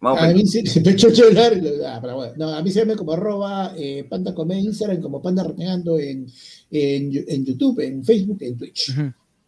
[0.00, 2.00] A mí se me ah,
[2.36, 6.26] no, a mí se llama como arroba eh, panda come Instagram, como panda renegando en,
[6.70, 8.94] en, en, YouTube, en Facebook, en Twitch.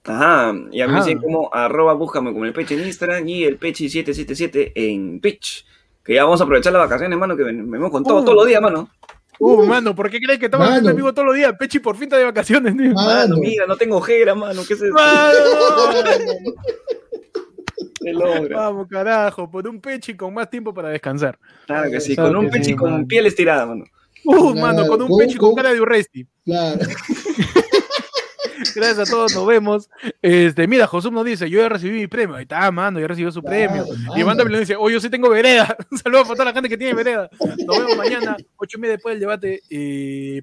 [0.05, 3.61] Ajá, y a mí se como arroba búscame como el peche en Instagram y el
[3.61, 5.65] peche777 en Twitch.
[6.05, 8.25] Que ya vamos a aprovechar las vacaciones, mano, que venimos con todo, uh.
[8.25, 8.89] todos los días, mano.
[9.39, 11.55] Uh, mano, ¿por qué crees que estamos en vivo todos los días?
[11.59, 12.93] Pechi por fin está de vacaciones, tío.
[12.93, 14.95] Mano, mira, no tengo ojera, mano, ¿qué es eso?
[18.01, 18.57] Se logra.
[18.57, 21.39] Vamos, carajo, por un pechi con más tiempo para descansar.
[21.67, 23.85] Claro que sí, con un pechi con piel estirada, mano.
[24.25, 26.27] Uh, mano, con un pechi con cara de Urresti.
[26.45, 26.81] Claro.
[28.75, 29.89] Gracias a todos, nos vemos.
[30.23, 32.37] Este, mira, José nos dice, yo ya recibí mi premio.
[32.37, 33.85] Ahí está, mano, ya recibió su premio.
[34.17, 35.77] Y Manda me dice, oh, yo sí tengo vereda.
[35.91, 37.31] Un saludo para toda la gente que tiene vereda.
[37.67, 39.63] Nos vemos mañana, ocho y media después del debate.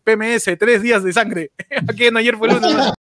[0.03, 1.51] PMS, tres días de sangre.
[1.87, 2.75] Aquí en ayer fue lunes.